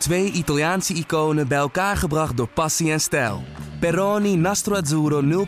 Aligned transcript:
Twee 0.00 0.30
Italiaanse 0.32 0.94
iconen 0.94 1.48
bij 1.48 1.58
elkaar 1.58 1.96
gebracht 1.96 2.36
door 2.36 2.48
passie 2.48 2.92
en 2.92 3.00
stijl. 3.00 3.42
Peroni 3.80 4.36
Nastro 4.36 4.74
Azzurro 4.74 5.46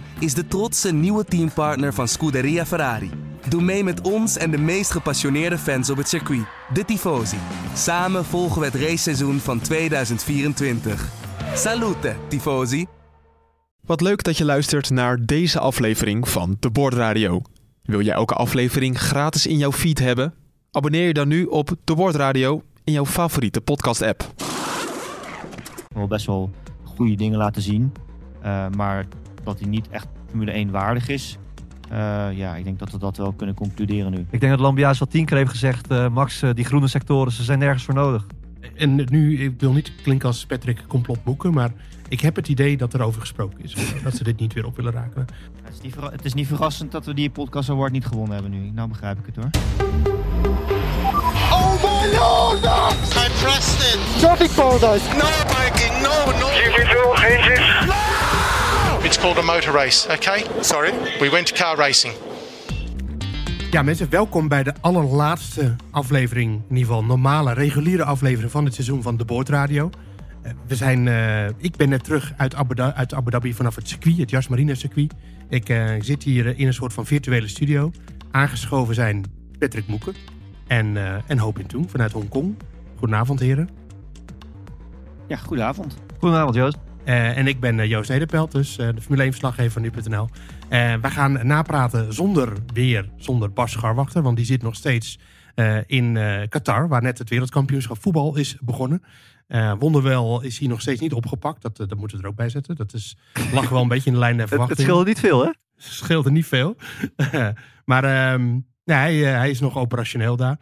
0.0 0.00 0.04
is 0.18 0.34
de 0.34 0.46
trotse 0.48 0.92
nieuwe 0.92 1.24
teampartner 1.24 1.94
van 1.94 2.08
Scuderia 2.08 2.66
Ferrari. 2.66 3.10
Doe 3.48 3.62
mee 3.62 3.84
met 3.84 4.00
ons 4.00 4.36
en 4.36 4.50
de 4.50 4.58
meest 4.58 4.90
gepassioneerde 4.90 5.58
fans 5.58 5.90
op 5.90 5.96
het 5.96 6.08
circuit, 6.08 6.44
de 6.72 6.84
Tifosi. 6.84 7.36
Samen 7.74 8.24
volgen 8.24 8.60
we 8.60 8.66
het 8.66 8.74
raceseizoen 8.74 9.38
van 9.38 9.60
2024. 9.60 11.08
Salute, 11.54 12.16
Tifosi! 12.28 12.86
Wat 13.80 14.00
leuk 14.00 14.22
dat 14.22 14.36
je 14.36 14.44
luistert 14.44 14.90
naar 14.90 15.26
deze 15.26 15.58
aflevering 15.58 16.28
van 16.28 16.56
De 16.60 16.70
Bordradio. 16.70 17.42
Wil 17.82 18.00
jij 18.00 18.14
elke 18.14 18.34
aflevering 18.34 19.00
gratis 19.00 19.46
in 19.46 19.56
jouw 19.56 19.72
feed 19.72 19.98
hebben? 19.98 20.34
Abonneer 20.70 21.06
je 21.06 21.14
dan 21.14 21.28
nu 21.28 21.44
op 21.44 21.76
De 21.84 21.94
Bordradio 21.94 22.62
in 22.90 22.96
jouw 22.96 23.06
favoriete 23.06 23.60
podcast-app. 23.60 24.34
wel 25.94 26.06
best 26.06 26.26
wel 26.26 26.50
goede 26.84 27.14
dingen 27.14 27.38
laten 27.38 27.62
zien. 27.62 27.92
Uh, 28.44 28.66
maar 28.76 29.06
dat 29.44 29.58
hij 29.60 29.68
niet 29.68 29.88
echt 29.88 30.06
Formule 30.28 30.50
1 30.50 30.70
waardig 30.70 31.08
is. 31.08 31.38
Uh, 31.92 31.96
ja, 32.32 32.56
ik 32.56 32.64
denk 32.64 32.78
dat 32.78 32.90
we 32.90 32.98
dat 32.98 33.16
wel 33.16 33.32
kunnen 33.32 33.54
concluderen 33.54 34.10
nu. 34.10 34.26
Ik 34.30 34.40
denk 34.40 34.52
dat 34.52 34.60
Lambia's 34.60 35.00
al 35.00 35.06
tien 35.06 35.24
keer 35.24 35.36
heeft 35.36 35.50
gezegd... 35.50 35.90
Uh, 35.92 36.08
Max, 36.08 36.42
die 36.54 36.64
groene 36.64 36.88
sectoren, 36.88 37.32
ze 37.32 37.42
zijn 37.42 37.58
nergens 37.58 37.84
voor 37.84 37.94
nodig. 37.94 38.26
En 38.74 38.94
nu, 39.10 39.38
ik 39.38 39.60
wil 39.60 39.72
niet 39.72 39.92
klinken 40.02 40.28
als 40.28 40.46
Patrick 40.46 40.84
complot 40.88 41.24
boeken... 41.24 41.52
maar 41.52 41.72
ik 42.08 42.20
heb 42.20 42.36
het 42.36 42.48
idee 42.48 42.76
dat 42.76 42.94
er 42.94 43.02
over 43.02 43.20
gesproken 43.20 43.62
is. 43.62 43.76
dat 44.02 44.16
ze 44.16 44.24
dit 44.24 44.40
niet 44.40 44.52
weer 44.52 44.66
op 44.66 44.76
willen 44.76 44.92
raken. 44.92 45.26
Het 45.62 45.74
is, 45.74 45.80
niet 45.80 45.94
het 46.10 46.24
is 46.24 46.34
niet 46.34 46.46
verrassend 46.46 46.92
dat 46.92 47.06
we 47.06 47.14
die 47.14 47.30
podcast 47.30 47.70
award 47.70 47.92
niet 47.92 48.06
gewonnen 48.06 48.32
hebben 48.32 48.50
nu. 48.50 48.70
Nou 48.70 48.88
begrijp 48.88 49.18
ik 49.18 49.26
het 49.26 49.36
hoor. 49.36 50.19
My 52.10 52.18
lord! 52.18 52.64
I 52.64 53.28
pressed 53.40 53.94
it! 53.94 54.20
Traffic 54.20 54.50
paradise! 54.54 55.04
No 55.14 55.28
biking, 55.46 56.02
no, 56.02 56.24
no! 56.40 56.48
No! 57.86 59.04
It's 59.04 59.18
called 59.18 59.38
a 59.38 59.42
motor 59.42 59.72
race, 59.72 60.08
okay? 60.10 60.44
Sorry? 60.60 60.92
We 61.20 61.30
went 61.30 61.46
to 61.46 61.54
car 61.54 61.76
racing. 61.76 62.14
Ja 63.70 63.82
mensen, 63.82 64.10
welkom 64.10 64.48
bij 64.48 64.62
de 64.62 64.72
allerlaatste 64.80 65.76
aflevering, 65.90 66.52
in 66.52 66.76
ieder 66.76 66.86
geval 66.86 67.04
normale, 67.04 67.52
reguliere 67.52 68.04
aflevering 68.04 68.50
van 68.50 68.64
het 68.64 68.74
seizoen 68.74 69.02
van 69.02 69.16
de 69.16 69.24
Boordradio. 69.24 69.90
Uh, 70.42 70.52
we 70.66 70.76
zijn, 70.76 71.06
uh, 71.06 71.46
ik 71.46 71.76
ben 71.76 71.88
net 71.88 72.04
terug 72.04 72.32
uit 72.36 72.54
Abu, 72.54 72.74
Dhabi, 72.74 72.96
uit 72.96 73.14
Abu 73.14 73.30
Dhabi 73.30 73.54
vanaf 73.54 73.74
het 73.74 73.88
circuit, 73.88 74.18
het 74.18 74.30
Yas 74.30 74.48
Marina 74.48 74.74
circuit. 74.74 75.12
Ik 75.48 75.68
uh, 75.68 75.90
zit 76.00 76.22
hier 76.22 76.58
in 76.58 76.66
een 76.66 76.74
soort 76.74 76.92
van 76.92 77.06
virtuele 77.06 77.48
studio. 77.48 77.90
Aangeschoven 78.30 78.94
zijn 78.94 79.24
Patrick 79.58 79.86
Moeken 79.86 80.14
en, 80.70 80.96
en 81.26 81.38
Hoop 81.38 81.58
in 81.58 81.66
Toen 81.66 81.88
vanuit 81.88 82.12
Hongkong. 82.12 82.54
Goedenavond 82.98 83.40
heren. 83.40 83.68
Ja, 85.28 85.36
goedenavond. 85.36 85.96
Goedenavond 86.18 86.54
Joost. 86.54 86.78
Uh, 87.04 87.36
en 87.36 87.46
ik 87.46 87.60
ben 87.60 87.78
uh, 87.78 87.88
Joost 87.88 88.08
Nederpelt, 88.08 88.52
dus 88.52 88.78
uh, 88.78 88.88
de 88.94 89.00
Formule 89.00 89.22
1 89.22 89.30
verslaggever 89.30 89.70
van 89.70 89.82
nu.nl. 89.82 90.28
we 91.00 91.10
gaan 91.10 91.46
napraten 91.46 92.14
zonder 92.14 92.52
weer, 92.72 93.10
zonder 93.16 93.52
Bas 93.52 93.70
Scharwachter, 93.70 94.22
want 94.22 94.36
die 94.36 94.46
zit 94.46 94.62
nog 94.62 94.74
steeds 94.74 95.18
in 95.86 96.18
Qatar, 96.48 96.88
waar 96.88 97.02
net 97.02 97.18
het 97.18 97.28
wereldkampioenschap 97.28 98.02
voetbal 98.02 98.36
is 98.36 98.56
begonnen. 98.60 99.02
wonderwel 99.78 100.42
is 100.42 100.58
hij 100.58 100.68
nog 100.68 100.80
steeds 100.80 101.00
niet 101.00 101.12
opgepakt, 101.12 101.62
dat, 101.62 101.76
dat 101.76 101.96
moeten 101.96 102.16
we 102.16 102.22
er 102.22 102.28
ook 102.28 102.36
bij 102.36 102.48
zetten. 102.48 102.76
Dat 102.76 102.94
is, 102.94 103.16
lag 103.52 103.68
wel 103.68 103.82
een 103.82 103.88
beetje 103.88 104.06
in 104.06 104.12
de 104.12 104.18
lijn 104.18 104.36
der 104.36 104.48
verwachting. 104.48 104.78
Het, 104.88 104.88
het 104.88 104.96
scheelde 104.96 105.10
niet 105.10 105.20
veel 105.20 105.40
hè? 105.40 105.46
Het 105.46 105.94
scheelde 105.94 106.30
niet 106.30 106.46
veel. 106.46 106.76
maar 107.90 108.32
um, 108.32 108.66
nee, 108.90 109.22
hij, 109.22 109.32
hij, 109.38 109.50
is 109.50 109.60
nog 109.60 109.78
operationeel 109.78 110.36
daar. 110.36 110.58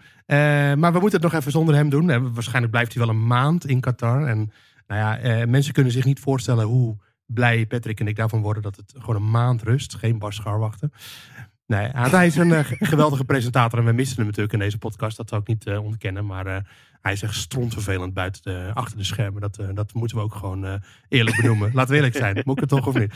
maar 0.77 0.93
we 0.93 1.01
moeten 1.01 1.21
het 1.21 1.31
nog 1.31 1.41
even 1.41 1.53
zonder 1.53 1.75
hem 1.75 1.89
doen. 1.89 2.33
waarschijnlijk 2.33 2.73
blijft 2.73 2.95
hij 2.95 3.07
wel 3.07 3.15
een 3.15 3.27
maand 3.27 3.67
in 3.67 3.81
Qatar 3.81 4.27
en... 4.27 4.53
Nou 4.89 5.01
ja, 5.01 5.19
eh, 5.19 5.47
mensen 5.47 5.73
kunnen 5.73 5.93
zich 5.93 6.05
niet 6.05 6.21
voorstellen 6.21 6.67
hoe 6.67 6.97
blij 7.27 7.67
Patrick 7.67 8.01
en 8.01 8.07
ik 8.07 8.17
daarvan 8.17 8.41
worden 8.41 8.63
dat 8.63 8.77
het 8.77 8.95
gewoon 8.99 9.17
een 9.17 9.31
maand 9.31 9.63
rust, 9.63 9.95
geen 9.95 10.19
Bas 10.19 10.41
wachten. 10.43 10.93
Nee, 11.67 11.89
hij 11.93 12.27
is 12.27 12.37
een 12.37 12.65
geweldige 12.95 13.25
presentator 13.25 13.79
en 13.79 13.85
we 13.85 13.93
missen 13.93 14.17
hem 14.17 14.27
natuurlijk 14.27 14.53
in 14.53 14.59
deze 14.59 14.79
podcast. 14.79 15.17
Dat 15.17 15.29
zou 15.29 15.41
ik 15.41 15.47
niet 15.47 15.67
uh, 15.67 15.85
ontkennen. 15.85 16.27
Maar 16.27 16.47
uh, 16.47 16.57
hij 17.01 17.13
is 17.13 17.23
echt 17.23 17.35
strontvervelend 17.35 18.15
buiten 18.15 18.43
de, 18.43 18.71
achter 18.75 18.97
de 18.97 19.05
schermen. 19.05 19.41
Dat, 19.41 19.61
dat 19.75 19.95
moeten 19.95 20.17
we 20.17 20.23
ook 20.23 20.35
gewoon 20.35 20.81
eerlijk 21.09 21.37
benoemen. 21.37 21.71
Laten 21.75 21.91
we 21.91 21.97
eerlijk 21.97 22.17
zijn. 22.17 22.43
Moet 22.45 22.55
ik 22.55 22.61
het 22.61 22.69
toch 22.69 22.87
of 22.87 22.99
niet? 22.99 23.15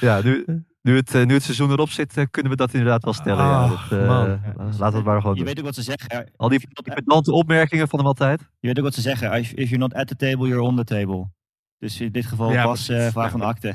ja, 0.00 0.20
nu, 0.22 0.44
nu, 0.82 0.96
het, 0.96 1.12
nu 1.12 1.34
het 1.34 1.42
seizoen 1.42 1.70
erop 1.70 1.90
zit, 1.90 2.26
kunnen 2.30 2.52
we 2.52 2.58
dat 2.58 2.72
inderdaad 2.72 3.04
wel 3.04 3.12
stellen. 3.12 3.44
Ja, 3.44 3.68
dat, 3.68 4.06
man. 4.06 4.40
Laten 4.56 4.78
we 4.78 4.84
het 4.84 5.04
maar 5.04 5.20
gewoon 5.20 5.36
Je 5.36 5.38
doen. 5.38 5.48
weet 5.48 5.58
ook 5.58 5.64
wat 5.64 5.74
ze 5.74 5.82
zeggen. 5.82 6.30
Al 6.36 6.48
die, 6.48 6.68
pedante 6.94 7.32
opmerkingen 7.32 7.88
van 7.88 7.98
hem 7.98 8.08
altijd. 8.08 8.40
Je 8.40 8.66
weet 8.66 8.78
ook 8.78 8.84
wat 8.84 8.94
ze 8.94 9.00
zeggen. 9.00 9.34
If 9.34 9.54
you're 9.54 9.78
not 9.78 9.94
at 9.94 10.06
the 10.06 10.16
table, 10.16 10.48
you're 10.48 10.62
on 10.62 10.76
the 10.76 10.84
table. 10.84 11.30
Dus 11.78 12.00
in 12.00 12.12
dit 12.12 12.26
geval 12.26 12.52
Ja, 12.52 12.66
was 12.66 12.88
uh, 12.90 13.06
van 13.06 13.40
de 13.40 13.46
akte. 13.46 13.74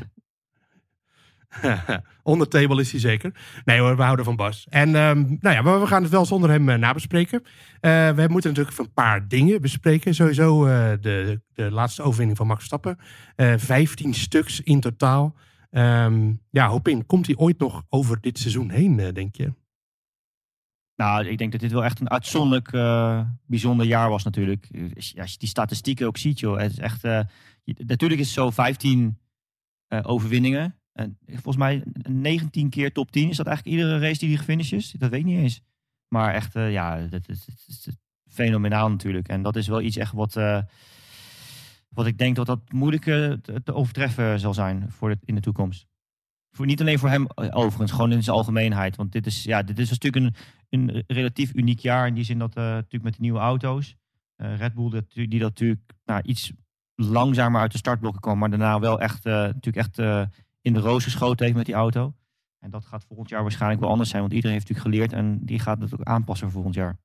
Onder 2.23 2.47
table 2.47 2.81
is 2.81 2.91
hij 2.91 2.99
zeker. 2.99 3.35
Nee 3.65 3.79
hoor, 3.79 3.95
we 3.95 4.03
houden 4.03 4.25
van 4.25 4.35
Bas. 4.35 4.67
En 4.69 4.95
um, 4.95 5.37
nou 5.39 5.55
ja, 5.55 5.63
we, 5.63 5.79
we 5.79 5.87
gaan 5.87 6.01
het 6.01 6.11
wel 6.11 6.25
zonder 6.25 6.49
hem 6.49 6.69
uh, 6.69 6.75
nabespreken. 6.75 7.41
Uh, 7.41 8.09
we 8.09 8.25
moeten 8.29 8.49
natuurlijk 8.49 8.77
een 8.77 8.93
paar 8.93 9.27
dingen 9.27 9.61
bespreken. 9.61 10.15
Sowieso 10.15 10.65
uh, 10.65 10.89
de, 11.01 11.41
de 11.53 11.71
laatste 11.71 12.01
overwinning 12.01 12.37
van 12.37 12.47
Max 12.47 12.65
Stappen. 12.65 12.97
15 13.35 14.13
stuks 14.13 14.61
in 14.61 14.79
totaal. 14.79 15.35
Um, 15.77 16.41
ja, 16.49 16.67
hoop 16.67 16.87
in. 16.87 17.05
Komt 17.05 17.25
hij 17.25 17.35
ooit 17.35 17.59
nog 17.59 17.83
over 17.89 18.21
dit 18.21 18.39
seizoen 18.39 18.69
heen, 18.69 18.95
denk 18.95 19.35
je? 19.35 19.53
Nou, 20.95 21.27
ik 21.27 21.37
denk 21.37 21.51
dat 21.51 21.61
dit 21.61 21.71
wel 21.71 21.83
echt 21.83 21.99
een 21.99 22.09
uitzonderlijk 22.09 22.71
bijzonder 23.45 23.85
jaar 23.85 24.09
was 24.09 24.23
natuurlijk. 24.23 24.67
Als 24.95 25.31
je 25.31 25.37
die 25.37 25.49
statistieken 25.49 26.07
ook 26.07 26.17
ziet, 26.17 26.39
joh. 26.39 26.59
Het 26.59 26.71
is 26.71 26.79
echt, 26.79 27.03
natuurlijk 27.63 28.19
is 28.19 28.25
het 28.25 28.35
zo 28.35 28.49
15 28.49 29.19
overwinningen. 30.01 30.75
En 30.91 31.17
volgens 31.27 31.57
mij 31.57 31.83
19 32.09 32.69
keer 32.69 32.91
top 32.91 33.11
10. 33.11 33.29
Is 33.29 33.37
dat 33.37 33.47
eigenlijk 33.47 33.77
iedere 33.77 33.99
race 33.99 34.19
die 34.19 34.29
die 34.29 34.37
gefinished 34.37 34.79
is? 34.79 34.91
Dat 34.91 35.09
weet 35.09 35.19
ik 35.19 35.25
niet 35.25 35.39
eens. 35.39 35.61
Maar 36.07 36.33
echt, 36.33 36.53
ja, 36.53 37.07
dat 37.07 37.29
is, 37.29 37.47
fenomenaal 38.29 38.89
natuurlijk. 38.89 39.27
En 39.27 39.41
dat 39.41 39.55
is 39.55 39.67
wel 39.67 39.81
iets 39.81 39.97
echt 39.97 40.13
wat, 40.13 40.35
wat 41.97 42.05
ik 42.05 42.17
denk 42.17 42.35
dat 42.35 42.45
dat 42.45 42.71
moeilijk 42.71 43.03
te, 43.03 43.73
overtreffen 43.73 44.39
zal 44.39 44.53
zijn 44.53 44.91
voor 44.91 45.15
in 45.25 45.35
de 45.35 45.41
toekomst. 45.41 45.87
Voor, 46.51 46.65
niet 46.65 46.81
alleen 46.81 46.99
voor 46.99 47.09
hem 47.09 47.27
overigens, 47.35 47.91
gewoon 47.91 48.11
in 48.11 48.23
zijn 48.23 48.35
algemeenheid. 48.35 48.95
Want 48.95 49.11
dit 49.11 49.25
is, 49.25 49.43
ja, 49.43 49.63
dit 49.63 49.79
is 49.79 49.89
natuurlijk 49.89 50.25
een, 50.25 50.35
een 50.69 51.03
relatief 51.07 51.53
uniek 51.53 51.79
jaar. 51.79 52.07
In 52.07 52.13
die 52.13 52.23
zin 52.23 52.39
dat 52.39 52.55
natuurlijk 52.55 53.03
met 53.03 53.13
de 53.13 53.21
nieuwe 53.21 53.39
auto's. 53.39 53.95
Red 54.35 54.73
Bull 54.73 54.89
dat, 54.89 55.11
die 55.13 55.39
dat 55.39 55.49
natuurlijk 55.49 55.81
nou, 56.05 56.21
iets 56.21 56.51
langzamer 56.95 57.61
uit 57.61 57.71
de 57.71 57.77
startblokken 57.77 58.21
kwam. 58.21 58.37
Maar 58.37 58.49
daarna 58.49 58.79
wel 58.79 58.99
echt, 59.01 59.23
natuurlijk 59.23 59.77
echt 59.77 59.97
in 60.61 60.73
de 60.73 60.79
roos 60.79 61.03
geschoten 61.03 61.45
heeft 61.45 61.57
met 61.57 61.65
die 61.65 61.75
auto. 61.75 62.15
En 62.59 62.69
dat 62.69 62.85
gaat 62.85 63.05
volgend 63.07 63.29
jaar 63.29 63.41
waarschijnlijk 63.41 63.81
wel 63.81 63.89
anders 63.89 64.09
zijn. 64.09 64.21
Want 64.21 64.33
iedereen 64.33 64.55
heeft 64.55 64.69
natuurlijk 64.69 64.95
geleerd 64.95 65.13
en 65.13 65.45
die 65.45 65.59
gaat 65.59 65.81
het 65.81 65.93
ook 65.93 66.03
aanpassen 66.03 66.51
volgend 66.51 66.73
jaar. 66.73 66.97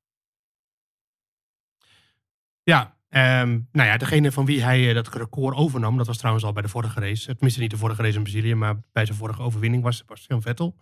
Ja, 2.62 2.96
um, 3.14 3.68
nou 3.72 3.88
ja, 3.88 3.96
degene 3.96 4.32
van 4.32 4.44
wie 4.44 4.62
hij 4.62 4.88
uh, 4.88 4.94
dat 4.94 5.14
record 5.14 5.56
overnam, 5.56 5.96
dat 5.96 6.06
was 6.06 6.16
trouwens 6.16 6.44
al 6.44 6.52
bij 6.52 6.62
de 6.62 6.68
vorige 6.68 7.00
race. 7.00 7.26
Tenminste 7.26 7.60
niet 7.60 7.70
de 7.70 7.76
vorige 7.76 8.02
race 8.02 8.16
in 8.16 8.22
Brazilië, 8.22 8.54
maar 8.54 8.76
bij 8.92 9.06
zijn 9.06 9.18
vorige 9.18 9.42
overwinning 9.42 9.82
was 9.82 9.96
Sebastian 9.96 10.42
Vettel. 10.42 10.76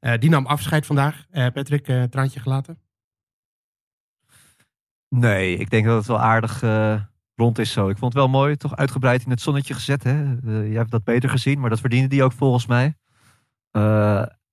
Uh, 0.00 0.12
die 0.18 0.30
nam 0.30 0.46
afscheid 0.46 0.86
vandaag. 0.86 1.26
Patrick, 1.30 1.84
traantje 2.10 2.40
gelaten? 2.40 2.78
Nee, 5.08 5.56
ik 5.56 5.70
denk 5.70 5.86
dat 5.86 5.96
het 5.96 6.06
wel 6.06 6.20
aardig 6.20 6.60
rond 7.34 7.58
is 7.58 7.72
zo. 7.72 7.88
Ik 7.88 7.98
vond 7.98 8.12
het 8.12 8.22
wel 8.22 8.30
mooi, 8.30 8.56
toch 8.56 8.76
uitgebreid 8.76 9.24
in 9.24 9.30
het 9.30 9.40
zonnetje 9.40 9.74
gezet. 9.74 10.02
Hè? 10.02 10.22
Jij 10.44 10.76
hebt 10.76 10.90
dat 10.90 11.04
beter 11.04 11.30
gezien, 11.30 11.60
maar 11.60 11.70
dat 11.70 11.80
verdiende 11.80 12.08
die 12.08 12.22
ook 12.22 12.32
volgens 12.32 12.66
mij. 12.66 12.94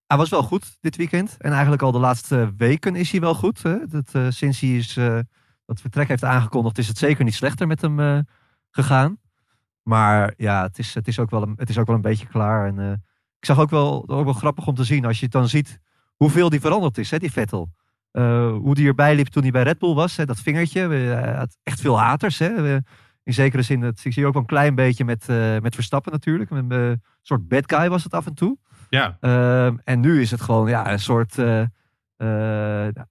Hij 0.08 0.18
was 0.18 0.30
wel 0.30 0.44
goed 0.44 0.78
dit 0.80 0.96
weekend. 0.96 1.38
En 1.38 1.52
eigenlijk 1.52 1.82
al 1.82 1.92
de 1.92 2.00
laatste 2.00 2.54
weken 2.58 2.96
is 2.96 3.12
hij 3.12 3.20
wel 3.20 3.36
goed. 3.36 3.64
Hè? 3.64 3.88
Dat, 3.88 4.34
sinds 4.34 4.60
hij 4.60 4.70
is, 4.70 5.00
dat 5.66 5.82
vertrek 5.82 6.08
heeft 6.08 6.24
aangekondigd, 6.24 6.78
is 6.78 6.88
het 6.88 6.98
zeker 6.98 7.24
niet 7.24 7.34
slechter 7.34 7.68
met 7.68 7.82
hem 7.82 8.26
gegaan. 8.72 9.18
Maar 9.84 10.34
ja, 10.38 10.64
het 10.64 10.80
is, 10.80 10.94
het, 10.94 11.08
is 11.08 11.20
ook 11.20 11.30
wel 11.30 11.42
een, 11.42 11.54
het 11.58 11.70
is 11.70 11.78
ook 11.78 11.88
wel 11.88 11.96
een 11.96 12.02
beetje 12.02 12.28
klaar. 12.28 12.68
En, 12.68 13.04
ik 13.44 13.50
zag 13.50 13.60
ook 13.60 13.70
wel, 13.70 14.10
ook 14.10 14.24
wel 14.24 14.34
grappig 14.34 14.68
om 14.68 14.76
te 14.76 14.84
zien 14.84 15.06
als 15.06 15.18
je 15.18 15.24
het 15.24 15.34
dan 15.34 15.48
ziet 15.48 15.80
hoeveel 16.16 16.50
die 16.50 16.60
veranderd 16.60 16.98
is, 16.98 17.12
hè, 17.12 17.18
die 17.18 17.32
Vettel. 17.32 17.70
Uh, 18.12 18.52
hoe 18.52 18.76
die 18.76 18.88
erbij 18.88 19.16
liep 19.16 19.28
toen 19.28 19.42
hij 19.42 19.52
bij 19.52 19.64
Red 19.64 19.80
Bull 19.80 19.94
was. 19.94 20.16
Hè, 20.16 20.26
dat 20.26 20.40
vingertje. 20.40 20.90
Hij 20.90 21.36
had 21.36 21.58
echt 21.64 21.82
veel 21.82 22.00
haters. 22.00 22.40
Hè. 22.40 22.76
In 23.24 23.34
zekere 23.34 23.62
zin, 23.62 23.80
dat, 23.80 24.02
ik 24.04 24.14
zie 24.14 24.26
ook 24.26 24.34
wel 24.34 24.42
een 24.42 24.48
klein 24.48 24.76
beetje 24.76 25.06
met, 25.06 25.28
met 25.62 25.76
Verstappen 25.76 26.12
natuurlijk. 26.12 26.50
Een 26.50 27.02
soort 27.22 27.48
bad 27.48 27.74
guy 27.74 27.90
was 27.90 28.04
het 28.04 28.14
af 28.14 28.26
en 28.26 28.34
toe. 28.34 28.58
Ja. 28.90 29.18
Ehm, 29.20 29.78
en 29.84 30.00
nu 30.00 30.22
is 30.22 30.32
het 30.32 30.42
gewoon 30.42 30.70
ja, 30.70 30.92
een 30.92 31.00
soort, 31.00 31.36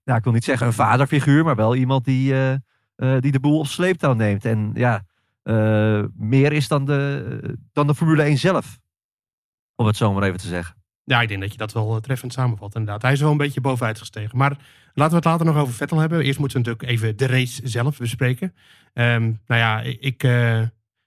ja, 0.05 0.17
ik 0.17 0.25
wil 0.25 0.33
niet 0.33 0.45
zeggen 0.45 0.67
een 0.67 0.73
vaderfiguur, 0.73 1.45
maar 1.45 1.57
wel 1.57 1.77
iemand 1.77 2.05
die, 2.05 2.35
die 2.97 3.33
de 3.33 3.41
boel 3.41 3.59
op 3.59 3.67
sleeptouw 3.67 4.13
neemt. 4.13 4.45
En 4.45 4.71
ja, 4.75 5.05
meer 6.17 6.53
is 6.53 6.69
dan 6.69 6.85
de, 6.85 7.59
dan 7.73 7.87
de 7.87 7.95
Formule 7.95 8.23
1 8.23 8.39
zelf. 8.39 8.79
Om 9.75 9.87
het 9.87 9.97
zo 9.97 10.13
maar 10.13 10.23
even 10.23 10.39
te 10.39 10.47
zeggen. 10.47 10.83
Ja, 11.05 11.21
ik 11.21 11.29
denk 11.29 11.41
dat 11.41 11.53
je 11.53 11.59
dat 11.59 11.73
wel 11.73 11.95
eh, 11.95 12.01
treffend 12.01 12.33
samenvat 12.33 12.75
inderdaad. 12.75 13.03
Hij 13.03 13.13
is 13.13 13.21
wel 13.21 13.31
een 13.31 13.37
beetje 13.37 13.61
bovenuit 13.61 13.99
gestegen. 13.99 14.39
Maar 14.39 14.51
laten 14.95 15.11
we 15.11 15.17
het 15.17 15.25
later 15.25 15.47
nog 15.47 15.57
over 15.57 15.75
Vettel 15.75 15.99
hebben. 15.99 16.21
Eerst 16.21 16.39
moeten 16.39 16.63
we 16.63 16.69
natuurlijk 16.69 16.93
even 16.93 17.17
de 17.17 17.27
race 17.27 17.69
zelf 17.69 17.99
bespreken. 17.99 18.55
Ehm, 18.93 19.23
nou 19.23 19.61
ja, 19.61 19.81
ik, 19.81 20.23
eh, 20.23 20.61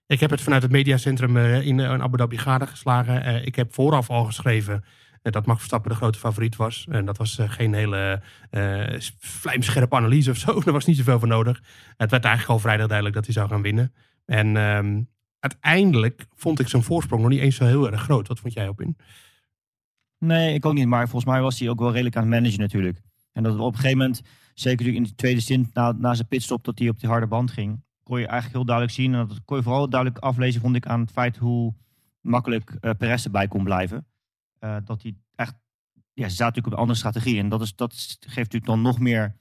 ik 0.07 0.19
heb 0.19 0.29
het 0.29 0.41
vanuit 0.41 0.61
het 0.61 0.71
mediacentrum 0.71 1.37
eh, 1.37 1.65
in, 1.65 1.81
Abu 1.81 2.17
Dhabi 2.17 2.37
gadegeslagen. 2.37 3.23
Eh 3.23 3.45
ik 3.45 3.55
heb 3.55 3.73
vooraf 3.73 4.09
al 4.09 4.23
geschreven 4.23 4.75
eh, 4.75 4.89
dat 5.31 5.45
Max 5.45 5.57
Verstappen 5.57 5.91
de 5.91 5.97
grote 5.97 6.19
favoriet 6.19 6.55
was. 6.55 6.85
En 6.89 7.05
dat 7.05 7.17
was 7.17 7.37
eh, 7.37 7.49
geen 7.49 7.73
hele 7.73 8.21
eh, 8.49 8.99
vlijmscherpe 9.19 9.95
analyse 9.95 10.29
of 10.31 10.37
zo. 10.37 10.59
Daar 10.63 10.73
was 10.73 10.85
niet 10.85 10.97
zoveel 10.97 11.19
voor 11.19 11.27
nodig. 11.27 11.63
Het 11.97 12.11
werd 12.11 12.23
eigenlijk 12.23 12.53
al 12.53 12.59
vrijdag 12.59 12.87
duidelijk 12.87 13.15
dat 13.15 13.25
hij 13.25 13.33
zou 13.33 13.49
gaan 13.49 13.61
winnen. 13.61 13.93
En 14.25 14.57
ehm, 14.57 15.01
uiteindelijk 15.39 16.25
vond 16.35 16.59
ik 16.59 16.67
zijn 16.67 16.83
voorsprong 16.83 17.21
nog 17.21 17.31
niet 17.31 17.39
eens 17.39 17.55
zo 17.55 17.65
heel 17.65 17.91
erg 17.91 18.01
groot. 18.01 18.27
Wat 18.27 18.39
vond 18.39 18.53
jij 18.53 18.67
op 18.67 18.81
in? 18.81 18.97
Nee, 20.19 20.53
ik 20.53 20.65
ook 20.65 20.73
niet. 20.73 20.87
Maar 20.87 21.09
volgens 21.09 21.31
mij 21.31 21.41
was 21.41 21.59
hij 21.59 21.69
ook 21.69 21.79
wel 21.79 21.91
redelijk 21.91 22.15
aan 22.15 22.21
het 22.21 22.31
managen 22.31 22.59
natuurlijk. 22.59 23.01
En 23.31 23.43
dat 23.43 23.59
op 23.59 23.73
een 23.73 23.79
gegeven 23.79 23.97
moment, 23.97 24.21
zeker 24.53 24.87
in 24.87 25.03
de 25.03 25.15
tweede 25.15 25.41
stint 25.41 25.73
na, 25.73 25.91
na 25.91 26.13
zijn 26.13 26.27
pitstop, 26.27 26.63
dat 26.63 26.79
hij 26.79 26.89
op 26.89 26.99
die 26.99 27.09
harde 27.09 27.27
band 27.27 27.51
ging, 27.51 27.83
kon 28.03 28.19
je 28.19 28.25
eigenlijk 28.25 28.55
heel 28.55 28.65
duidelijk 28.65 28.95
zien. 28.95 29.13
En 29.13 29.27
dat 29.27 29.41
kon 29.45 29.57
je 29.57 29.63
vooral 29.63 29.89
duidelijk 29.89 30.23
aflezen, 30.23 30.61
vond 30.61 30.75
ik, 30.75 30.85
aan 30.85 30.99
het 30.99 31.11
feit 31.11 31.37
hoe 31.37 31.73
makkelijk 32.21 32.77
eh 32.79 32.91
Perez 32.97 33.25
erbij 33.25 33.47
kon 33.47 33.63
blijven. 33.63 34.07
Eh, 34.59 34.77
dat 34.85 35.01
hij 35.01 35.15
echt, 35.35 35.55
ja, 36.13 36.29
ze 36.29 36.35
zaten 36.35 36.45
natuurlijk 36.45 36.65
op 36.67 36.71
een 36.73 36.79
andere 36.79 36.97
strategie. 36.97 37.39
En 37.39 37.49
dat, 37.49 37.61
is, 37.61 37.75
dat 37.75 37.93
geeft 38.19 38.35
natuurlijk 38.35 38.65
dan 38.65 38.81
nog 38.81 38.99
meer 38.99 39.35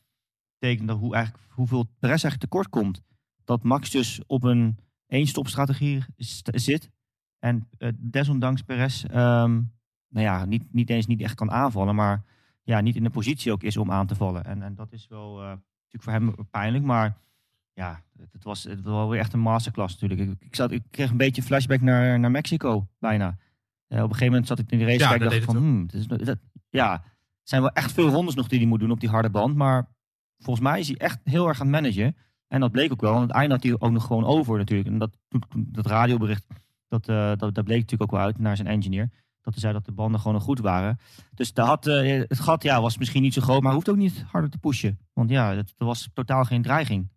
teken 0.58 0.90
hoe 0.90 1.14
eigenlijk, 1.14 1.44
hoeveel 1.50 1.82
Perez 1.84 2.08
eigenlijk 2.22 2.40
tekort 2.40 2.68
komt. 2.68 3.02
Dat 3.44 3.62
Max 3.62 3.90
dus 3.90 4.20
op 4.26 4.42
een 4.44 4.78
één-stop-strategie 5.06 6.04
st- 6.16 6.50
zit. 6.52 6.90
En 7.38 7.68
eh, 7.78 7.88
desondanks 7.96 8.62
Perez, 8.62 9.04
ehm, 9.04 9.52
nou 10.08 10.26
ja, 10.26 10.44
niet, 10.44 10.72
niet 10.72 10.90
eens 10.90 11.06
niet 11.06 11.20
echt 11.20 11.34
kan 11.34 11.50
aanvallen, 11.50 11.94
maar 11.94 12.24
ja, 12.62 12.80
niet 12.80 12.96
in 12.96 13.02
de 13.02 13.10
positie 13.10 13.52
ook 13.52 13.62
is 13.62 13.76
om 13.76 13.90
aan 13.90 14.06
te 14.06 14.14
vallen. 14.14 14.44
En, 14.44 14.62
en 14.62 14.74
dat 14.74 14.92
is 14.92 15.08
wel 15.08 15.40
eh, 15.40 15.46
natuurlijk 15.46 16.02
voor 16.02 16.12
hem 16.12 16.48
pijnlijk, 16.50 16.84
maar 16.84 17.16
ja, 17.72 18.02
het, 18.16 18.32
het 18.32 18.44
was, 18.44 18.64
het 18.64 18.82
was 18.82 18.92
wel 18.92 19.08
weer 19.08 19.20
echt 19.20 19.32
een 19.32 19.40
masterclass 19.40 20.00
natuurlijk. 20.00 20.30
Ik, 20.30 20.36
ik, 20.48 20.54
zat, 20.54 20.70
ik 20.70 20.82
kreeg 20.90 21.10
een 21.10 21.16
beetje 21.16 21.42
flashback 21.42 21.80
naar, 21.80 22.20
naar 22.20 22.30
Mexico, 22.30 22.88
bijna. 22.98 23.36
Eh, 23.86 23.98
op 23.98 24.04
een 24.04 24.08
gegeven 24.08 24.26
moment 24.26 24.46
zat 24.46 24.58
ik 24.58 24.70
in 24.70 24.78
de 24.78 24.84
race 24.84 24.98
Ja, 24.98 25.12
en 25.12 25.18
dat 25.18 25.30
dacht 25.30 25.44
van, 25.44 25.56
hmm, 25.56 25.82
het 25.82 25.94
is, 25.94 26.06
dat, 26.06 26.38
ja, 26.68 26.92
het 26.92 27.48
zijn 27.48 27.62
wel 27.62 27.70
echt 27.70 27.92
veel 27.92 28.08
rondes 28.08 28.34
nog 28.34 28.48
die 28.48 28.58
hij 28.58 28.68
moet 28.68 28.80
doen 28.80 28.90
op 28.90 29.00
die 29.00 29.08
harde 29.08 29.30
band, 29.30 29.54
maar 29.54 29.88
volgens 30.38 30.66
mij 30.66 30.80
is 30.80 30.88
hij 30.88 30.96
echt 30.96 31.20
heel 31.24 31.48
erg 31.48 31.60
aan 31.60 31.72
het 31.72 31.82
managen. 31.82 32.16
En 32.48 32.60
dat 32.60 32.72
bleek 32.72 32.92
ook 32.92 33.00
wel, 33.00 33.12
want 33.12 33.22
het 33.22 33.36
einde 33.36 33.54
had 33.54 33.62
hij 33.62 33.72
ook 33.72 33.90
nog 33.90 34.06
gewoon 34.06 34.24
over 34.24 34.58
natuurlijk. 34.58 34.88
En 34.88 34.98
dat, 34.98 35.18
dat 35.56 35.86
radiobericht, 35.86 36.44
dat, 36.88 37.08
eh, 37.08 37.32
dat, 37.36 37.54
dat 37.54 37.64
bleek 37.64 37.80
natuurlijk 37.80 38.02
ook 38.02 38.10
wel 38.18 38.26
uit 38.26 38.38
naar 38.38 38.56
zijn 38.56 38.68
engineer. 38.68 39.10
Dat 39.40 39.52
hij 39.52 39.62
zei 39.62 39.72
dat 39.72 39.84
de 39.84 39.92
banden 39.92 40.20
gewoon 40.20 40.34
nog 40.34 40.44
goed 40.44 40.58
waren. 40.58 40.98
Dus 41.34 41.52
daar 41.52 41.66
had, 41.66 41.86
eh, 41.86 42.22
het 42.28 42.40
gat 42.40 42.62
ja, 42.62 42.80
was 42.80 42.98
misschien 42.98 43.22
niet 43.22 43.34
zo 43.34 43.42
groot, 43.42 43.62
maar 43.62 43.72
hoeft 43.72 43.88
ook 43.88 43.96
niet 43.96 44.24
harder 44.26 44.50
te 44.50 44.58
pushen. 44.58 44.98
Want 45.12 45.30
ja, 45.30 45.54
het, 45.54 45.74
er 45.76 45.86
was 45.86 46.10
totaal 46.14 46.44
geen 46.44 46.62
dreiging. 46.62 47.12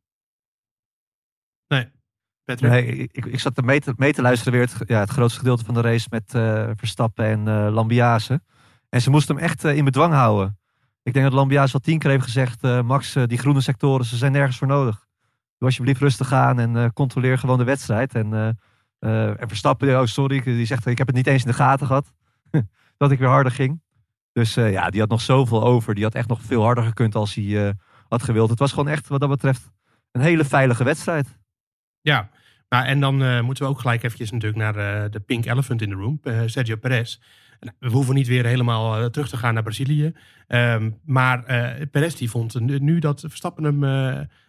Patrick? 2.47 2.71
Nee, 2.71 3.09
ik, 3.11 3.25
ik 3.25 3.39
zat 3.39 3.57
er 3.57 3.65
mee 3.65 3.79
te, 3.79 3.93
mee 3.97 4.13
te 4.13 4.21
luisteren 4.21 4.53
weer 4.53 4.61
het, 4.61 4.89
ja, 4.89 4.99
het 4.99 5.09
grootste 5.09 5.39
gedeelte 5.39 5.65
van 5.65 5.73
de 5.73 5.81
race 5.81 6.07
met 6.09 6.33
eh, 6.33 6.69
Verstappen 6.75 7.25
en 7.25 7.47
eh 7.47 7.73
Lambiase. 7.73 8.41
En 8.89 9.01
ze 9.01 9.09
moesten 9.09 9.35
hem 9.35 9.43
echt 9.43 9.63
eh, 9.63 9.75
in 9.75 9.83
bedwang 9.83 10.13
houden. 10.13 10.59
Ik 11.03 11.13
denk 11.13 11.25
dat 11.25 11.33
Lambiase 11.33 11.73
al 11.73 11.79
tien 11.79 11.99
keer 11.99 12.09
heeft 12.09 12.23
gezegd, 12.23 12.61
Max, 12.61 13.13
die 13.25 13.37
groene 13.37 13.61
sectoren, 13.61 14.05
ze 14.05 14.17
zijn 14.17 14.31
nergens 14.31 14.57
voor 14.57 14.67
nodig. 14.67 15.07
Doe 15.57 15.67
alsjeblieft 15.67 15.99
rustig 15.99 16.33
aan 16.33 16.59
en 16.59 16.93
controleer 16.93 17.37
gewoon 17.37 17.57
de 17.57 17.63
wedstrijd. 17.63 18.15
En, 18.15 18.57
en 18.99 19.47
Verstappen, 19.47 19.99
oh 19.99 20.05
sorry, 20.05 20.41
die 20.41 20.65
zegt, 20.65 20.85
ik 20.85 20.97
heb 20.97 21.07
het 21.07 21.15
niet 21.15 21.27
eens 21.27 21.43
in 21.43 21.49
de 21.49 21.55
gaten 21.55 21.87
gehad. 21.87 22.13
dat 22.97 23.11
ik 23.11 23.19
weer 23.19 23.27
harder 23.27 23.51
ging. 23.51 23.81
Dus 24.31 24.53
ja, 24.53 24.89
die 24.89 24.99
had 24.99 25.09
nog 25.09 25.21
zoveel 25.21 25.63
over. 25.63 25.95
Die 25.95 26.03
had 26.03 26.15
echt 26.15 26.27
nog 26.27 26.41
veel 26.41 26.63
harder 26.63 26.83
gekund 26.83 27.15
als 27.15 27.35
hij 27.35 27.75
had 28.07 28.23
gewild. 28.23 28.49
Het 28.49 28.59
was 28.59 28.71
gewoon 28.71 28.87
echt, 28.89 29.07
wat 29.07 29.19
dat 29.19 29.29
betreft, 29.29 29.71
een 30.11 30.21
hele 30.21 30.45
veilige 30.45 30.83
wedstrijd. 30.83 31.37
Ja, 32.01 32.29
maar 32.69 32.85
en 32.85 32.99
dan 32.99 33.23
eh, 33.23 33.41
moeten 33.41 33.63
we 33.63 33.69
ook 33.69 33.79
gelijk 33.79 34.03
eventjes 34.03 34.31
natuurlijk 34.31 34.61
naar 34.61 35.03
eh, 35.03 35.11
de 35.11 35.19
pink 35.19 35.45
elephant 35.45 35.81
in 35.81 35.89
the 35.89 35.95
room, 35.95 36.19
eh, 36.23 36.41
Sergio 36.45 36.75
Perez. 36.75 37.19
En 37.59 37.75
we 37.79 37.89
hoeven 37.89 38.15
niet 38.15 38.27
weer 38.27 38.45
helemaal 38.45 39.09
terug 39.09 39.29
te 39.29 39.37
gaan 39.37 39.53
naar 39.53 39.63
Brazilië. 39.63 40.13
Ehm, 40.47 40.91
maar 41.05 41.43
Perez 41.91 42.13
die 42.13 42.29
vond 42.29 42.59
nu, 42.59 42.99
dat 42.99 43.19
Verstappen 43.19 43.63
hem 43.63 43.83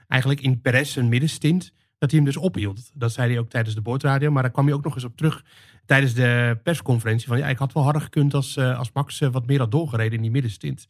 eigenlijk 0.08 0.40
in 0.40 0.60
Perez 0.60 0.96
een 0.96 1.08
middenstint, 1.08 1.72
dat 1.98 2.10
hij 2.10 2.20
hem 2.20 2.28
dus 2.28 2.36
ophield. 2.36 2.90
Dat 2.94 3.12
zei 3.12 3.30
hij 3.30 3.38
ook 3.38 3.48
tijdens 3.48 3.74
de 3.74 3.80
boordradio, 3.80 4.30
maar 4.30 4.42
daar 4.42 4.52
kwam 4.52 4.66
hij 4.66 4.74
ook 4.74 4.84
nog 4.84 4.94
eens 4.94 5.04
op 5.04 5.16
terug 5.16 5.44
tijdens 5.86 6.14
de 6.14 6.58
persconferentie. 6.62 7.28
Van 7.28 7.38
ja, 7.38 7.46
ik 7.46 7.58
had 7.58 7.72
wel 7.72 7.82
harder 7.82 8.02
gekund 8.02 8.34
als, 8.34 8.58
als 8.58 8.92
Max 8.92 9.18
wat 9.18 9.46
meer 9.46 9.58
had 9.58 9.70
doorgereden 9.70 10.16
in 10.16 10.22
die 10.22 10.30
middenstint. 10.30 10.88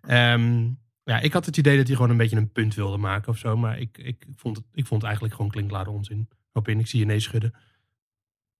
Ehm, 0.00 0.68
ja, 1.04 1.20
ik 1.20 1.32
had 1.32 1.46
het 1.46 1.56
idee 1.56 1.76
dat 1.76 1.86
hij 1.86 1.96
gewoon 1.96 2.10
een 2.10 2.16
beetje 2.16 2.36
een 2.36 2.52
punt 2.52 2.74
wilde 2.74 2.96
maken 2.96 3.28
of 3.28 3.38
zo. 3.38 3.56
Maar 3.56 3.78
ik, 3.78 3.98
ik, 3.98 4.26
vond, 4.36 4.56
het, 4.56 4.66
ik 4.72 4.86
vond 4.86 5.00
het 5.00 5.04
eigenlijk 5.04 5.34
gewoon 5.34 5.50
klinkklare 5.50 5.90
onzin. 5.90 6.28
Hoop 6.54 6.68
in, 6.68 6.78
ik 6.78 6.86
zie 6.86 6.98
je 6.98 7.06
nee 7.06 7.20
schudden. 7.20 7.54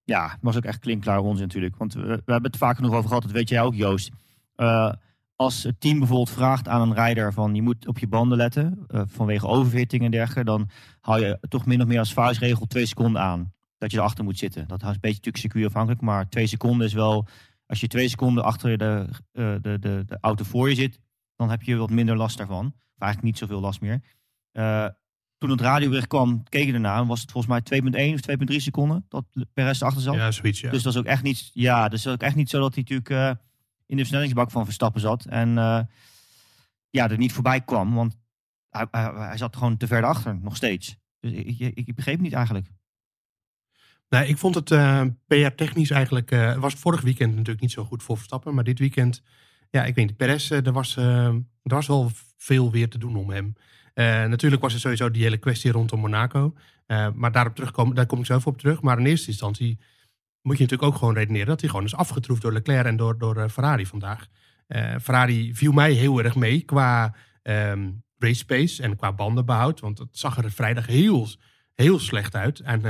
Ja, 0.03 0.37
was 0.41 0.55
ook 0.55 0.63
echt 0.63 0.79
klinkklaar 0.79 1.19
onzin 1.19 1.45
natuurlijk. 1.45 1.75
Want 1.75 1.93
we, 1.93 2.01
we 2.01 2.31
hebben 2.31 2.51
het 2.51 2.57
vaak 2.57 2.75
genoeg 2.75 2.93
over 2.93 3.07
gehad, 3.07 3.23
dat 3.23 3.31
weet 3.31 3.49
jij 3.49 3.61
ook 3.61 3.75
Joost. 3.75 4.11
Eh, 4.55 4.91
als 5.35 5.63
het 5.63 5.79
team 5.79 5.97
bijvoorbeeld 5.99 6.29
vraagt 6.29 6.67
aan 6.67 6.81
een 6.81 6.93
rijder 6.93 7.33
van 7.33 7.55
je 7.55 7.61
moet 7.61 7.87
op 7.87 7.99
je 7.99 8.07
banden 8.07 8.37
letten, 8.37 8.85
eh, 8.87 9.01
vanwege 9.05 9.47
overhitting 9.47 10.03
en 10.03 10.11
dergelijke, 10.11 10.51
dan 10.51 10.69
hou 10.99 11.25
je 11.25 11.37
toch 11.49 11.65
min 11.65 11.81
of 11.81 11.87
meer 11.87 11.99
als 11.99 12.13
vuistregel 12.13 12.65
twee 12.65 12.85
seconden 12.85 13.21
aan. 13.21 13.53
Dat 13.77 13.91
je 13.91 13.97
erachter 13.97 14.23
moet 14.23 14.37
zitten. 14.37 14.67
Dat 14.67 14.81
is 14.81 14.87
een 14.87 14.93
beetje 14.93 15.07
natuurlijk 15.07 15.37
circuitafhankelijk, 15.37 16.01
maar 16.01 16.29
twee 16.29 16.47
seconden 16.47 16.87
is 16.87 16.93
wel, 16.93 17.27
als 17.65 17.79
je 17.79 17.87
twee 17.87 18.07
seconden 18.07 18.43
achter 18.43 18.77
de, 18.77 19.05
eh, 19.31 19.55
de, 19.61 19.79
de, 19.79 20.03
de 20.05 20.17
auto 20.21 20.43
voor 20.43 20.69
je 20.69 20.75
zit, 20.75 20.99
dan 21.35 21.49
heb 21.49 21.61
je 21.61 21.75
wat 21.75 21.89
minder 21.89 22.17
last 22.17 22.37
daarvan. 22.37 22.65
Of 22.65 23.01
eigenlijk 23.01 23.23
niet 23.23 23.37
zoveel 23.37 23.59
last 23.59 23.81
meer. 23.81 24.01
Toen 25.47 25.57
het 25.57 25.65
radiobericht 25.65 26.07
kwam, 26.07 26.43
keek 26.49 26.65
je 26.65 26.73
ernaar, 26.73 26.99
en 26.99 27.07
was 27.07 27.21
het 27.21 27.31
volgens 27.31 27.69
mij 27.69 27.81
2,1 27.81 28.13
of 28.13 28.51
2,3 28.51 28.55
seconden 28.55 29.05
dat 29.09 29.25
Perez 29.53 29.81
erachter 29.81 30.01
zat. 30.01 30.15
Ja, 30.15 30.31
zoiets, 30.31 30.59
ja. 30.59 30.69
Dus 30.69 30.83
dat 30.83 30.93
is 30.93 30.99
ook 30.99 31.05
echt 31.05 31.23
niet, 31.23 31.51
ja, 31.53 31.87
dus 31.87 32.07
ook 32.07 32.21
echt 32.21 32.35
niet 32.35 32.49
zo 32.49 32.59
dat 32.59 32.73
hij 32.73 32.83
natuurlijk 32.83 33.09
eh, 33.09 33.43
in 33.85 33.95
de 33.95 34.01
versnellingsbak 34.01 34.51
van 34.51 34.65
Verstappen 34.65 35.01
zat. 35.01 35.25
En 35.25 35.57
eh, 35.57 35.79
ja, 36.89 37.09
er 37.09 37.17
niet 37.17 37.33
voorbij 37.33 37.61
kwam, 37.61 37.93
want 37.93 38.17
hij, 38.69 38.87
hij, 38.91 39.11
hij 39.15 39.37
zat 39.37 39.55
gewoon 39.55 39.77
te 39.77 39.87
ver 39.87 40.03
achter, 40.03 40.37
nog 40.41 40.55
steeds. 40.55 40.95
Dus 41.19 41.31
ik, 41.31 41.59
ik, 41.59 41.87
ik 41.87 41.95
begreep 41.95 42.13
het 42.13 42.23
niet 42.23 42.33
eigenlijk. 42.33 42.67
Nee, 44.09 44.27
ik 44.27 44.37
vond 44.37 44.55
het 44.55 44.71
eh 44.71 45.01
PR-technisch 45.27 45.89
eigenlijk... 45.89 46.29
was 46.59 46.73
vorig 46.73 47.01
weekend 47.01 47.31
natuurlijk 47.31 47.61
niet 47.61 47.71
zo 47.71 47.83
goed 47.83 48.03
voor 48.03 48.15
Verstappen. 48.15 48.53
Maar 48.53 48.63
dit 48.63 48.79
weekend, 48.79 49.21
ja, 49.69 49.85
ik 49.85 49.95
weet 49.95 50.07
niet. 50.07 50.17
Perez, 50.17 50.51
er, 50.51 50.71
was, 50.71 50.97
er 50.97 51.43
was 51.61 51.87
wel 51.87 52.11
veel 52.37 52.71
weer 52.71 52.89
te 52.89 52.97
doen 52.97 53.15
om 53.15 53.29
hem. 53.29 53.55
Eh, 53.95 54.25
natuurlijk 54.25 54.61
was 54.61 54.73
er 54.73 54.79
sowieso 54.79 55.11
die 55.11 55.23
hele 55.23 55.37
kwestie 55.37 55.71
rondom 55.71 55.99
Monaco. 55.99 56.53
Eh, 56.85 57.07
maar 57.13 57.31
daarop 57.31 57.55
terugkomen, 57.55 57.95
daar 57.95 58.05
kom 58.05 58.19
ik 58.19 58.29
even 58.29 58.51
op 58.51 58.57
terug. 58.57 58.81
Maar 58.81 58.99
in 58.99 59.05
eerste 59.05 59.27
instantie 59.27 59.79
moet 60.41 60.57
je 60.57 60.63
natuurlijk 60.63 60.91
ook 60.91 60.99
gewoon 60.99 61.13
redeneren... 61.13 61.47
dat 61.47 61.59
hij 61.61 61.69
gewoon 61.69 61.85
is 61.85 61.95
afgetroefd 61.95 62.41
door 62.41 62.53
Leclerc 62.53 62.85
en 62.85 62.97
door, 62.97 63.17
door 63.17 63.37
eh, 63.37 63.49
Ferrari 63.49 63.85
vandaag. 63.85 64.27
Ferrari 65.01 65.55
viel 65.55 65.71
mij 65.71 65.91
heel 65.91 66.23
erg 66.23 66.35
mee 66.35 66.61
qua 66.61 67.15
ehm, 67.41 67.91
race 68.17 68.45
pace 68.45 68.83
en 68.83 68.95
qua 68.95 69.13
bandenbehoud. 69.13 69.79
Want 69.79 69.97
het 69.97 70.07
zag 70.11 70.37
er 70.37 70.51
vrijdag 70.51 70.87
heel, 70.87 71.27
heel 71.73 71.99
slecht 71.99 72.35
uit. 72.35 72.59
En 72.59 72.83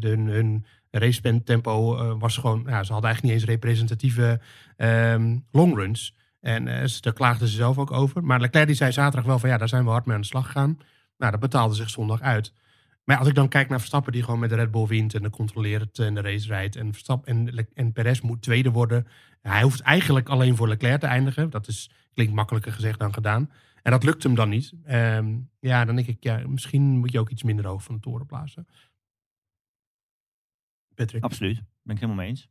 hun, 0.00 0.26
hun 0.26 0.64
race 0.90 1.42
tempo 1.44 2.18
was 2.18 2.36
gewoon... 2.36 2.64
Ja, 2.66 2.82
ze 2.82 2.92
hadden 2.92 3.10
eigenlijk 3.10 3.22
niet 3.22 3.32
eens 3.32 3.44
representatieve 3.44 4.40
ehm, 4.76 5.38
longruns. 5.50 6.14
En 6.40 6.88
ze- 6.90 7.00
daar 7.00 7.12
klaagden 7.12 7.48
ze 7.48 7.54
zelf 7.54 7.78
ook 7.78 7.90
over. 7.90 8.24
Maar 8.24 8.40
Leclerc 8.40 8.66
die 8.66 8.76
zei 8.76 8.92
zaterdag 8.92 9.24
wel 9.24 9.38
van 9.38 9.48
ja, 9.48 9.56
daar 9.58 9.68
zijn 9.68 9.84
we 9.84 9.90
hard 9.90 10.06
mee 10.06 10.14
aan 10.14 10.20
de 10.20 10.26
slag 10.26 10.46
gegaan. 10.46 10.78
Nou, 11.16 11.30
dat 11.30 11.40
betaalde 11.40 11.74
zich 11.74 11.90
zondag 11.90 12.20
uit. 12.20 12.52
Maar 13.04 13.14
ja, 13.16 13.18
als 13.22 13.28
ik 13.30 13.34
dan 13.36 13.48
kijk 13.48 13.68
naar 13.68 13.78
Verstappen 13.78 14.12
die 14.12 14.22
gewoon 14.22 14.38
met 14.40 14.50
de 14.50 14.56
Red 14.56 14.70
Bull 14.70 14.86
wint 14.86 15.14
en 15.14 15.22
de 15.22 15.30
controleert 15.30 15.98
en 15.98 16.14
de 16.14 16.20
race 16.20 16.46
rijdt. 16.46 16.76
En, 16.76 16.92
Verstappen, 16.92 17.66
en 17.74 17.92
Perez 17.92 18.20
moet 18.20 18.42
tweede 18.42 18.70
worden. 18.70 19.06
Hij 19.40 19.62
hoeft 19.62 19.80
eigenlijk 19.80 20.28
alleen 20.28 20.56
voor 20.56 20.68
Leclerc 20.68 21.00
te 21.00 21.06
eindigen. 21.06 21.50
Dat 21.50 21.68
is, 21.68 21.90
klinkt 22.14 22.32
makkelijker 22.32 22.72
gezegd 22.72 22.98
dan 22.98 23.14
gedaan. 23.14 23.50
En 23.82 23.90
dat 23.90 24.04
lukt 24.04 24.22
hem 24.22 24.34
dan 24.34 24.48
niet. 24.48 24.72
Ehm, 24.84 25.38
ja, 25.58 25.84
dan 25.84 25.94
denk 25.96 26.08
ik, 26.08 26.22
ja, 26.22 26.48
misschien 26.48 26.82
moet 26.82 27.12
je 27.12 27.18
ook 27.18 27.30
iets 27.30 27.42
minder 27.42 27.66
hoog 27.66 27.82
van 27.82 27.94
de 27.94 28.00
toren 28.00 28.26
blazen. 28.26 28.66
Patrick. 30.94 31.22
Absoluut, 31.22 31.56
ben 31.82 31.94
ik 31.94 32.00
helemaal 32.00 32.16
mee 32.22 32.28
eens. 32.28 32.48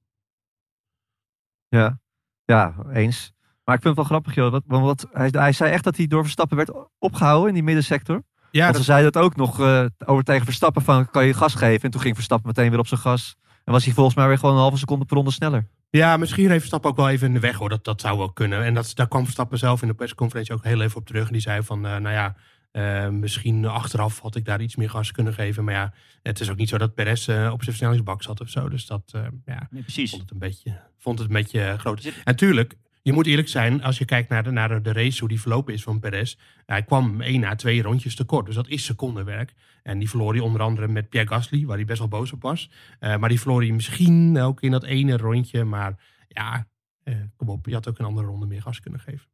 Ja, 1.68 2.02
ja 2.46 2.76
eens. 2.90 3.34
Maar 3.68 3.76
ik 3.76 3.82
vind 3.82 3.98
het 3.98 4.08
wel 4.08 4.18
grappig, 4.18 4.36
joh. 4.36 4.52
Wat, 4.52 4.64
want 4.68 4.84
wat, 4.86 5.08
hij, 5.12 5.28
hij 5.32 5.52
zei 5.52 5.72
echt 5.72 5.84
dat 5.84 5.98
hij 5.98 6.08
door 6.08 6.24
Verstappen 6.24 6.58
werd 6.58 6.72
opgehouden 7.00 7.48
in 7.48 7.54
die 7.54 7.64
middensector. 7.64 8.24
Ja, 8.52 8.62
Want 8.62 8.74
dat, 8.74 8.82
ze 8.84 8.92
zeiden 8.92 9.12
dat 9.12 9.24
ook 9.24 9.36
nog 9.36 9.60
eh, 9.60 9.86
over 10.06 10.24
tegen 10.24 10.46
Verstappen 10.46 10.82
van, 10.82 11.10
kan 11.10 11.26
je 11.26 11.34
gas 11.34 11.54
geven? 11.56 11.82
En 11.84 11.92
toen 11.92 12.02
ging 12.02 12.16
Verstappen 12.16 12.48
meteen 12.48 12.70
weer 12.70 12.80
op 12.80 12.88
zijn 12.88 13.00
gas. 13.00 13.36
En 13.64 13.74
was 13.74 13.86
hij 13.86 13.94
volgens 13.94 14.16
mij 14.16 14.28
weer 14.28 14.38
gewoon 14.38 14.56
een 14.56 14.62
halve 14.62 14.78
seconde 14.78 15.06
per 15.06 15.16
ronde 15.16 15.32
sneller. 15.32 15.68
Ja, 15.90 16.18
misschien 16.18 16.46
heeft 16.48 16.58
Verstappen 16.58 16.90
ook 16.90 16.96
wel 16.98 17.10
even 17.10 17.28
in 17.28 17.34
de 17.34 17.40
weg 17.40 17.56
hoor. 17.56 17.70
Dat, 17.70 17.84
dat 17.84 18.02
zou 18.02 18.18
wel 18.18 18.32
kunnen. 18.32 18.64
En 18.64 18.74
dat, 18.74 18.92
daar 18.96 19.08
kwam 19.08 19.24
Verstappen 19.24 19.58
zelf 19.58 19.82
in 19.82 19.88
de 19.88 19.94
persconferentie 19.94 20.54
ook 20.54 20.64
heel 20.64 20.82
even 20.82 20.98
op 20.98 21.06
terug. 21.06 21.26
En 21.28 21.32
die 21.34 21.42
zei 21.42 21.64
van, 21.64 21.86
eh, 21.86 21.92
nou 21.98 22.10
ja, 22.16 22.36
Eh, 22.72 23.08
misschien 23.10 23.66
achteraf 23.66 24.20
had 24.20 24.36
ik 24.36 24.46
daar 24.46 24.62
iets 24.62 24.76
meer 24.76 24.90
gas 24.90 25.12
kunnen 25.12 25.34
geven. 25.34 25.64
Maar 25.64 25.74
ja, 25.74 25.94
het 26.22 26.40
is 26.40 26.50
ook 26.50 26.58
niet 26.58 26.70
zo 26.70 26.78
dat 26.78 26.94
Perez 26.94 27.28
eh, 27.28 27.36
op 27.36 27.48
zijn 27.48 27.60
versnellingsbak 27.60 28.24
zat 28.24 28.42
of 28.42 28.50
zo. 28.50 28.70
Dus 28.70 28.86
dat, 28.86 29.02
eh, 29.12 29.22
ja, 29.46 29.68
Nee, 29.72 29.82
precies. 29.82 30.10
vond 30.10 30.22
het 30.22 30.32
een 30.32 30.38
beetje, 30.40 30.80
vond 30.98 31.20
het 31.20 31.28
een 31.28 31.34
beetje 31.34 31.76
groot. 31.78 32.02
Zit- 32.02 32.14
En 32.14 32.22
natuurlijk, 32.26 32.76
je 33.08 33.14
moet 33.14 33.28
eerlijk 33.28 33.48
zijn, 33.48 33.84
als 33.84 33.98
je 33.98 34.06
kijkt 34.06 34.30
naar 34.30 34.44
de, 34.44 34.52
naar 34.52 34.82
de 34.82 34.92
race, 34.92 35.20
hoe 35.20 35.30
die 35.30 35.42
verlopen 35.42 35.74
is 35.74 35.84
van 35.84 36.00
Perez. 36.00 36.38
Hij 36.66 36.84
kwam 36.84 37.22
één 37.22 37.40
na 37.40 37.56
twee 37.56 37.82
rondjes 37.82 38.16
tekort, 38.16 38.46
dus 38.46 38.56
dat 38.56 38.68
is 38.68 38.86
secondenwerk. 38.86 39.54
En 39.84 40.00
die 40.00 40.10
verloor 40.10 40.34
hij 40.34 40.42
onder 40.42 40.62
andere 40.62 40.88
met 40.88 41.10
Pierre 41.10 41.30
Gasly, 41.30 41.66
waar 41.66 41.76
hij 41.76 41.86
best 41.86 42.00
wel 42.00 42.08
boos 42.08 42.32
op 42.32 42.42
was. 42.42 42.72
Eh, 43.00 43.18
maar 43.18 43.30
die 43.30 43.40
verloor 43.40 43.62
hij 43.62 43.72
misschien 43.72 44.40
ook 44.40 44.62
in 44.62 44.72
dat 44.72 44.84
ene 44.84 45.18
rondje. 45.18 45.64
Maar 45.64 45.96
ja, 46.28 46.68
eh, 47.04 47.16
kom 47.36 47.50
op, 47.50 47.66
je 47.66 47.74
had 47.74 47.88
ook 47.88 48.00
een 48.00 48.06
andere 48.06 48.28
ronde 48.28 48.46
meer 48.46 48.62
gas 48.62 48.80
kunnen 48.80 49.00
geven. 49.00 49.28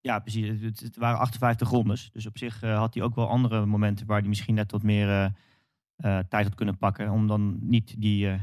Ja, 0.00 0.18
precies. 0.18 0.60
Het, 0.60 0.96
waren 0.96 1.18
58 1.18 1.70
rondes. 1.70 2.10
Dus 2.12 2.26
op 2.26 2.38
zich 2.38 2.62
eh, 2.62 2.78
had 2.78 2.94
hij 2.94 3.02
ook 3.02 3.14
wel 3.14 3.28
andere 3.28 3.66
momenten 3.66 4.06
waar 4.06 4.20
hij 4.20 4.28
misschien 4.28 4.54
net 4.54 4.70
wat 4.70 4.82
meer 4.82 5.32
tijd 5.98 6.44
had 6.44 6.54
kunnen 6.54 6.78
pakken. 6.78 7.10
Om 7.10 7.26
dan 7.26 7.58
niet 7.60 8.00
die 8.00 8.28
eh 8.28 8.40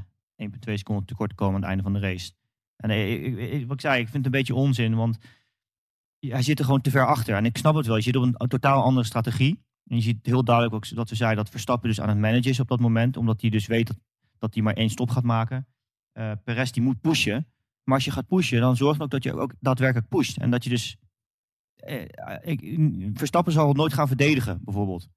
1,2 0.49 0.73
seconden 0.73 1.05
tekort 1.05 1.29
te 1.29 1.35
komen 1.35 1.55
aan 1.55 1.61
het 1.61 1.69
einde 1.69 1.83
van 1.83 1.93
de 1.93 1.99
race. 1.99 2.31
En 2.75 2.89
eh, 2.89 3.11
ik, 3.13 3.25
ik- 3.37 3.51
ik- 3.51 3.67
wat 3.67 3.75
ik 3.75 3.81
zei, 3.81 3.93
ik 3.99 4.03
vind 4.09 4.15
het 4.15 4.25
een 4.25 4.39
beetje 4.39 4.55
onzin. 4.55 4.95
Want 4.95 5.17
hij 6.19 6.41
zit 6.41 6.59
er 6.59 6.65
gewoon 6.65 6.81
te 6.81 6.89
ver 6.91 7.05
achter. 7.07 7.35
En 7.35 7.45
ik 7.45 7.57
snap 7.57 7.75
het 7.75 7.85
wel. 7.85 7.95
Je 7.95 8.01
zit 8.01 8.15
op 8.15 8.23
een, 8.23 8.35
een 8.37 8.47
totaal 8.47 8.83
andere 8.83 9.05
strategie. 9.05 9.59
En 9.87 9.95
je 9.95 10.01
ziet 10.01 10.25
heel 10.25 10.43
duidelijk 10.43 10.75
ook 10.75 10.95
dat 10.95 11.09
we 11.09 11.15
zeiden 11.15 11.43
dat 11.43 11.49
Verstappen 11.51 11.89
dus 11.89 12.01
aan 12.01 12.09
het 12.09 12.17
managen 12.17 12.49
is 12.49 12.59
op 12.59 12.67
dat 12.67 12.79
moment. 12.79 13.17
Omdat 13.17 13.41
hij 13.41 13.49
dus 13.49 13.65
weet 13.67 13.87
dat, 13.87 13.97
dat 14.37 14.53
hij 14.53 14.63
maar 14.63 14.73
één 14.73 14.89
stop 14.89 15.09
gaat 15.09 15.23
maken. 15.23 15.67
Eh 16.11 16.31
Perez 16.43 16.71
die 16.71 16.83
moet 16.83 17.01
pushen. 17.01 17.47
Maar 17.83 17.95
als 17.95 18.05
je 18.05 18.11
gaat 18.11 18.27
pushen, 18.27 18.59
dan 18.61 18.75
zorg 18.75 18.93
dan 18.97 19.05
ook 19.05 19.11
dat 19.11 19.23
je 19.23 19.33
ook 19.39 19.53
daadwerkelijk 19.59 20.07
pusht. 20.09 20.37
En 20.37 20.49
dat 20.51 20.63
je 20.63 20.69
dus 20.69 20.97
eh, 21.75 22.01
ik, 22.41 22.79
Verstappen 23.13 23.53
zal 23.53 23.73
nooit 23.73 23.93
gaan 23.93 24.07
verdedigen, 24.07 24.59
bijvoorbeeld. 24.63 25.09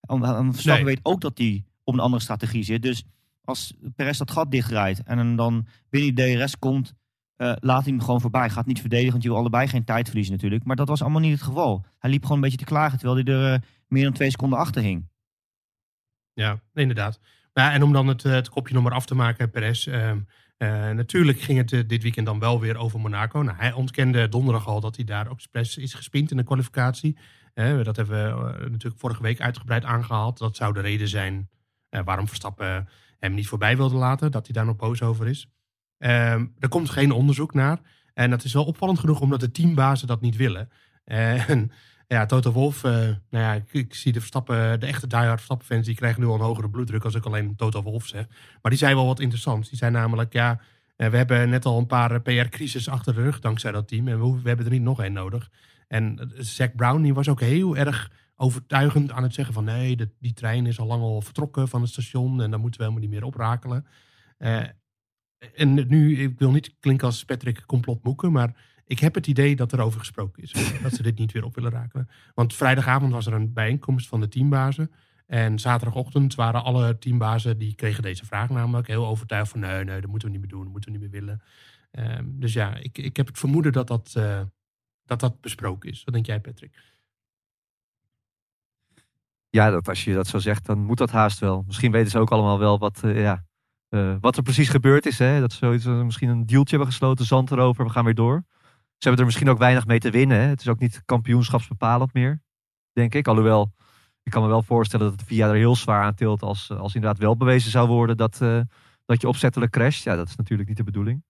Verstappen 0.00 0.84
Nee. 0.84 0.94
weet 0.94 1.00
ook 1.02 1.20
dat 1.20 1.38
hij 1.38 1.64
op 1.84 1.94
een 1.94 2.00
andere 2.00 2.22
strategie 2.22 2.62
zit. 2.62 2.82
Dus 2.82 3.04
als 3.44 3.74
Perez 3.96 4.18
dat 4.18 4.30
gat 4.30 4.50
dichtrijdt 4.50 5.02
en 5.02 5.36
dan 5.36 5.66
binnen 5.90 6.14
die 6.14 6.36
DRS 6.36 6.58
komt, 6.58 6.94
eh, 7.36 7.52
laat 7.60 7.84
hij 7.84 7.92
hem 7.92 8.00
gewoon 8.00 8.20
voorbij. 8.20 8.50
Gaat 8.50 8.66
niet 8.66 8.80
verdedigen, 8.80 9.10
want 9.12 9.22
je 9.22 9.28
wil 9.28 9.38
allebei 9.38 9.68
geen 9.68 9.84
tijd 9.84 10.06
verliezen 10.06 10.32
natuurlijk. 10.32 10.64
Maar 10.64 10.76
dat 10.76 10.88
was 10.88 11.02
allemaal 11.02 11.20
niet 11.20 11.32
het 11.32 11.42
geval. 11.42 11.84
Hij 11.98 12.10
liep 12.10 12.22
gewoon 12.22 12.36
een 12.36 12.42
beetje 12.42 12.58
te 12.58 12.64
klagen, 12.64 12.98
terwijl 12.98 13.24
hij 13.24 13.34
er 13.34 13.52
eh, 13.52 13.60
meer 13.88 14.04
dan 14.04 14.12
twee 14.12 14.30
seconden 14.30 14.58
achter 14.58 14.82
hing. 14.82 15.08
Ja, 16.32 16.60
inderdaad. 16.74 17.20
Ja, 17.52 17.72
en 17.72 17.82
om 17.82 17.92
dan 17.92 18.06
het, 18.06 18.24
eh, 18.24 18.32
het 18.32 18.48
kopje 18.48 18.74
nog 18.74 18.82
maar 18.82 18.92
af 18.92 19.06
te 19.06 19.14
maken, 19.14 19.50
Perez. 19.50 19.86
ehm, 19.86 20.20
eh, 20.56 20.90
natuurlijk 20.90 21.40
ging 21.40 21.58
het 21.58 21.88
dit 21.88 22.02
weekend 22.02 22.26
dan 22.26 22.38
wel 22.38 22.60
weer 22.60 22.76
over 22.76 23.00
Monaco. 23.00 23.42
Nou, 23.42 23.56
hij 23.56 23.72
ontkende 23.72 24.28
donderdag 24.28 24.66
al 24.66 24.80
dat 24.80 24.96
hij 24.96 25.04
daar 25.04 25.28
ook 25.28 25.36
expres 25.36 25.76
is 25.76 25.94
gespind 25.94 26.30
in 26.30 26.36
de 26.36 26.44
kwalificatie. 26.44 27.18
Dat 27.54 27.96
hebben 27.96 28.16
we 28.16 28.68
natuurlijk 28.68 29.00
vorige 29.00 29.22
week 29.22 29.40
uitgebreid 29.40 29.84
aangehaald. 29.84 30.38
Dat 30.38 30.56
zou 30.56 30.72
de 30.72 30.80
reden 30.80 31.08
zijn 31.08 31.50
waarom 31.88 32.28
Verstappen 32.28 32.88
hem 33.20 33.34
niet 33.34 33.48
voorbij 33.48 33.76
wilde 33.76 33.96
laten. 33.96 34.30
Dat 34.30 34.44
hij 34.44 34.54
daar 34.54 34.64
nog 34.64 34.76
boos 34.76 35.02
over 35.02 35.28
is. 35.28 35.48
Ehm, 35.98 36.46
er 36.58 36.68
komt 36.68 36.90
geen 36.90 37.12
onderzoek 37.12 37.54
naar. 37.54 37.78
En 38.14 38.30
dat 38.30 38.44
is 38.44 38.52
wel 38.52 38.64
opvallend 38.64 38.98
genoeg 38.98 39.20
omdat 39.20 39.40
de 39.40 39.50
teambazen 39.50 40.06
dat 40.06 40.20
niet 40.20 40.36
willen. 40.36 40.70
En 41.04 41.70
ja, 42.06 42.26
Toto 42.26 42.52
Wolf, 42.52 42.84
eh, 42.84 42.92
nou 42.92 43.18
ja, 43.30 43.54
ik, 43.54 43.72
ik 43.72 43.94
zie 43.94 44.12
de 44.12 44.18
Verstappen, 44.18 44.80
de 44.80 44.86
echte 44.86 45.06
diehard 45.06 45.34
Verstappen 45.34 45.66
fans, 45.66 45.86
die 45.86 45.94
krijgen 45.94 46.20
nu 46.20 46.26
al 46.26 46.34
een 46.34 46.40
hogere 46.40 46.70
bloeddruk 46.70 47.04
als 47.04 47.14
ik 47.14 47.24
alleen 47.24 47.56
Toto 47.56 47.82
Wolf 47.82 48.06
zeg. 48.06 48.26
Maar 48.62 48.70
die 48.70 48.80
zei 48.80 48.94
wel 48.94 49.06
wat 49.06 49.20
interessants. 49.20 49.68
Die 49.68 49.78
zei 49.78 49.90
namelijk, 49.90 50.32
ja, 50.32 50.60
eh, 50.96 51.08
we 51.08 51.16
hebben 51.16 51.48
net 51.48 51.64
al 51.64 51.78
een 51.78 51.86
paar 51.86 52.20
PR-crisis 52.20 52.88
achter 52.88 53.14
de 53.14 53.22
rug 53.22 53.40
dankzij 53.40 53.72
dat 53.72 53.88
team. 53.88 54.08
En 54.08 54.42
we 54.42 54.48
hebben 54.48 54.66
er 54.66 54.72
niet 54.72 54.82
nog 54.82 55.02
één 55.02 55.12
nodig. 55.12 55.50
En 55.88 56.18
eh, 56.18 56.26
Zack 56.42 56.76
Brown, 56.76 57.02
die 57.02 57.14
was 57.14 57.28
ook 57.28 57.40
heel 57.40 57.76
erg 57.76 58.10
overtuigend 58.40 59.10
aan 59.10 59.22
het 59.22 59.34
zeggen 59.34 59.54
van 59.54 59.64
nee, 59.64 59.96
die 60.18 60.32
trein 60.32 60.66
is 60.66 60.78
al 60.78 60.86
lang 60.86 61.02
al 61.02 61.20
vertrokken 61.20 61.68
van 61.68 61.80
het 61.80 61.90
station 61.90 62.42
en 62.42 62.50
dan 62.50 62.60
moeten 62.60 62.80
we 62.80 62.86
helemaal 62.86 63.08
niet 63.08 63.18
meer 63.18 63.28
oprakelen. 63.28 63.86
Eh, 64.38 64.62
en 65.54 65.88
nu, 65.88 66.16
ik 66.16 66.38
wil 66.38 66.50
niet 66.50 66.74
klinken 66.80 67.06
als 67.06 67.24
Patrick 67.24 67.66
complotmoeken, 67.66 68.32
maar 68.32 68.56
ik 68.84 68.98
heb 68.98 69.14
het 69.14 69.26
idee 69.26 69.56
dat 69.56 69.72
er 69.72 69.80
over 69.80 69.98
gesproken 69.98 70.42
is. 70.42 70.52
dat 70.82 70.92
ze 70.92 71.02
dit 71.02 71.18
niet 71.18 71.32
weer 71.32 71.44
op 71.44 71.54
willen 71.54 71.70
rakelen. 71.70 72.08
Want 72.34 72.54
vrijdagavond 72.54 73.12
was 73.12 73.26
er 73.26 73.32
een 73.32 73.52
bijeenkomst 73.52 74.08
van 74.08 74.20
de 74.20 74.28
teambazen. 74.28 74.90
En 75.26 75.58
zaterdagochtend 75.58 76.34
waren 76.34 76.64
alle 76.64 76.98
teambazen, 76.98 77.58
die 77.58 77.74
kregen 77.74 78.02
deze 78.02 78.26
vraag 78.26 78.50
namelijk 78.50 78.86
heel 78.86 79.06
overtuigd 79.06 79.50
van 79.50 79.60
nee, 79.60 79.84
nee, 79.84 80.00
dat 80.00 80.10
moeten 80.10 80.28
we 80.28 80.34
niet 80.34 80.42
meer 80.42 80.52
doen, 80.52 80.62
dat 80.62 80.72
moeten 80.72 80.92
we 80.92 80.98
niet 80.98 81.10
meer 81.10 81.20
willen. 81.20 81.42
Ehm, 81.90 82.24
dus 82.28 82.52
ja, 82.52 82.76
ik, 82.76 82.98
ik 82.98 83.16
heb 83.16 83.26
het 83.26 83.38
vermoeden 83.38 83.72
dat 83.72 83.86
dat, 83.86 84.12
eh, 84.16 84.40
dat 85.04 85.20
dat 85.20 85.40
besproken 85.40 85.90
is. 85.90 86.04
Wat 86.04 86.14
denk 86.14 86.26
jij, 86.26 86.40
Patrick? 86.40 86.74
Ja, 89.50 89.70
dat, 89.70 89.88
als 89.88 90.04
je 90.04 90.14
dat 90.14 90.26
zo 90.26 90.38
zegt, 90.38 90.66
dan 90.66 90.78
moet 90.78 90.98
dat 90.98 91.10
haast 91.10 91.38
wel. 91.38 91.62
Misschien 91.66 91.92
weten 91.92 92.10
ze 92.10 92.18
ook 92.18 92.30
allemaal 92.30 92.58
wel 92.58 92.78
wat, 92.78 93.00
eh, 93.04 93.20
ja, 93.22 93.44
eh, 93.88 94.14
wat 94.20 94.36
er 94.36 94.42
precies 94.42 94.68
gebeurd 94.68 95.06
is. 95.06 95.18
Hè? 95.18 95.40
Dat 95.40 95.52
ze 95.52 95.58
zoiets, 95.58 95.84
eh, 95.84 96.02
misschien 96.02 96.28
een 96.28 96.46
dealtje 96.46 96.76
hebben 96.76 96.92
gesloten, 96.92 97.24
zand 97.24 97.50
erover, 97.50 97.84
we 97.84 97.90
gaan 97.90 98.04
weer 98.04 98.14
door. 98.14 98.44
Ze 98.72 99.08
hebben 99.08 99.20
er 99.20 99.26
misschien 99.26 99.48
ook 99.48 99.58
weinig 99.58 99.86
mee 99.86 99.98
te 99.98 100.10
winnen. 100.10 100.40
Hè? 100.40 100.46
Het 100.46 100.60
is 100.60 100.68
ook 100.68 100.78
niet 100.78 101.02
kampioenschapsbepalend 101.04 102.12
meer, 102.12 102.42
denk 102.92 103.14
ik. 103.14 103.28
Alhoewel, 103.28 103.72
ik 104.22 104.32
kan 104.32 104.42
me 104.42 104.48
wel 104.48 104.62
voorstellen 104.62 105.10
dat 105.10 105.20
het 105.20 105.28
VIA 105.28 105.48
er 105.48 105.54
heel 105.54 105.76
zwaar 105.76 106.02
aan 106.02 106.14
tilt 106.14 106.42
als, 106.42 106.70
als 106.70 106.94
inderdaad 106.94 107.18
wel 107.18 107.36
bewezen 107.36 107.70
zou 107.70 107.88
worden 107.88 108.16
dat, 108.16 108.38
dat 109.04 109.20
je 109.20 109.28
opzettelijk 109.28 109.72
crasht. 109.72 110.02
Ja, 110.02 110.16
dat 110.16 110.28
is 110.28 110.36
natuurlijk 110.36 110.68
niet 110.68 110.78
de 110.78 110.84
bedoeling. 110.84 111.22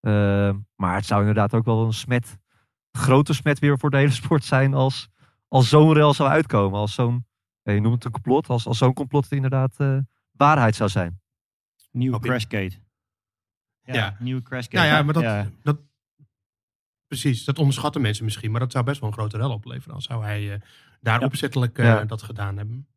Eh, 0.00 0.50
maar 0.76 0.94
het 0.94 1.06
zou 1.06 1.20
inderdaad 1.20 1.54
ook 1.54 1.64
wel 1.64 1.84
een 1.84 1.92
smet, 1.92 2.38
grote 2.92 3.34
smet 3.34 3.58
weer 3.58 3.78
voor 3.78 3.90
de 3.90 3.96
hele 3.96 4.10
sport 4.10 4.44
zijn 4.44 4.74
als, 4.74 5.08
als 5.48 5.68
zo'n 5.68 5.92
rel 5.92 6.14
zou 6.14 6.28
uitkomen. 6.28 6.78
Als 6.78 6.94
zo'n 6.94 7.26
ja, 7.68 7.74
je 7.74 7.80
noemt 7.80 7.94
het 7.94 8.04
een 8.04 8.10
complot, 8.10 8.48
als, 8.48 8.66
als 8.66 8.78
zo'n 8.78 8.94
complot 8.94 9.32
inderdaad 9.32 9.74
eh, 9.78 9.98
waarheid 10.32 10.74
zou 10.74 10.90
zijn. 10.90 11.20
Nieuwe 11.90 12.16
ik. 12.16 12.22
crashgate. 12.22 12.76
Ja, 13.82 13.94
Ja. 13.94 14.16
nieuwe 14.18 14.42
crashgate. 14.42 14.76
Nou 14.76 14.88
ja, 14.88 15.02
maar 15.02 15.14
dat, 15.14 15.22
Ja. 15.22 15.50
dat. 15.62 15.78
Precies, 17.06 17.44
dat 17.44 17.58
onderschatten 17.58 18.00
mensen 18.00 18.24
misschien. 18.24 18.50
Maar 18.50 18.60
dat 18.60 18.72
zou 18.72 18.84
best 18.84 19.00
wel 19.00 19.08
een 19.08 19.14
grote 19.14 19.36
rel 19.36 19.50
opleveren. 19.52 19.94
Als 19.94 20.04
zou 20.04 20.24
hij 20.24 20.52
eh, 20.54 20.60
daar 21.00 21.20
Ja. 21.20 21.26
opzettelijk 21.26 21.78
eh, 21.78 21.84
Ja. 21.84 22.04
dat 22.04 22.22
gedaan 22.22 22.56
hebben. 22.56 22.88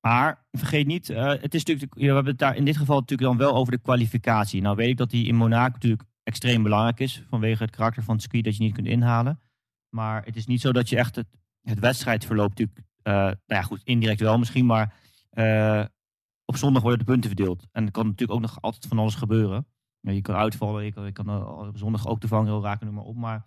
Maar 0.00 0.46
vergeet 0.50 0.86
niet, 0.86 1.10
eh, 1.10 1.28
het 1.28 1.54
is 1.54 1.64
natuurlijk, 1.64 1.94
we 1.94 2.04
hebben 2.04 2.24
het 2.26 2.38
daar 2.38 2.56
in 2.56 2.64
dit 2.64 2.76
geval 2.76 2.98
natuurlijk 3.00 3.28
dan 3.28 3.38
wel 3.38 3.54
over 3.56 3.72
de 3.72 3.78
kwalificatie. 3.78 4.60
Nou 4.62 4.76
weet 4.76 4.88
ik 4.88 4.96
dat 4.96 5.10
die 5.10 5.26
in 5.26 5.34
Monaco 5.34 5.72
natuurlijk 5.72 6.02
extreem 6.22 6.62
belangrijk 6.62 7.00
is 7.00 7.22
vanwege 7.28 7.62
het 7.62 7.76
karakter 7.76 8.02
van 8.02 8.12
het 8.14 8.22
circuit 8.22 8.44
dat 8.44 8.56
je 8.56 8.62
niet 8.62 8.74
kunt 8.74 8.86
inhalen. 8.86 9.40
Maar 9.88 10.24
het 10.24 10.36
is 10.36 10.46
niet 10.46 10.60
zo 10.60 10.72
dat 10.72 10.88
je 10.88 10.96
echt 10.96 11.16
het, 11.16 11.26
het 11.62 11.78
wedstrijdverloop 11.78 12.48
natuurlijk, 12.48 12.78
nou 13.02 13.36
ja 13.46 13.62
goed, 13.62 13.80
indirect 13.84 14.20
wel 14.20 14.38
misschien, 14.38 14.66
maar 14.66 14.94
eh, 15.30 15.84
op 16.44 16.56
zondag 16.56 16.82
worden 16.82 16.98
de 16.98 17.12
punten 17.12 17.30
verdeeld. 17.30 17.66
En 17.72 17.84
er 17.84 17.90
kan 17.90 18.04
natuurlijk 18.06 18.32
ook 18.32 18.40
nog 18.40 18.60
altijd 18.60 18.86
van 18.86 18.98
alles 18.98 19.14
gebeuren. 19.14 19.66
Je 20.00 20.20
kan 20.20 20.34
uitvallen, 20.34 20.84
je 20.84 20.92
kan, 20.92 21.04
je 21.04 21.12
kan 21.12 21.28
eh, 21.28 21.58
op 21.58 21.78
zondag 21.78 22.06
ook 22.06 22.20
de 22.20 22.28
vangrail 22.28 22.62
raken, 22.62 22.86
noem 22.86 22.94
maar 22.94 23.04
op. 23.04 23.16
Maar 23.16 23.46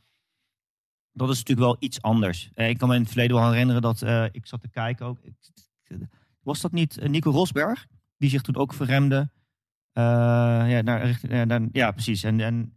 dat 1.12 1.30
is 1.30 1.38
natuurlijk 1.38 1.68
wel 1.68 1.78
iets 1.80 2.02
anders. 2.02 2.50
Eh, 2.54 2.70
ik 2.70 2.78
kan 2.78 2.90
me 2.90 2.96
in 2.96 3.02
het 3.02 3.10
verleden 3.10 3.36
wel 3.36 3.52
herinneren 3.52 3.82
dat 3.82 4.02
eh, 4.02 4.26
ik 4.32 4.46
zat 4.46 4.62
te 4.62 4.70
kijken 4.70 5.06
ook. 5.06 5.20
Was 6.40 6.62
dat 6.62 6.72
niet 6.72 6.98
eh, 6.98 7.10
Nico 7.10 7.32
Rosberg? 7.32 7.88
Die 8.18 8.30
zich 8.30 8.42
toen 8.42 8.56
ook 8.56 8.74
verremde. 8.74 9.30
Eh, 9.92 10.04
ja, 10.04 10.82
naar, 10.82 11.20
eh, 11.22 11.66
ja, 11.72 11.92
precies. 11.92 12.24
En, 12.24 12.40
en 12.40 12.76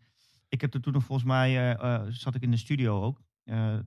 ik 0.49 0.61
heb 0.61 0.75
er 0.75 0.81
toen 0.81 0.93
nog 0.93 1.05
volgens 1.05 1.29
mij, 1.29 1.49
eh, 1.49 1.95
eh, 1.95 2.07
zat 2.09 2.35
ik 2.35 2.43
in 2.43 2.51
de 2.51 2.57
studio 2.57 3.03
ook. 3.03 3.23
Eh, 3.45 3.79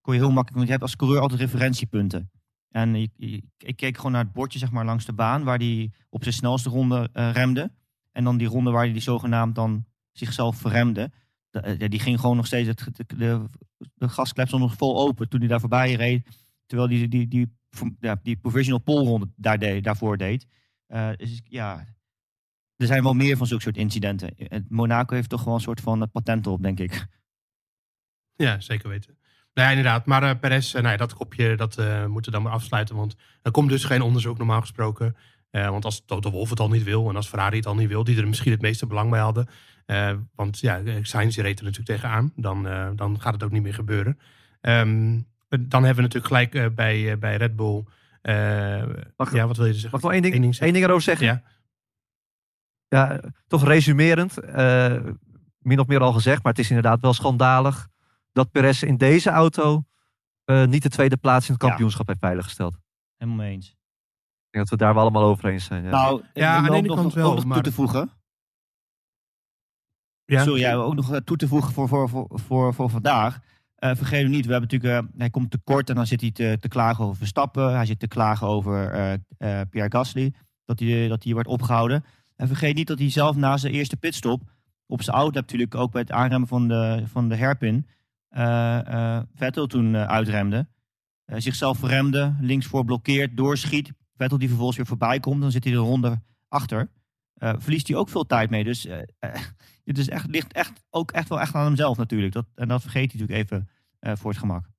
kon 0.00 0.14
je 0.14 0.20
heel 0.20 0.30
makkelijk, 0.30 0.54
want 0.56 0.66
je 0.66 0.70
hebt 0.72 0.82
als 0.82 0.96
coureur 0.96 1.20
altijd 1.20 1.40
referentiepunten. 1.40 2.30
En 2.68 2.94
ik, 2.94 3.10
ik, 3.16 3.44
ik 3.58 3.76
keek 3.76 3.96
gewoon 3.96 4.12
naar 4.12 4.24
het 4.24 4.32
bordje 4.32 4.58
zeg 4.58 4.70
maar, 4.70 4.84
langs 4.84 5.04
de 5.04 5.12
baan, 5.12 5.44
waar 5.44 5.58
hij 5.58 5.92
op 6.08 6.22
zijn 6.22 6.34
snelste 6.34 6.68
ronde 6.68 7.08
eh, 7.12 7.30
remde. 7.32 7.72
En 8.12 8.24
dan 8.24 8.36
die 8.36 8.48
ronde 8.48 8.70
waar 8.70 8.84
hij 8.84 8.92
die 8.92 9.02
zogenaamd 9.02 9.54
dan 9.54 9.86
zichzelf 10.12 10.56
verremde. 10.56 11.10
De- 11.50 11.60
eh, 11.60 11.88
die 11.90 12.00
ging 12.00 12.20
gewoon 12.20 12.36
nog 12.36 12.46
steeds, 12.46 12.68
het, 12.68 12.84
de, 13.06 13.44
de, 13.94 14.08
gasklep 14.08 14.46
stond 14.46 14.62
nog 14.62 14.74
vol 14.76 14.98
open 14.98 15.28
toen 15.28 15.40
hij 15.40 15.48
daar 15.48 15.60
voorbij 15.60 15.94
reed. 15.94 16.28
Terwijl 16.66 16.88
die, 16.88 17.08
die, 17.08 17.28
die, 17.28 17.56
die 18.22 18.36
provisional 18.36 18.80
pole 18.80 19.04
ronde 19.08 19.28
daar 19.36 19.82
daarvoor 19.82 20.16
deed. 20.16 20.46
Eh, 20.86 21.10
dus 21.16 21.40
ja, 21.44 21.86
er 22.76 22.86
zijn 22.86 23.02
wel 23.02 23.14
meer 23.14 23.36
van 23.36 23.46
zulke 23.46 23.62
soort 23.62 23.76
incidenten. 23.76 24.34
Monaco 24.68 25.14
heeft 25.14 25.28
toch 25.28 25.44
wel 25.44 25.54
een 25.54 25.60
soort 25.60 25.80
van 25.80 26.10
patent 26.10 26.46
op, 26.46 26.62
denk 26.62 26.80
ik. 26.80 27.06
Ja, 28.36 28.60
zeker 28.60 28.88
weten. 28.88 29.18
Nou 29.54 29.68
ja, 29.68 29.76
inderdaad. 29.76 30.06
Maar 30.06 30.22
eh 30.22 30.30
Perez, 30.40 30.66
eh, 30.74 30.80
nou 30.80 30.92
ja, 30.92 30.96
dat 30.98 31.14
kopje, 31.14 31.56
dat 31.56 31.76
eh, 31.78 32.06
moeten 32.06 32.32
we 32.32 32.38
dan 32.38 32.42
maar 32.46 32.56
afsluiten. 32.56 32.96
Want 32.96 33.16
er 33.42 33.50
komt 33.50 33.68
dus 33.68 33.84
geen 33.84 34.02
onderzoek 34.02 34.38
normaal 34.38 34.60
gesproken. 34.60 35.16
Eh, 35.50 35.68
want 35.68 35.84
als 35.84 36.04
Toto 36.06 36.30
Wolff 36.30 36.50
het 36.50 36.60
al 36.60 36.68
niet 36.68 36.82
wil 36.82 37.08
en 37.08 37.16
als 37.16 37.28
Ferrari 37.28 37.56
het 37.56 37.66
al 37.66 37.74
niet 37.74 37.88
wil, 37.88 38.04
die 38.04 38.18
er 38.18 38.28
misschien 38.28 38.52
het 38.52 38.60
meeste 38.60 38.86
belang 38.86 39.10
bij 39.10 39.20
hadden. 39.20 39.46
eh, 39.86 40.12
want 40.34 40.58
ja, 40.58 40.80
Sainz 41.02 41.36
reed 41.36 41.58
er 41.58 41.64
natuurlijk 41.64 42.00
tegenaan. 42.00 42.32
Dan, 42.36 42.68
eh, 42.68 42.88
dan 42.96 43.20
gaat 43.20 43.32
het 43.32 43.42
ook 43.42 43.50
niet 43.50 43.62
meer 43.62 43.74
gebeuren. 43.74 44.18
Ehm, 44.60 45.20
dan 45.48 45.84
hebben 45.84 45.94
we 45.94 46.02
natuurlijk 46.02 46.26
gelijk 46.26 46.54
eh, 46.54 46.66
bij, 46.74 47.10
eh, 47.12 47.18
bij 47.18 47.36
Red 47.36 47.56
Bull. 47.56 47.84
eh, 48.22 48.82
Mag- 49.16 49.32
ja, 49.34 49.46
wat 49.46 49.56
wil 49.56 49.66
je 49.66 49.72
zeggen? 49.72 49.90
Mag 49.90 50.00
ik 50.00 50.06
nog 50.06 50.12
één 50.12 50.22
ding, 50.22 50.34
Eén 50.34 50.40
ding 50.40 50.44
één 50.44 50.54
zeggen? 50.54 50.72
ding 50.74 50.84
erover 50.84 51.02
zeggen? 51.02 51.26
Ja. 51.26 51.42
Ja, 52.88 53.20
toch 53.46 53.64
resumerend, 53.64 54.38
eh, 54.38 54.96
min 55.58 55.78
of 55.80 55.86
meer 55.86 56.00
al 56.00 56.12
gezegd, 56.12 56.42
maar 56.42 56.52
het 56.52 56.60
is 56.60 56.68
inderdaad 56.68 57.00
wel 57.00 57.12
schandalig 57.14 57.88
dat 58.32 58.50
Perez 58.50 58.82
in 58.82 58.96
deze 58.96 59.30
auto 59.30 59.84
eh, 60.44 60.66
niet 60.66 60.82
de 60.82 60.88
tweede 60.88 61.16
plaats 61.16 61.46
in 61.48 61.52
het 61.52 61.62
Ja. 61.62 61.68
kampioenschap 61.68 62.06
heeft 62.06 62.18
veiliggesteld. 62.20 62.74
Ik 62.74 62.80
Helemaal 63.16 63.44
mee 63.44 63.52
eens. 63.54 63.66
denk 64.50 64.68
dat 64.68 64.68
we 64.68 64.84
daar 64.84 64.94
wel 64.94 65.02
allemaal 65.02 65.22
over 65.24 65.48
eens 65.48 65.64
zijn. 65.64 65.84
Ja. 65.84 65.90
Nou, 65.90 66.22
Ja, 66.34 66.50
om 66.58 66.64
aan 66.64 66.70
de 66.70 66.76
ene 66.76 66.86
nog, 66.86 66.96
kant 66.96 67.06
nog- 67.06 67.14
wel, 67.14 67.34
nog 67.34 67.44
maar- 67.44 67.54
toe 67.54 67.62
te 67.62 67.72
voegen. 67.72 68.10
Ja? 70.24 70.42
Sorry, 70.42 70.60
ja, 70.60 70.74
ook 70.74 70.94
nog 70.94 71.12
eh, 71.12 71.16
toe 71.20 71.36
te 71.36 71.48
voegen 71.48 71.72
voor, 71.72 71.88
voor, 71.88 72.08
voor, 72.08 72.28
voor, 72.34 72.74
voor 72.74 72.90
vandaag. 72.90 73.38
Eh, 73.74 73.94
vergeet 73.94 74.22
hem 74.22 74.30
niet, 74.30 74.46
we 74.46 74.52
hebben 74.52 74.70
natuurlijk, 74.70 75.12
eh, 75.12 75.18
hij 75.18 75.30
komt 75.30 75.50
tekort 75.50 75.88
en 75.88 75.94
dan 75.94 76.06
zit 76.06 76.20
hij 76.20 76.30
te, 76.30 76.56
te 76.60 76.68
klagen 76.68 77.04
over 77.04 77.16
Verstappen. 77.16 77.74
Hij 77.74 77.86
zit 77.86 77.98
te 77.98 78.08
klagen 78.08 78.46
over 78.46 78.90
eh, 78.92 79.12
eh, 79.12 79.68
Pierre 79.70 79.90
Gasly, 79.90 80.34
dat 80.64 80.78
hij, 80.78 81.08
dat 81.08 81.24
hij 81.24 81.32
wordt 81.32 81.48
opgehouden. 81.48 82.04
En 82.36 82.46
vergeet 82.46 82.74
niet 82.74 82.86
dat 82.86 82.98
hij 82.98 83.10
zelf 83.10 83.36
na 83.36 83.56
zijn 83.56 83.72
eerste 83.72 83.96
pitstop 83.96 84.42
op 84.86 85.02
zijn 85.02 85.16
auto 85.16 85.40
natuurlijk 85.40 85.74
ook 85.74 85.90
bij 85.92 86.00
het 86.00 86.12
aanremmen 86.12 86.48
van 86.48 86.68
de, 86.68 87.02
van 87.06 87.28
de 87.28 87.38
hairpin 87.38 87.76
eh, 87.76 87.92
Vettel 89.34 89.66
toen 89.66 89.94
eh, 89.94 90.04
uitremde. 90.04 90.68
Eh, 91.24 91.40
zichzelf 91.40 91.78
verremde, 91.78 92.36
linksvoor 92.40 92.84
blokkeert, 92.84 93.36
doorschiet. 93.36 93.92
Vettel 94.16 94.38
die 94.38 94.48
vervolgens 94.48 94.76
weer 94.76 94.86
voorbij 94.86 95.20
komt, 95.20 95.40
dan 95.40 95.50
zit 95.50 95.64
hij 95.64 95.72
de 95.72 95.78
ronde 95.78 96.22
achter. 96.48 96.90
Eh, 97.34 97.54
verliest 97.58 97.88
hij 97.88 97.96
ook 97.96 98.08
veel 98.08 98.26
tijd 98.26 98.50
mee. 98.50 98.64
Dus 98.64 98.86
eh, 98.86 98.98
eh, 99.18 99.42
het 99.84 99.98
is 99.98 100.08
echt, 100.08 100.26
ligt 100.26 100.52
echt, 100.52 100.84
ook 100.90 101.10
echt 101.10 101.28
wel 101.28 101.40
echt 101.40 101.54
aan 101.54 101.64
hemzelf 101.64 101.96
natuurlijk. 101.96 102.32
Dat, 102.32 102.46
en 102.54 102.68
dat 102.68 102.80
vergeet 102.80 103.12
hij 103.12 103.20
natuurlijk 103.20 103.48
even 103.48 103.68
eh, 103.98 104.16
voor 104.16 104.30
het 104.30 104.40
gemak. 104.40 104.70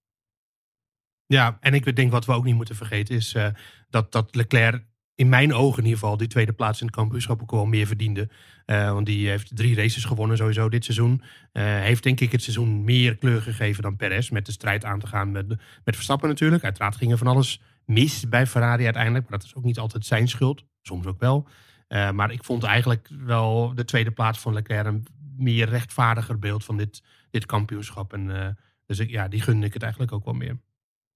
Ja, 1.25 1.57
en 1.59 1.73
ik 1.73 1.95
denk 1.95 2.11
wat 2.11 2.25
we 2.25 2.33
ook 2.33 2.43
niet 2.43 2.55
moeten 2.55 2.75
vergeten 2.75 3.15
is 3.15 3.33
eh, 3.33 3.47
dat, 3.89 4.11
dat 4.11 4.35
Leclerc 4.35 4.85
in 5.21 5.29
mijn 5.29 5.53
ogen 5.53 5.77
in 5.77 5.83
ieder 5.83 5.99
geval 5.99 6.17
die 6.17 6.27
tweede 6.27 6.53
plaats 6.53 6.79
in 6.79 6.85
het 6.85 6.95
kampioenschap 6.95 7.41
ook 7.41 7.51
wel 7.51 7.65
meer 7.65 7.87
verdiende. 7.87 8.29
Eh, 8.65 8.91
want 8.91 9.05
die 9.05 9.29
heeft 9.29 9.55
drie 9.55 9.75
races 9.75 10.05
gewonnen 10.05 10.37
sowieso 10.37 10.69
dit 10.69 10.83
seizoen. 10.83 11.21
Eh, 11.51 11.63
heeft 11.63 12.03
denk 12.03 12.19
ik 12.19 12.31
het 12.31 12.41
seizoen 12.41 12.83
meer 12.83 13.17
kleur 13.17 13.41
gegeven 13.41 13.83
dan 13.83 13.95
Perez 13.95 14.29
met 14.29 14.45
de 14.45 14.51
strijd 14.51 14.85
aan 14.85 14.99
te 14.99 15.07
gaan 15.07 15.31
met, 15.31 15.47
met 15.83 15.95
Verstappen 15.95 16.29
natuurlijk. 16.29 16.63
Uiteraard 16.63 16.95
ging 16.95 17.11
er 17.11 17.17
van 17.17 17.27
alles 17.27 17.61
mis 17.85 18.29
bij 18.29 18.47
Ferrari 18.47 18.83
uiteindelijk, 18.83 19.29
maar 19.29 19.39
dat 19.39 19.47
is 19.47 19.55
ook 19.55 19.63
niet 19.63 19.79
altijd 19.79 20.05
zijn 20.05 20.27
schuld. 20.27 20.65
Soms 20.81 21.05
ook 21.05 21.19
wel. 21.19 21.47
Eh, 21.87 22.11
maar 22.11 22.31
ik 22.31 22.43
vond 22.43 22.63
eigenlijk 22.63 23.09
wel 23.25 23.75
de 23.75 23.85
tweede 23.85 24.11
plaats 24.11 24.39
van 24.39 24.53
Leclerc 24.53 24.85
een 24.85 25.05
meer 25.37 25.69
rechtvaardiger 25.69 26.39
beeld 26.39 26.63
van 26.63 26.77
dit, 26.77 27.03
dit 27.29 27.45
kampioenschap. 27.45 28.13
En, 28.13 28.57
dus 28.85 28.97
ja, 28.97 29.27
die 29.27 29.41
gunde 29.41 29.65
ik 29.65 29.73
het 29.73 29.83
eigenlijk 29.83 30.11
ook 30.11 30.25
wel 30.25 30.33
meer. 30.33 30.59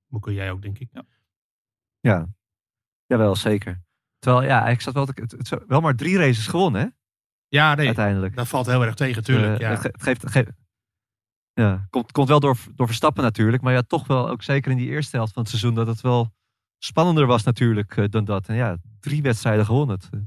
Hoe 0.07 0.19
kun 0.19 0.33
jij 0.33 0.51
ook, 0.51 0.61
denk 0.61 0.79
ik. 0.79 0.89
Ja, 1.99 2.27
jawel, 3.05 3.35
zeker. 3.35 3.84
Terwijl, 4.25 4.45
ja, 4.47 4.67
ik 4.67 4.81
zat 4.81 4.93
wel, 4.93 5.05
te- 5.05 5.21
het, 5.21 5.31
het, 5.31 5.63
wel 5.67 5.81
maar 5.81 5.95
drie 5.95 6.17
races 6.17 6.47
gewonnen, 6.47 6.81
hè, 6.81 6.87
Ja, 7.47 7.75
nee, 7.75 7.85
uiteindelijk. 7.85 8.35
dat 8.35 8.47
valt 8.47 8.65
heel 8.65 8.85
erg 8.85 8.93
tegen, 8.95 9.23
tuurlijk. 9.23 9.53
Eh, 9.53 9.59
ja. 9.59 9.69
Het, 9.69 9.79
ge- 9.79 9.89
het 9.91 10.03
geeft, 10.03 10.21
het 10.21 10.31
geeft- 10.31 10.51
ja, 11.53 11.87
komt, 11.89 12.11
komt 12.11 12.27
wel 12.27 12.39
door, 12.39 12.57
door 12.75 12.87
Verstappen 12.87 13.23
natuurlijk. 13.23 13.63
Maar 13.63 13.73
ja, 13.73 13.81
toch 13.81 14.07
wel 14.07 14.29
ook 14.29 14.43
zeker 14.43 14.71
in 14.71 14.77
die 14.77 14.89
eerste 14.89 15.15
helft 15.15 15.33
van 15.33 15.41
het 15.41 15.51
seizoen 15.51 15.75
dat 15.75 15.87
het 15.87 16.01
wel 16.01 16.33
spannender 16.77 17.25
was 17.25 17.43
natuurlijk 17.43 17.97
eh, 17.97 18.05
dan 18.09 18.25
dat. 18.25 18.47
En 18.47 18.55
ja, 18.55 18.77
drie 18.99 19.21
wedstrijden 19.21 19.65
gewonnen. 19.65 19.95
Het, 19.95 20.09
eh, 20.11 20.19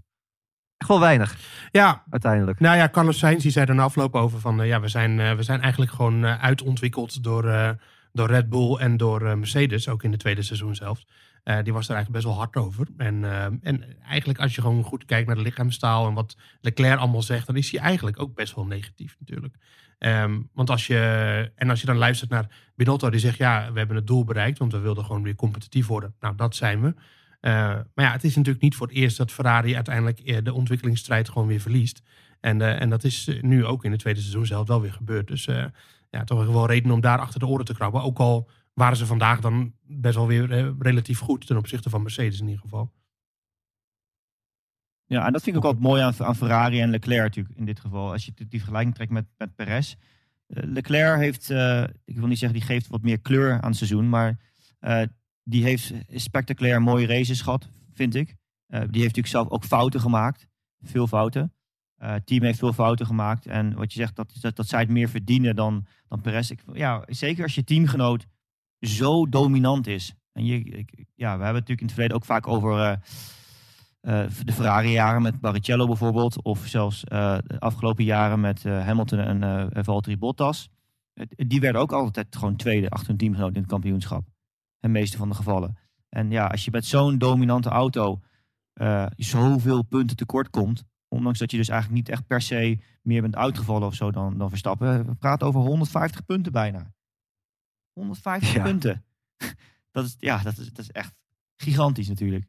echt 0.76 0.88
wel 0.90 1.00
weinig 1.00 1.38
ja, 1.70 2.04
uiteindelijk. 2.10 2.60
nou 2.60 2.76
ja, 2.76 2.88
Carlos 2.88 3.18
Sainz 3.18 3.42
die 3.42 3.50
zei 3.52 3.66
er 3.66 3.74
na 3.74 3.82
afloop 3.82 4.14
over 4.14 4.40
van... 4.40 4.66
ja, 4.66 4.80
we 4.80 4.88
zijn, 4.88 5.36
we 5.36 5.42
zijn 5.42 5.60
eigenlijk 5.60 5.92
gewoon 5.92 6.26
uitontwikkeld 6.26 7.22
door, 7.22 7.76
door 8.12 8.26
Red 8.28 8.48
Bull 8.48 8.76
en 8.76 8.96
door 8.96 9.38
Mercedes. 9.38 9.88
Ook 9.88 10.02
in 10.02 10.10
het 10.10 10.20
tweede 10.20 10.42
seizoen 10.42 10.74
zelf. 10.74 11.04
Eh, 11.48 11.62
die 11.62 11.72
was 11.72 11.88
er 11.88 11.94
eigenlijk 11.94 12.24
best 12.24 12.24
wel 12.24 12.44
hard 12.44 12.56
over. 12.56 12.86
En, 12.96 13.24
eh, 13.24 13.44
en 13.44 14.00
eigenlijk 14.02 14.38
als 14.38 14.54
je 14.54 14.60
gewoon 14.60 14.82
goed 14.82 15.04
kijkt 15.04 15.26
naar 15.26 15.36
de 15.36 15.42
lichaamstaal... 15.42 16.06
en 16.06 16.14
wat 16.14 16.36
Leclerc 16.60 16.98
allemaal 16.98 17.22
zegt... 17.22 17.46
dan 17.46 17.56
is 17.56 17.70
hij 17.70 17.80
eigenlijk 17.80 18.20
ook 18.20 18.34
best 18.34 18.54
wel 18.54 18.66
negatief 18.66 19.16
natuurlijk. 19.18 19.54
Ehm, 19.98 20.40
want 20.52 20.70
als 20.70 20.86
je, 20.86 21.52
en 21.54 21.70
als 21.70 21.80
je 21.80 21.86
dan 21.86 21.96
luistert 21.96 22.30
naar 22.30 22.70
Binotto, 22.74 23.10
die 23.10 23.20
zegt: 23.20 23.38
Ja, 23.38 23.72
we 23.72 23.78
hebben 23.78 23.96
het 23.96 24.06
doel 24.06 24.24
bereikt, 24.24 24.58
want 24.58 24.72
we 24.72 24.78
wilden 24.78 25.04
gewoon 25.04 25.22
weer 25.22 25.34
competitief 25.34 25.86
worden. 25.86 26.14
Nou, 26.20 26.36
dat 26.36 26.56
zijn 26.56 26.80
we. 26.82 26.94
Eh, 27.40 27.52
maar 27.94 28.04
ja, 28.04 28.12
het 28.12 28.24
is 28.24 28.36
natuurlijk 28.36 28.64
niet 28.64 28.74
voor 28.74 28.86
het 28.86 28.96
eerst 28.96 29.16
dat 29.16 29.32
Ferrari 29.32 29.74
uiteindelijk 29.74 30.44
de 30.44 30.52
ontwikkelingsstrijd 30.52 31.28
gewoon 31.28 31.48
weer 31.48 31.60
verliest. 31.60 32.02
En, 32.40 32.78
en 32.80 32.90
dat 32.90 33.04
is 33.04 33.30
nu 33.40 33.64
ook 33.64 33.84
in 33.84 33.90
het 33.90 34.00
tweede 34.00 34.20
seizoen 34.20 34.46
zelf 34.46 34.68
wel 34.68 34.80
weer 34.80 34.92
gebeurd. 34.92 35.26
Dus 35.26 35.44
ja, 36.10 36.24
toch 36.24 36.46
wel 36.46 36.66
reden 36.66 36.90
om 36.90 37.00
daar 37.00 37.18
achter 37.18 37.40
de 37.40 37.46
oren 37.46 37.64
te 37.64 37.74
krabben. 37.74 38.02
Ook 38.02 38.18
al 38.18 38.48
waren 38.78 38.96
ze 38.96 39.06
vandaag 39.06 39.40
dan 39.40 39.72
best 39.82 40.14
wel 40.14 40.26
weer 40.26 40.52
eh, 40.52 40.70
relatief 40.78 41.18
goed 41.18 41.46
ten 41.46 41.56
opzichte 41.56 41.90
van 41.90 42.02
Mercedes 42.02 42.40
in 42.40 42.46
ieder 42.46 42.62
geval. 42.62 42.92
Ja, 45.04 45.26
en 45.26 45.32
dat 45.32 45.42
vind 45.42 45.56
ik 45.56 45.62
ook 45.62 45.68
altijd 45.68 45.88
mooi 45.88 46.02
aan, 46.02 46.14
aan 46.18 46.36
Ferrari 46.36 46.80
en 46.80 46.90
Leclerc 46.90 47.22
natuurlijk 47.22 47.58
in 47.58 47.64
dit 47.64 47.80
geval. 47.80 48.12
Als 48.12 48.24
je 48.24 48.32
die 48.34 48.58
vergelijking 48.58 48.94
trekt 48.94 49.10
met, 49.10 49.26
met 49.36 49.54
Perez. 49.54 49.94
Eh, 50.46 50.62
Leclerc 50.64 51.18
heeft, 51.18 51.50
eh, 51.50 51.82
ik 52.04 52.16
wil 52.16 52.26
niet 52.26 52.38
zeggen 52.38 52.58
die 52.58 52.66
geeft 52.66 52.88
wat 52.88 53.02
meer 53.02 53.20
kleur 53.20 53.52
aan 53.52 53.68
het 53.68 53.76
seizoen, 53.76 54.08
maar 54.08 54.46
die 55.42 55.62
heeft 55.62 55.92
spectaculair 56.08 56.82
mooie 56.82 57.06
races 57.06 57.40
gehad, 57.40 57.68
vind 57.92 58.14
ik. 58.14 58.26
Die 58.66 58.78
heeft 58.78 58.92
natuurlijk 58.92 59.26
zelf 59.26 59.48
ook 59.48 59.64
fouten 59.64 60.00
gemaakt, 60.00 60.48
veel 60.80 61.06
fouten. 61.06 61.52
Het 61.96 62.26
team 62.26 62.42
heeft 62.42 62.58
veel 62.58 62.72
fouten 62.72 63.06
gemaakt 63.06 63.46
en 63.46 63.74
wat 63.74 63.92
je 63.92 63.98
zegt, 63.98 64.16
dat, 64.16 64.32
dat, 64.40 64.56
dat 64.56 64.68
zij 64.68 64.80
het 64.80 64.88
meer 64.88 65.08
verdienen 65.08 65.56
dan, 65.56 65.86
dan 66.08 66.20
Perez. 66.20 66.50
Ik, 66.50 66.60
ja, 66.72 67.04
zeker 67.06 67.42
als 67.42 67.54
je 67.54 67.64
teamgenoot 67.64 68.26
zo 68.80 69.28
dominant 69.28 69.86
is. 69.86 70.14
En 70.32 70.44
je, 70.44 70.84
ja, 71.14 71.36
we 71.38 71.44
hebben 71.44 71.46
het 71.46 71.68
natuurlijk 71.68 71.80
in 71.80 71.86
het 71.86 71.92
verleden 71.92 72.16
ook 72.16 72.24
vaak 72.24 72.46
over... 72.46 72.78
eh, 72.78 72.92
eh, 74.00 74.30
de 74.44 74.52
Ferrari-jaren 74.52 75.22
met 75.22 75.40
Barrichello 75.40 75.86
bijvoorbeeld. 75.86 76.42
Of 76.42 76.66
zelfs 76.66 77.04
eh, 77.04 77.38
de 77.46 77.60
afgelopen 77.60 78.04
jaren 78.04 78.40
met 78.40 78.62
Hamilton 78.62 79.18
en 79.18 79.84
Valtteri 79.84 80.18
Bottas. 80.18 80.70
Die 81.28 81.60
werden 81.60 81.80
ook 81.80 81.92
altijd 81.92 82.36
gewoon 82.36 82.56
tweede 82.56 82.90
achter 82.90 83.10
een 83.10 83.16
teamgenoot 83.16 83.54
in 83.54 83.60
het 83.60 83.70
kampioenschap. 83.70 84.26
In 84.26 84.92
de 84.92 84.98
meeste 84.98 85.16
van 85.16 85.28
de 85.28 85.34
gevallen. 85.34 85.78
En 86.08 86.30
ja, 86.30 86.46
als 86.46 86.64
je 86.64 86.70
met 86.70 86.84
zo'n 86.86 87.18
dominante 87.18 87.68
auto 87.68 88.20
zoveel 89.16 89.82
punten 89.82 90.16
tekort 90.16 90.50
komt. 90.50 90.84
Ondanks 91.08 91.38
dat 91.38 91.50
je 91.50 91.56
dus 91.56 91.68
eigenlijk 91.68 92.00
niet 92.00 92.08
echt 92.14 92.26
per 92.26 92.40
se 92.40 92.78
meer 93.02 93.22
bent 93.22 93.36
uitgevallen 93.36 93.86
of 93.86 93.94
zo 93.94 94.10
dan, 94.10 94.38
dan 94.38 94.48
Verstappen. 94.48 95.06
We 95.06 95.14
praten 95.14 95.46
over 95.46 95.60
150 95.60 96.24
punten 96.24 96.52
bijna. 96.52 96.92
150 97.98 98.54
Ja. 98.54 98.62
punten. 98.62 99.04
Dat 99.90 100.04
is, 100.04 100.16
ja, 100.18 100.38
dat 100.42 100.56
is, 100.58 100.66
dat 100.72 100.78
is 100.78 100.90
echt 100.90 101.14
gigantisch 101.56 102.08
natuurlijk. 102.08 102.46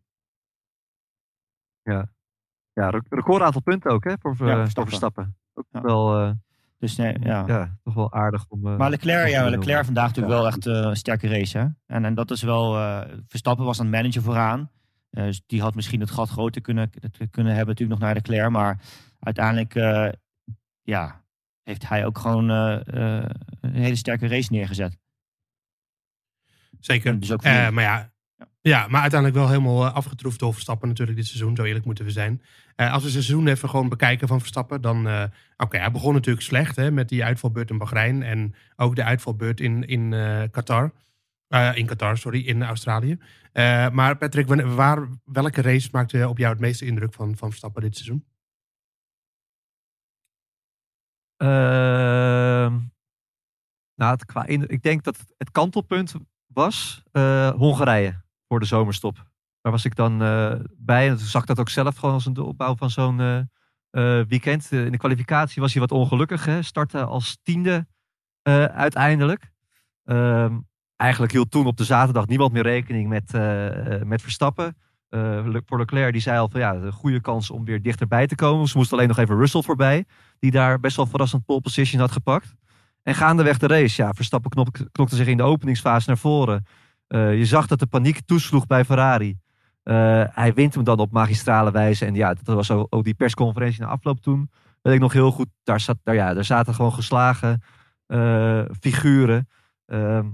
Ja, 2.73 2.89
re- 2.89 3.01
record 3.09 3.41
aantal 3.41 3.61
punten 3.61 3.91
ook 3.91 4.03
hè, 4.03 4.13
voor, 4.19 4.47
Ja, 4.47 4.53
eh, 4.53 4.59
Verstappen. 4.59 4.73
voor 4.73 4.85
Verstappen. 4.87 5.37
Ook 5.53 5.65
Ja. 5.71 5.81
wel, 5.81 6.19
eh, 6.19 6.31
Dus 6.77 6.95
nee, 6.95 7.19
ja. 7.19 7.43
ja. 7.47 7.77
toch 7.83 7.93
wel 7.93 8.13
aardig 8.13 8.45
om... 8.47 8.67
eh, 8.67 8.77
Maar 8.77 8.89
Leclerc, 8.89 9.29
ja, 9.29 9.49
Leclerc 9.49 9.85
vandaag 9.85 10.07
natuurlijk 10.07 10.33
wel 10.35 10.47
echt 10.47 10.65
eh, 10.65 10.73
een 10.73 10.95
sterke 10.95 11.27
race. 11.27 11.57
Hè? 11.57 11.67
En, 11.85 12.05
en 12.05 12.13
dat 12.15 12.31
is 12.31 12.41
wel. 12.41 12.77
eh, 12.77 13.17
Verstappen 13.27 13.65
was 13.65 13.79
aan 13.79 13.85
het 13.85 13.95
managen 13.95 14.21
vooraan. 14.21 14.71
Eh, 15.09 15.23
dus 15.23 15.41
die 15.45 15.61
had 15.61 15.75
misschien 15.75 15.99
het 15.99 16.11
gat 16.11 16.29
groter 16.29 16.61
kunnen, 16.61 16.89
kunnen 17.31 17.55
hebben, 17.55 17.67
natuurlijk 17.75 17.99
nog 17.99 17.99
naar 17.99 18.13
Leclerc. 18.13 18.49
Maar 18.49 18.81
uiteindelijk, 19.19 19.75
eh, 19.75 20.09
ja, 20.81 21.23
heeft 21.63 21.87
hij 21.89 22.05
ook 22.05 22.17
gewoon 22.17 22.49
eh, 22.49 23.17
eh, 23.19 23.29
een 23.61 23.73
hele 23.73 23.95
sterke 23.95 24.27
race 24.27 24.51
neergezet. 24.51 24.97
Zeker. 26.79 27.19
Dus 27.19 27.31
ook 27.31 27.43
Eh, 27.43 27.69
maar 27.69 27.83
ja, 27.83 28.11
ja, 28.61 28.87
maar 28.87 29.01
uiteindelijk 29.01 29.39
wel 29.39 29.49
helemaal 29.49 29.85
eh, 29.85 29.93
afgetroefd 29.93 30.39
door 30.39 30.53
Verstappen 30.53 30.87
natuurlijk 30.87 31.17
dit 31.17 31.27
seizoen. 31.27 31.55
Zo 31.55 31.63
eerlijk 31.63 31.85
moeten 31.85 32.05
we 32.05 32.11
zijn. 32.11 32.41
Eh, 32.75 32.93
als 32.93 33.03
we 33.03 33.09
het 33.09 33.23
seizoen 33.23 33.47
even 33.47 33.69
gewoon 33.69 33.89
bekijken 33.89 34.27
van 34.27 34.39
Verstappen, 34.39 34.81
dan... 34.81 35.07
eh, 35.07 35.23
Oké, 35.57 35.77
hij 35.77 35.91
begon 35.91 36.13
natuurlijk 36.13 36.45
slecht 36.45 36.75
hè, 36.75 36.91
met 36.91 37.09
die 37.09 37.23
uitvalbeurt 37.23 37.69
in 37.69 37.77
Bahrein. 37.77 38.23
En 38.23 38.55
ook 38.75 38.95
de 38.95 39.03
uitvalbeurt 39.03 39.59
in, 39.59 39.87
in 39.87 40.13
eh, 40.13 40.43
Qatar. 40.51 40.91
Eh, 41.47 41.71
in 41.75 41.85
Qatar, 41.85 42.17
sorry, 42.17 42.47
in 42.47 42.63
Australië. 42.63 43.17
Eh, 43.51 43.89
maar 43.89 44.17
Patrick, 44.17 44.47
waar, 44.65 45.07
welke 45.23 45.61
race 45.61 45.89
maakte 45.91 46.27
op 46.27 46.37
jou 46.37 46.51
het 46.51 46.61
meeste 46.61 46.85
indruk 46.85 47.13
van, 47.13 47.37
van 47.37 47.49
Verstappen 47.49 47.81
dit 47.81 47.95
seizoen? 47.95 48.25
Ehm, 51.37 52.77
nou, 53.95 54.11
het, 54.11 54.25
qua 54.25 54.45
in, 54.45 54.67
ik 54.67 54.81
denk 54.83 55.03
dat 55.03 55.17
het 55.37 55.51
kantelpunt 55.51 56.13
was 56.53 57.03
eh, 57.11 57.49
Hongarije 57.49 58.21
voor 58.47 58.59
de 58.59 58.65
zomerstop. 58.65 59.15
Daar 59.61 59.71
was 59.71 59.85
ik 59.85 59.95
dan 59.95 60.21
eh, 60.21 60.53
bij 60.77 61.09
en 61.09 61.17
toen 61.17 61.25
zag 61.25 61.41
ik 61.41 61.47
dat 61.47 61.59
ook 61.59 61.69
zelf 61.69 61.95
gewoon 61.97 62.13
als 62.13 62.25
een 62.25 62.37
opbouw 62.37 62.75
van 62.75 62.89
zo'n 62.89 63.19
eh, 63.19 63.41
weekend. 64.27 64.71
In 64.71 64.91
de 64.91 64.97
kwalificatie 64.97 65.61
was 65.61 65.71
hij 65.71 65.81
wat 65.81 65.91
ongelukkig. 65.91 66.45
Hè? 66.45 66.61
Startte 66.61 67.03
als 67.03 67.37
tiende 67.43 67.87
uiteindelijk. 68.73 69.51
Ehm, 70.03 70.59
eigenlijk 70.95 71.31
hield 71.31 71.51
toen 71.51 71.65
op 71.65 71.77
de 71.77 71.83
zaterdag 71.83 72.27
niemand 72.27 72.51
meer 72.51 72.63
rekening 72.63 73.09
met, 73.09 73.31
met 74.05 74.21
Verstappen. 74.21 74.77
Le- 75.09 75.61
voor 75.65 75.77
Leclerc 75.77 76.11
die 76.11 76.21
zei 76.21 76.39
al 76.39 76.49
van 76.49 76.59
ja, 76.59 76.73
een 76.73 76.91
goede 76.91 77.21
kans 77.21 77.49
om 77.49 77.65
weer 77.65 77.81
dichterbij 77.81 78.27
te 78.27 78.35
komen. 78.35 78.67
Ze 78.67 78.77
moest 78.77 78.93
alleen 78.93 79.07
nog 79.07 79.17
even 79.17 79.37
Russell 79.37 79.61
voorbij 79.61 80.05
die 80.39 80.51
daar 80.51 80.79
best 80.79 80.95
wel 80.95 81.05
verrassend 81.05 81.45
pole 81.45 81.61
position 81.61 82.01
had 82.01 82.11
gepakt. 82.11 82.55
En 83.03 83.15
gaandeweg 83.15 83.57
de 83.57 83.67
race, 83.67 84.01
ja, 84.01 84.13
Verstappen 84.13 84.51
knop, 84.51 84.77
knokte 84.91 85.15
zich 85.15 85.27
in 85.27 85.37
de 85.37 85.43
openingsfase 85.43 86.07
naar 86.07 86.17
voren. 86.17 86.65
Eh, 87.09 87.37
je 87.37 87.45
zag 87.45 87.67
dat 87.67 87.79
de 87.79 87.87
paniek 87.87 88.21
toesloeg 88.25 88.65
bij 88.65 88.85
Ferrari. 88.85 89.37
Eh, 89.83 90.23
hij 90.29 90.53
wint 90.53 90.73
hem 90.73 90.83
dan 90.83 90.99
op 90.99 91.11
magistrale 91.11 91.71
wijze. 91.71 92.05
En 92.05 92.15
ja, 92.15 92.33
dat 92.33 92.55
was 92.55 92.71
ook, 92.71 93.03
die 93.03 93.13
persconferentie 93.13 93.81
na 93.81 93.87
afloop 93.87 94.19
toen. 94.21 94.49
Weet 94.81 94.93
ik 94.93 94.99
nog 94.99 95.13
heel 95.13 95.31
goed. 95.31 95.47
Daar, 95.63 95.79
zat, 95.79 95.97
daar, 96.03 96.15
ja, 96.15 96.33
daar 96.33 96.45
zaten 96.45 96.73
gewoon 96.73 96.93
geslagen 96.93 97.61
eh, 98.05 98.61
figuren. 98.79 99.49
Ehm, 99.85 100.29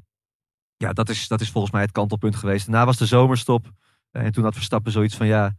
ja, 0.78 0.94
dat 0.94 1.10
is, 1.10 1.28
dat 1.28 1.42
is 1.42 1.52
volgens 1.52 1.74
mij 1.74 1.82
het 1.82 1.92
kantelpunt 1.92 2.36
geweest. 2.36 2.66
Daarna 2.66 2.86
was 2.86 2.98
de 2.98 3.06
zomerstop. 3.06 3.72
En 4.12 4.32
toen 4.32 4.44
had 4.44 4.54
Verstappen 4.54 4.92
zoiets 4.92 5.16
van 5.16 5.28
ja, 5.28 5.56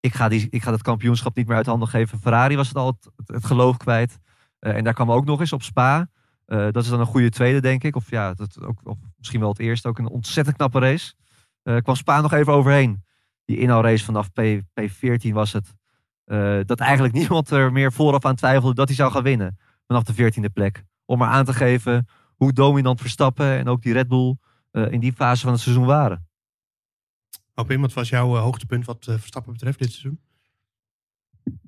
ik, 0.00 0.14
ga 0.14 0.28
die, 0.28 0.46
ik 0.50 0.62
ga 0.62 0.70
dat 0.70 0.82
kampioenschap 0.82 1.36
niet 1.36 1.46
meer 1.46 1.56
uit 1.56 1.66
handen 1.66 1.88
geven. 1.88 2.18
Ferrari 2.18 2.56
was 2.56 2.68
het 2.68 2.76
al 2.76 2.98
het 3.26 3.44
geloof 3.44 3.76
kwijt. 3.76 4.18
Eh, 4.64 4.76
en 4.76 4.84
daar 4.84 4.94
kwam 4.94 5.12
ook 5.12 5.24
nog 5.24 5.40
eens 5.40 5.52
op 5.52 5.62
Spa. 5.62 6.08
Eh, 6.46 6.58
dat 6.58 6.82
is 6.82 6.88
dan 6.88 7.00
een 7.00 7.06
goede 7.06 7.30
tweede, 7.30 7.60
denk 7.60 7.84
ik. 7.84 7.96
Of 7.96 8.10
ja, 8.10 8.34
dat 8.34 8.62
ook, 8.62 8.80
of 8.84 8.98
misschien 9.16 9.40
wel 9.40 9.48
het 9.48 9.58
eerste. 9.58 9.88
Ook 9.88 9.98
een 9.98 10.08
ontzettend 10.08 10.56
knappe 10.56 10.78
race. 10.78 11.14
Uh, 11.62 11.76
kwam 11.76 11.94
Spa 11.94 12.20
nog 12.20 12.32
even 12.32 12.52
overheen. 12.52 13.04
Die 13.44 13.58
inhaalrace 13.58 14.04
vanaf 14.04 14.32
P, 14.32 14.40
P14 14.80 15.32
was 15.32 15.52
het. 15.52 15.74
dat 16.66 16.80
eigenlijk 16.80 17.14
niemand 17.20 17.50
er 17.50 17.72
meer 17.72 17.92
vooraf 17.92 18.24
aan 18.24 18.34
twijfelde 18.34 18.74
dat 18.74 18.86
hij 18.86 18.96
zou 18.96 19.10
gaan 19.10 19.22
winnen. 19.22 19.58
Vanaf 19.86 20.02
de 20.02 20.32
14e 20.32 20.52
plek. 20.52 20.84
Om 21.04 21.18
maar 21.18 21.28
aan 21.28 21.44
te 21.44 21.52
geven 21.52 22.06
hoe 22.36 22.52
dominant 22.52 23.00
Verstappen 23.00 23.58
en 23.58 23.68
ook 23.68 23.82
die 23.82 23.92
Red 23.92 24.08
Bull 24.08 24.36
in 24.70 25.00
die 25.00 25.12
fase 25.12 25.42
van 25.42 25.52
het 25.52 25.60
seizoen 25.60 25.86
waren. 25.86 26.26
Opin, 27.54 27.80
wat 27.80 27.92
was 27.92 28.08
jouw 28.08 28.34
hoogtepunt 28.34 28.84
wat 28.84 29.04
Verstappen 29.04 29.52
betreft 29.52 29.78
dit 29.78 29.90
seizoen? 29.90 30.20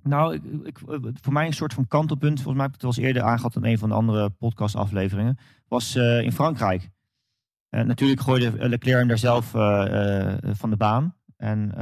Nou, 0.02 0.34
ik, 0.34 0.42
ik, 0.64 0.78
voor 1.20 1.32
mij 1.32 1.46
een 1.46 1.52
soort 1.52 1.74
van 1.74 1.88
kantelpunt, 1.88 2.34
volgens 2.34 2.56
mij 2.56 2.64
heb 2.64 2.74
ik 2.74 2.80
het 2.80 2.96
wel 2.96 3.04
eerder 3.04 3.22
aangehad 3.22 3.56
in 3.56 3.64
een 3.64 3.78
van 3.78 3.88
de 3.88 3.94
andere 3.94 4.30
podcastafleveringen, 4.30 5.38
was 5.68 5.96
uh, 5.96 6.22
in 6.22 6.32
Frankrijk. 6.32 6.90
Uh, 7.70 7.80
natuurlijk 7.80 8.20
gooide 8.20 8.68
Leclerc 8.68 8.98
hem 8.98 9.08
daar 9.08 9.18
zelf 9.18 9.50
van 10.58 10.70
de 10.70 10.76
baan. 10.76 11.14
En 11.36 11.72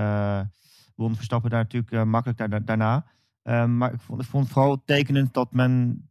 won 0.94 1.16
Verstappen 1.16 1.50
daar 1.50 1.62
natuurlijk 1.62 2.04
makkelijk 2.04 2.50
daar, 2.50 2.64
daarna. 2.64 3.06
maar 3.66 3.92
ik 3.92 4.00
vond, 4.00 4.20
ik 4.20 4.26
vond 4.26 4.48
vooral 4.48 4.82
tekenend 4.84 5.34
dat 5.34 5.52
men, 5.52 6.02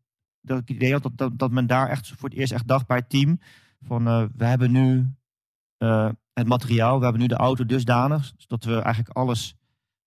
dat 0.41 0.59
ik 0.59 0.69
idee 0.69 0.91
had 0.91 1.03
dat, 1.03 1.17
dat, 1.17 1.39
dat 1.39 1.51
men 1.51 1.67
daar 1.67 1.89
echt 1.89 2.13
voor 2.17 2.29
het 2.29 2.37
eerst 2.37 2.53
echt 2.53 2.67
dacht 2.67 2.87
bij 2.87 2.97
het 2.97 3.09
team. 3.09 3.39
Van 3.81 4.03
we 4.35 4.45
hebben 4.45 4.71
nu 4.71 5.13
het 6.33 6.47
materiaal, 6.47 6.97
we 6.97 7.03
hebben 7.03 7.21
nu 7.21 7.27
de 7.27 7.35
auto 7.35 7.65
dusdanig, 7.65 8.33
zodat 8.37 8.63
we 8.63 8.79
eigenlijk 8.79 9.17
alles 9.17 9.55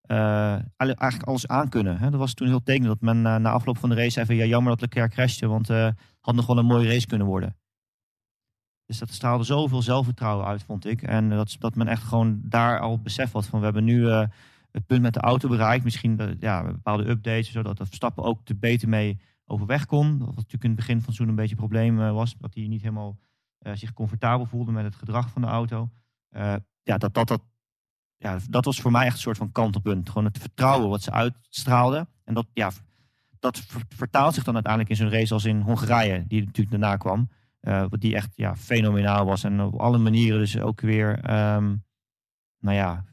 uh, 0.09 0.59
eigenlijk 0.77 1.23
alles 1.23 1.47
aankunnen. 1.47 1.99
Hè. 1.99 2.11
Dat 2.11 2.21
was 2.21 2.35
toen 2.35 2.49
heel 2.49 2.63
tekenend 2.63 3.01
dat 3.01 3.15
men 3.15 3.17
uh, 3.17 3.37
na 3.37 3.51
afloop 3.51 3.79
van 3.79 3.89
de 3.89 3.95
race 3.95 4.21
even 4.21 4.35
ja, 4.35 4.45
jammer 4.45 4.73
dat 4.73 4.81
Leclerc 4.81 5.11
crashte, 5.11 5.47
want 5.47 5.71
uh, 5.71 5.89
had 6.21 6.35
nog 6.35 6.47
wel 6.47 6.59
een 6.59 6.67
mooie 6.67 6.89
race 6.89 7.07
kunnen 7.07 7.27
worden. 7.27 7.57
Dus 8.85 8.99
dat 8.99 9.11
straalde 9.11 9.45
zoveel 9.45 9.83
zelfvertrouwen 9.83 10.47
uit, 10.47 10.63
vond 10.63 10.87
ik. 10.87 11.03
En 11.03 11.29
dat, 11.29 11.57
dat 11.59 11.75
men 11.75 11.89
echt 11.89 12.03
gewoon 12.03 12.41
daar 12.43 12.81
al 12.81 13.01
besef 13.01 13.33
had 13.33 13.47
van 13.47 13.59
we 13.59 13.65
hebben 13.65 13.85
nu 13.85 14.09
het 14.71 14.87
punt 14.87 15.03
met 15.03 15.15
de 15.15 15.21
auto 15.21 15.49
bereikt. 15.49 15.85
Misschien 15.85 16.37
ja, 16.41 16.65
bepaalde 16.65 17.09
updates, 17.09 17.53
zodat 17.53 17.77
dat 17.77 17.87
Verstappen 17.87 18.25
ook 18.25 18.49
er 18.49 18.59
beter 18.59 18.89
mee 18.89 19.21
overweg 19.45 19.87
kon. 19.87 20.19
Wat 20.19 20.35
natuurlijk 20.37 20.65
in 20.65 20.71
het 20.71 20.79
begin 20.79 20.97
van 20.97 21.07
het 21.07 21.15
seizoen 21.15 21.29
een 21.29 21.35
beetje 21.35 21.51
een 21.51 21.69
probleem 21.69 21.97
was. 21.97 22.35
Dat 22.39 22.55
hij 22.55 22.67
niet 22.67 22.83
helemaal 22.83 23.19
zich 23.73 23.93
comfortabel 23.93 24.47
voelde 24.47 24.73
met 24.73 24.85
het 24.85 24.95
gedrag 24.95 25.31
van 25.31 25.43
de 25.43 25.49
auto. 25.49 25.91
ja, 26.83 26.99
dat, 26.99 27.15
dat, 27.15 27.29
dat, 27.29 27.43
ja, 28.19 28.39
dat 28.51 28.65
was 28.65 28.81
voor 28.81 28.91
mij 28.91 29.05
echt 29.05 29.15
een 29.15 29.21
soort 29.21 29.37
van 29.37 29.53
kantelpunt. 29.53 30.09
Gewoon 30.09 30.25
het 30.25 30.39
vertrouwen 30.39 30.89
wat 30.89 31.03
ze 31.03 31.11
uitstraalden. 31.11 32.09
En 32.25 32.35
dat, 32.35 32.47
ja, 32.53 32.71
dat 33.39 33.63
vertaalt 33.89 34.35
zich 34.35 34.45
dan 34.45 34.55
uiteindelijk 34.55 34.93
in 34.93 34.99
zo'n 34.99 35.19
race 35.19 35.35
als 35.35 35.45
in 35.45 35.61
Hongarije, 35.61 36.27
die 36.27 36.45
natuurlijk 36.45 36.71
daarna 36.71 36.97
kwam. 36.97 37.29
Uh, 37.61 37.85
die 37.91 38.15
echt 38.15 38.33
ja, 38.35 38.57
fenomenaal 38.57 39.25
was. 39.25 39.45
En 39.45 39.61
op 39.61 39.81
alle 39.81 39.99
manieren 39.99 40.39
dus 40.39 40.59
ook 40.59 40.81
weer, 40.81 41.09
um, 41.31 41.85
nou 42.59 42.77
ja, 42.77 43.05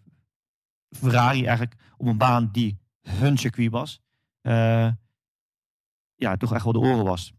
Ferrari 0.89 1.45
eigenlijk 1.45 1.75
op 1.97 2.05
een 2.07 2.17
baan 2.17 2.49
die 2.51 2.79
hun 3.01 3.37
circuit 3.37 3.71
was. 3.71 4.01
Uh, 4.41 4.91
ja, 6.15 6.37
toch 6.37 6.53
echt 6.53 6.63
wel 6.63 6.73
de 6.73 6.79
oren 6.79 7.05
was. 7.05 7.33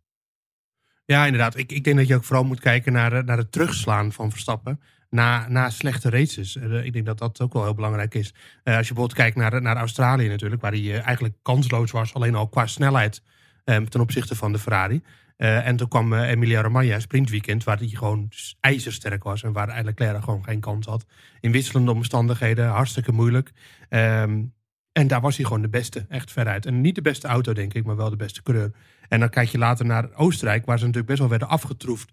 Ja, 1.05 1.25
inderdaad. 1.25 1.57
Ik, 1.57 1.73
ik 1.73 1.85
denk 1.85 1.97
dat 1.97 2.07
je 2.07 2.15
ook 2.15 2.25
vooral 2.25 2.45
moet 2.45 2.61
kijken 2.61 2.93
naar, 2.93 3.25
naar 3.25 3.39
het 3.39 3.53
terugslaan 3.53 4.13
van 4.13 4.31
Verstappen 4.31 4.81
na, 5.15 5.49
na 5.49 5.71
slechte 5.71 6.11
races. 6.11 6.57
Uh, 6.57 6.85
ik 6.85 6.93
denk 6.93 7.07
dat 7.07 7.19
dat 7.19 7.41
ook 7.41 7.53
wel 7.53 7.63
heel 7.63 7.75
belangrijk 7.75 8.15
is. 8.15 8.29
Uh, 8.29 8.77
als 8.77 8.89
je 8.89 8.95
bijvoorbeeld 8.95 9.13
kijkt 9.13 9.37
naar, 9.37 9.63
naar 9.63 9.77
Australië 9.77 10.29
natuurlijk, 10.29 10.63
waar 10.63 10.71
hij 10.71 10.81
uh, 10.81 11.07
eigenlijk 11.07 11.35
kansloos 11.43 11.91
was, 11.91 12.15
alleen 12.15 12.35
al 12.35 12.49
qua 12.49 12.67
snelheid 12.67 13.23
um, 13.65 13.89
ten 13.89 14.01
opzichte 14.01 14.35
van 14.35 14.53
de 14.53 14.59
Ferrari. 14.59 15.03
en 15.37 15.77
toen 15.77 15.89
kwam 15.89 16.15
Emilia 16.15 16.63
Romagna, 16.63 17.01
sprintweekend, 17.01 17.65
waar 17.65 17.79
hij 17.79 17.89
gewoon 17.89 18.29
ijzersterk 18.61 19.23
was 19.23 19.43
en 19.43 19.53
waar 19.53 19.85
Leclerc 19.85 20.23
gewoon 20.23 20.45
geen 20.45 20.61
kans 20.61 20.87
had. 20.87 21.05
In 21.41 21.53
wisselende 21.53 21.93
omstandigheden, 21.93 22.69
hartstikke 22.69 23.13
moeilijk. 23.13 23.53
Um, 23.89 24.53
en 24.93 25.07
daar 25.07 25.21
was 25.21 25.37
hij 25.37 25.45
gewoon 25.45 25.63
de 25.63 25.69
beste, 25.69 26.07
echt 26.09 26.33
veruit. 26.33 26.67
En 26.67 26.81
niet 26.81 26.95
de 26.95 27.03
beste 27.03 27.27
auto, 27.27 27.53
denk 27.53 27.75
ik, 27.75 27.85
maar 27.85 27.97
wel 27.97 28.11
de 28.11 28.17
beste 28.17 28.43
coureur. 28.43 28.71
En 29.09 29.21
dan 29.21 29.29
kijk 29.29 29.49
je 29.49 29.59
later 29.59 29.87
naar 29.87 30.15
Oostenrijk, 30.15 30.67
waar 30.67 30.79
ze 30.79 30.85
natuurlijk 30.85 31.09
best 31.09 31.21
wel 31.21 31.29
werden 31.29 31.49
afgetroefd 31.49 32.13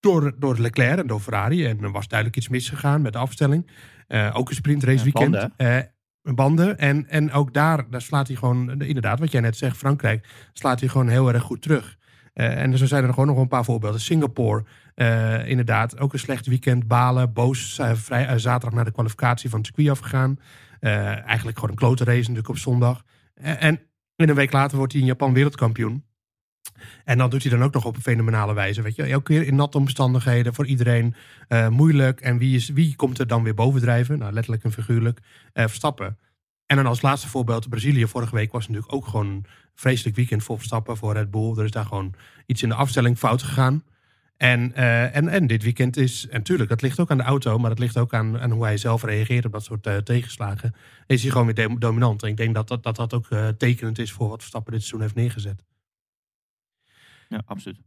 door, 0.00 0.34
door 0.38 0.58
Leclerc 0.58 0.98
en 0.98 1.06
door 1.06 1.20
Ferrari. 1.20 1.66
En 1.66 1.82
er 1.82 1.90
was 1.90 2.08
duidelijk 2.08 2.38
iets 2.38 2.48
misgegaan 2.48 3.02
met 3.02 3.12
de 3.12 3.18
afstelling. 3.18 3.70
Uh, 4.08 4.30
ook 4.32 4.48
een 4.48 4.54
sprintrace 4.54 5.04
weekend. 5.04 5.34
Ja, 5.34 5.50
banden. 5.56 5.92
Uh, 6.22 6.34
banden. 6.34 6.78
En, 6.78 7.08
en 7.08 7.32
ook 7.32 7.54
daar, 7.54 7.90
daar 7.90 8.02
slaat 8.02 8.26
hij 8.26 8.36
gewoon, 8.36 8.82
inderdaad, 8.82 9.18
wat 9.18 9.32
jij 9.32 9.40
net 9.40 9.56
zegt, 9.56 9.76
Frankrijk, 9.76 10.26
slaat 10.52 10.80
hij 10.80 10.88
gewoon 10.88 11.08
heel 11.08 11.32
erg 11.32 11.42
goed 11.42 11.62
terug. 11.62 11.98
Uh, 12.34 12.62
en 12.62 12.78
zo 12.78 12.86
zijn 12.86 13.04
er 13.04 13.10
gewoon 13.10 13.26
nog 13.26 13.38
een 13.38 13.48
paar 13.48 13.64
voorbeelden. 13.64 14.00
Singapore, 14.00 14.64
inderdaad, 15.44 15.98
ook 15.98 16.12
een 16.12 16.18
slecht 16.18 16.46
weekend. 16.46 16.88
Balen, 16.88 17.32
boos, 17.32 17.80
vrij, 17.92 18.38
zaterdag 18.38 18.72
naar 18.74 18.84
de 18.84 18.92
kwalificatie 18.92 19.50
van 19.50 19.58
het 19.58 19.66
circuit 19.66 19.90
afgegaan. 19.90 20.38
eigenlijk 20.80 21.58
gewoon 21.58 21.70
een 21.70 21.76
klote 21.76 22.04
race 22.04 22.18
natuurlijk 22.18 22.48
op 22.48 22.58
zondag. 22.58 23.02
en 23.34 23.80
in 24.16 24.28
een 24.28 24.34
week 24.34 24.52
later 24.52 24.76
wordt 24.76 24.92
hij 24.92 25.00
in 25.00 25.06
Japan 25.06 25.32
wereldkampioen. 25.32 26.04
En 27.04 27.18
dan 27.18 27.30
doet 27.30 27.42
hij 27.42 27.50
dan 27.50 27.62
ook 27.62 27.72
nog 27.72 27.84
op 27.84 27.96
een 27.96 28.02
fenomenale 28.02 28.54
wijze. 28.54 28.82
Weet 28.82 28.96
je, 28.96 29.02
elke 29.02 29.32
keer 29.32 29.46
in 29.46 29.54
natte 29.54 29.78
omstandigheden 29.78 30.54
voor 30.54 30.66
iedereen 30.66 31.14
uh, 31.48 31.68
moeilijk. 31.68 32.20
En 32.20 32.38
wie, 32.38 32.56
is, 32.56 32.68
wie 32.68 32.96
komt 32.96 33.18
er 33.18 33.26
dan 33.26 33.42
weer 33.42 33.54
bovendrijven? 33.54 34.18
Nou, 34.18 34.32
letterlijk 34.32 34.64
en 34.64 34.72
figuurlijk. 34.72 35.18
Uh, 35.18 35.66
Verstappen. 35.66 36.18
En 36.66 36.76
dan 36.76 36.86
als 36.86 37.02
laatste 37.02 37.28
voorbeeld, 37.28 37.68
Brazilië 37.68 38.06
vorige 38.06 38.34
week 38.34 38.52
was 38.52 38.68
natuurlijk 38.68 38.92
ook 38.92 39.06
gewoon 39.06 39.26
een 39.26 39.46
vreselijk 39.74 40.16
weekend 40.16 40.42
voor 40.42 40.56
Verstappen, 40.56 40.96
voor 40.96 41.12
Red 41.12 41.30
Bull. 41.30 41.56
Er 41.56 41.64
is 41.64 41.70
daar 41.70 41.86
gewoon 41.86 42.14
iets 42.46 42.62
in 42.62 42.68
de 42.68 42.74
afstelling 42.74 43.18
fout 43.18 43.42
gegaan. 43.42 43.82
En, 44.36 44.72
uh, 44.76 45.16
en, 45.16 45.28
en 45.28 45.46
dit 45.46 45.62
weekend 45.62 45.96
is, 45.96 46.26
en 46.28 46.38
natuurlijk, 46.38 46.68
dat 46.68 46.82
ligt 46.82 47.00
ook 47.00 47.10
aan 47.10 47.16
de 47.16 47.22
auto, 47.22 47.58
maar 47.58 47.70
dat 47.70 47.78
ligt 47.78 47.98
ook 47.98 48.14
aan, 48.14 48.40
aan 48.40 48.50
hoe 48.50 48.64
hij 48.64 48.76
zelf 48.76 49.02
reageert 49.02 49.44
op 49.44 49.52
dat 49.52 49.64
soort 49.64 50.04
tegenslagen. 50.04 50.74
Is 51.06 51.22
hij 51.22 51.30
gewoon 51.30 51.54
weer 51.54 51.78
dominant. 51.78 52.22
En 52.22 52.28
ik 52.28 52.36
denk 52.36 52.54
dat 52.54 52.68
dat, 52.68 52.82
dat, 52.82 52.96
dat 52.96 53.14
ook 53.14 53.26
tekenend 53.58 53.98
is 53.98 54.12
voor 54.12 54.28
wat 54.28 54.38
Verstappen 54.38 54.72
dit 54.72 54.80
seizoen 54.80 55.00
heeft 55.00 55.14
neergezet. 55.14 55.64
Ja, 57.30 57.42
absoluut. 57.44 57.80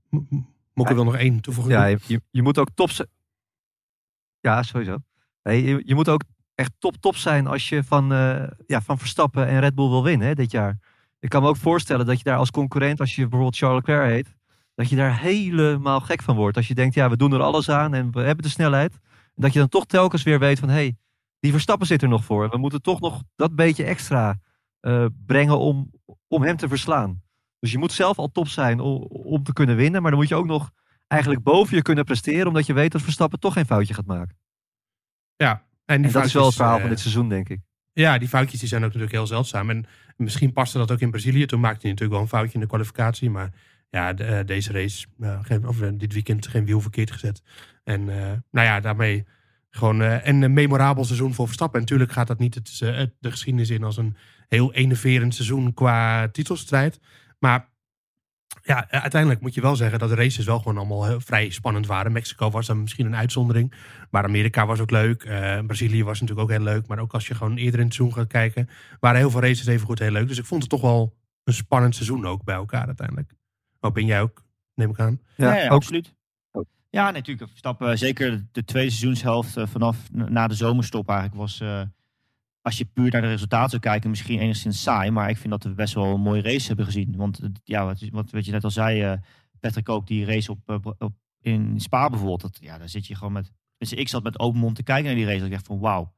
Moet 0.74 0.90
ik 0.90 0.96
wel 0.96 1.04
nog 1.04 1.16
één 1.16 1.42
toevoegen? 1.42 1.74
Ja, 1.74 1.86
je, 1.86 2.22
je 2.32 2.42
moet 2.42 2.58
ook 2.58 2.70
top 2.74 2.90
zijn. 2.90 3.08
Ja, 4.40 4.64
sowieso. 4.64 4.98
Nee, 5.44 5.64
je, 5.64 5.82
je, 5.86 5.96
moet 5.96 6.10
ook 6.10 6.24
echt 6.56 6.72
top 6.80 6.96
top 6.96 7.16
zijn 7.16 7.48
als 7.48 7.70
je 7.70 7.84
van, 7.84 8.14
uh, 8.14 8.44
ja, 8.68 8.82
van 8.82 8.98
Verstappen 8.98 9.48
en 9.48 9.60
Red 9.60 9.76
Bull 9.76 9.90
wil 9.90 10.04
winnen 10.04 10.28
hè, 10.28 10.34
dit 10.34 10.52
jaar. 10.52 10.80
Ik 11.20 11.30
kan 11.30 11.42
me 11.42 11.48
ook 11.48 11.58
voorstellen 11.58 12.06
dat 12.06 12.18
je 12.18 12.24
daar 12.24 12.38
als 12.38 12.52
concurrent, 12.52 13.00
als 13.00 13.16
je 13.16 13.22
bijvoorbeeld 13.22 13.58
Charles 13.58 13.86
Leclerc 13.86 14.10
heet, 14.10 14.36
dat 14.76 14.90
je 14.90 14.96
daar 14.96 15.20
helemaal 15.20 16.00
gek 16.00 16.22
van 16.22 16.36
wordt. 16.36 16.58
Als 16.58 16.68
je 16.68 16.76
denkt, 16.76 16.96
ja, 16.96 17.10
we 17.10 17.18
doen 17.18 17.34
er 17.34 17.42
alles 17.42 17.70
aan 17.70 17.94
en 17.94 18.12
we 18.12 18.22
hebben 18.22 18.44
de 18.44 18.52
snelheid. 18.52 19.00
Dat 19.36 19.54
je 19.54 19.60
dan 19.60 19.70
toch 19.70 19.86
telkens 19.86 20.24
weer 20.24 20.40
weet 20.40 20.60
van, 20.60 20.70
hé, 20.70 20.76
hey, 20.76 20.98
die 21.40 21.52
Verstappen 21.52 21.88
zit 21.88 22.02
er 22.02 22.08
nog 22.08 22.24
voor. 22.24 22.50
We 22.50 22.58
moeten 22.58 22.82
toch 22.82 23.00
nog 23.00 23.22
dat 23.36 23.56
beetje 23.56 23.84
extra 23.84 24.40
uh, 24.82 25.06
brengen 25.26 25.60
om, 25.60 25.92
om 26.28 26.44
hem 26.44 26.58
te 26.58 26.68
verslaan. 26.68 27.22
Dus 27.64 27.72
je 27.72 27.78
moet 27.78 27.92
zelf 27.92 28.18
al 28.18 28.32
top 28.32 28.48
zijn 28.48 28.80
om, 28.80 29.02
om 29.04 29.44
te 29.44 29.54
kunnen 29.54 29.76
winnen. 29.76 30.02
Maar 30.02 30.12
dan 30.12 30.20
moet 30.20 30.30
je 30.30 30.36
ook 30.36 30.46
nog 30.46 30.72
eigenlijk 31.08 31.44
boven 31.44 31.76
je 31.76 31.82
kunnen 31.82 32.06
presteren. 32.06 32.48
Omdat 32.48 32.66
je 32.66 32.74
weet 32.74 32.92
dat 32.92 33.02
Verstappen 33.02 33.40
toch 33.40 33.54
geen 33.54 33.66
foutje 33.66 33.94
gaat 33.94 34.06
maken. 34.06 34.38
Ja, 35.36 35.52
en, 35.86 35.98
die 35.98 36.06
en 36.08 36.14
dat 36.14 36.26
is 36.26 36.34
wel 36.34 36.46
het 36.46 36.56
verhaal 36.56 36.80
van 36.80 36.90
dit 36.90 37.00
seizoen, 37.00 37.30
denk 37.30 37.50
ik. 37.50 37.60
Ja, 37.94 38.18
die 38.18 38.28
foutjes 38.28 38.60
die 38.60 38.70
zijn 38.70 38.82
ook 38.82 38.88
natuurlijk 38.88 39.14
heel 39.14 39.28
zeldzaam. 39.28 39.70
En 39.70 39.86
misschien 40.18 40.54
paste 40.54 40.78
dat 40.78 40.92
ook 40.92 41.00
in 41.00 41.12
Brazilië. 41.12 41.46
Toen 41.46 41.60
maakte 41.60 41.82
hij 41.82 41.90
natuurlijk 41.90 42.12
wel 42.12 42.22
een 42.22 42.38
foutje 42.38 42.54
in 42.54 42.60
de 42.60 42.68
kwalificatie. 42.68 43.30
Maar 43.30 43.52
ja, 43.90 44.14
de, 44.14 44.26
uh, 44.26 44.40
deze 44.46 44.72
race, 44.72 45.08
uh, 45.20 45.40
geen, 45.42 45.68
of 45.68 45.78
dit 45.78 46.14
weekend 46.14 46.48
geen 46.48 46.66
wiel 46.66 46.82
verkeerd 46.82 47.12
gezet. 47.12 47.44
En 47.84 48.06
nou 48.52 48.68
ja, 48.68 48.80
daarmee 48.80 49.26
gewoon 49.70 50.00
een 50.00 50.54
memorabel 50.54 51.06
seizoen 51.06 51.34
voor 51.34 51.46
Verstappen. 51.46 51.80
En 51.80 51.86
natuurlijk 51.86 52.12
gaat 52.12 52.28
dat 52.28 52.40
niet 52.40 52.56
het, 52.56 52.78
de 53.20 53.32
geschiedenis 53.32 53.70
in 53.70 53.84
als 53.84 53.98
een 53.98 54.16
heel 54.48 54.74
enerverend 54.74 55.36
seizoen 55.36 55.74
qua 55.74 56.28
titelstrijd. 56.28 57.00
Maar 57.44 57.70
ja, 58.64 58.90
uiteindelijk 58.90 59.42
moet 59.42 59.54
je 59.54 59.62
wel 59.62 59.76
zeggen 59.76 60.00
dat 60.00 60.10
de 60.10 60.16
races 60.16 60.46
wel 60.46 60.58
gewoon 60.58 60.78
allemaal 60.78 61.06
heel, 61.06 61.20
vrij 61.20 61.50
spannend 61.50 61.88
waren. 61.88 62.12
Mexico 62.12 62.50
was 62.50 62.66
dan 62.66 62.82
misschien 62.82 63.06
een 63.06 63.16
uitzondering. 63.16 63.74
Maar 64.10 64.24
Amerika 64.24 64.66
was 64.66 64.80
ook 64.80 64.92
leuk. 64.92 65.24
Uh, 65.24 65.60
Brazilië 65.60 66.04
was 66.04 66.22
natuurlijk 66.22 66.50
ook 66.50 66.56
heel 66.56 66.66
leuk. 66.66 66.88
Maar 66.88 67.00
ook 67.00 67.14
als 67.14 67.28
je 67.28 67.36
gewoon 67.36 67.58
eerder 67.58 67.80
in 67.80 67.86
het 67.86 67.96
seizoen 67.96 68.18
gaat 68.18 68.28
kijken, 68.28 68.70
waren 69.00 69.20
heel 69.20 69.30
veel 69.30 69.42
races 69.42 69.66
even 69.66 69.86
goed 69.86 70.00
heel 70.00 70.12
leuk. 70.12 70.28
Dus 70.28 70.38
ik 70.38 70.46
vond 70.46 70.62
het 70.62 70.70
toch 70.70 70.82
wel 70.82 71.18
een 71.44 71.54
spannend 71.54 71.96
seizoen 71.96 72.26
ook 72.26 72.44
bij 72.44 72.56
elkaar 72.56 72.86
uiteindelijk. 72.86 73.34
Ook 73.80 73.94
ben 73.94 74.06
jij 74.06 74.22
ook, 74.22 74.44
neem 74.76 74.90
ik 74.90 75.00
aan. 75.00 75.20
Ja, 75.36 75.56
ja, 75.56 75.68
absoluut. 75.68 76.14
Ja, 76.90 77.12
natuurlijk. 77.12 77.52
Stappen, 77.54 77.98
zeker 77.98 78.46
de 78.52 78.66
tweede 78.66 78.90
seizoenshelft 78.90 79.58
eh, 79.58 79.68
vanaf 79.68 79.98
na 80.12 80.48
de 80.48 80.56
zomerstop 80.56 81.10
eigenlijk 81.10 81.40
was... 81.40 81.60
Uh, 81.62 81.82
als 82.64 82.78
je 82.78 82.86
puur 82.86 83.12
naar 83.12 83.22
de 83.22 83.28
resultaten 83.28 83.80
kijken, 83.80 84.10
misschien 84.10 84.40
enigszins 84.40 84.82
saai. 84.82 85.12
Maar 85.12 85.30
ik 85.30 85.38
vind 85.38 85.50
dat 85.50 85.64
we 85.64 85.70
best 85.70 85.94
wel 85.94 86.14
een 86.14 86.22
mooie 86.22 86.42
race 86.42 86.68
hebben 86.68 86.86
gezien. 86.86 87.16
Want 87.16 87.40
ja, 87.64 87.86
wat, 87.86 88.30
wat, 88.32 88.46
je 88.46 88.52
net 88.52 88.64
al 88.64 88.72
zei, 88.72 89.12
uh, 89.12 89.18
Patrick 89.60 89.90
ook, 89.90 90.08
die 90.08 90.26
race 90.26 90.52
op, 90.52 90.70
uh, 90.70 90.78
op 90.98 91.14
in 91.42 91.80
Spa 91.80 92.10
bijvoorbeeld, 92.10 92.42
dat, 92.42 92.58
ja, 92.62 92.78
daar 92.78 92.90
zit 92.90 93.08
je 93.08 93.16
gewoon 93.16 93.34
met... 93.34 93.52
Dus 93.78 93.94
ik 93.94 94.10
zat 94.10 94.24
met 94.24 94.40
open 94.40 94.60
mond 94.60 94.76
te 94.76 94.84
kijken 94.84 95.06
naar 95.06 95.16
die 95.16 95.26
race. 95.26 95.46
Ik 95.46 95.52
dacht 95.52 95.66
van 95.66 95.80
wauw, 95.80 96.14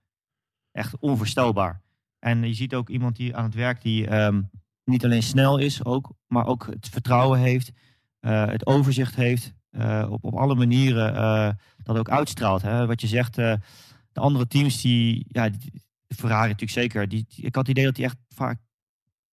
echt 0.72 1.00
onvoorstelbaar. 1.00 1.82
En 2.20 2.44
je 2.48 2.54
ziet 2.54 2.76
ook 2.76 2.90
iemand 2.90 3.16
die 3.16 3.36
aan 3.36 3.44
het 3.44 3.54
werk 3.54 3.82
die 3.82 4.08
ehm, 4.08 4.42
niet 4.84 5.04
alleen 5.04 5.24
snel 5.24 5.58
is, 5.58 5.84
ook, 5.84 6.14
maar 6.28 6.46
ook 6.46 6.66
het 6.66 6.90
vertrouwen 6.90 7.40
heeft, 7.40 7.72
eh, 8.20 8.46
het 8.46 8.66
overzicht 8.66 9.16
heeft, 9.16 9.54
eh, 9.76 10.08
op, 10.10 10.24
op 10.24 10.36
alle 10.36 10.56
manieren 10.56 11.16
eh, 11.16 11.50
dat 11.84 11.98
ook 11.98 12.10
uitstraalt. 12.10 12.62
Hè? 12.62 12.86
Wat 12.86 13.02
je 13.02 13.08
zegt, 13.08 13.38
eh, 13.38 13.54
de 14.12 14.20
andere 14.20 14.48
teams 14.48 14.82
die, 14.82 15.26
ja, 15.28 15.50
die, 15.50 15.84
Ferrari 16.16 16.48
natuurlijk 16.48 16.80
zeker, 16.80 17.08
die, 17.08 17.26
ik 17.36 17.56
had 17.56 17.68
het 17.68 17.68
idee 17.68 17.86
dat 17.86 17.96
die 17.96 18.06
echt 18.06 18.18
vaak 18.30 18.60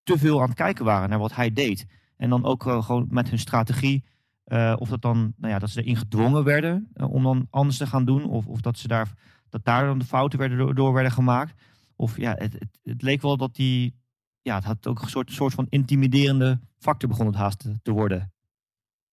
te 0.02 0.18
veel 0.18 0.40
aan 0.40 0.48
het 0.48 0.56
kijken 0.56 0.84
waren 0.84 1.08
naar 1.08 1.18
wat 1.18 1.34
hij 1.34 1.52
deed. 1.52 1.86
En 2.16 2.30
dan 2.30 2.44
ook 2.44 2.66
eh, 2.66 2.82
gewoon 2.84 3.06
met 3.10 3.28
hun 3.28 3.38
strategie, 3.38 4.04
eh, 4.44 4.74
of 4.78 4.88
dat 4.88 5.02
dan, 5.02 5.32
nou 5.36 5.52
ja, 5.52 5.58
dat 5.58 5.70
ze 5.70 5.82
erin 5.82 5.96
gedwongen 5.96 6.44
werden 6.44 6.88
eh, 6.94 7.12
om 7.12 7.22
dan 7.22 7.46
anders 7.50 7.76
te 7.76 7.86
gaan 7.86 8.04
doen, 8.04 8.24
of, 8.24 8.46
of 8.46 8.60
dat 8.60 8.78
ze 8.78 8.88
daar, 8.88 9.12
dat 9.48 9.64
daar 9.64 9.84
dan 9.84 9.98
de 9.98 10.04
fouten 10.04 10.38
werden 10.38 10.58
door, 10.58 10.74
door 10.74 10.92
werden 10.92 11.12
gemaakt. 11.12 11.60
Of 11.96 12.16
ja, 12.16 12.34
het, 12.38 12.52
het, 12.52 12.78
het 12.82 13.02
leek 13.02 13.22
wel 13.22 13.36
dat 13.36 13.54
die, 13.54 13.94
ja, 14.42 14.54
het 14.54 14.64
had 14.64 14.86
ook 14.86 15.02
een 15.02 15.08
soort, 15.08 15.32
soort 15.32 15.54
van 15.54 15.66
intimiderende 15.68 16.60
factor 16.78 17.08
begon 17.08 17.26
het 17.26 17.34
haast 17.34 17.58
te, 17.58 17.78
te 17.82 17.90
worden. 17.90 18.32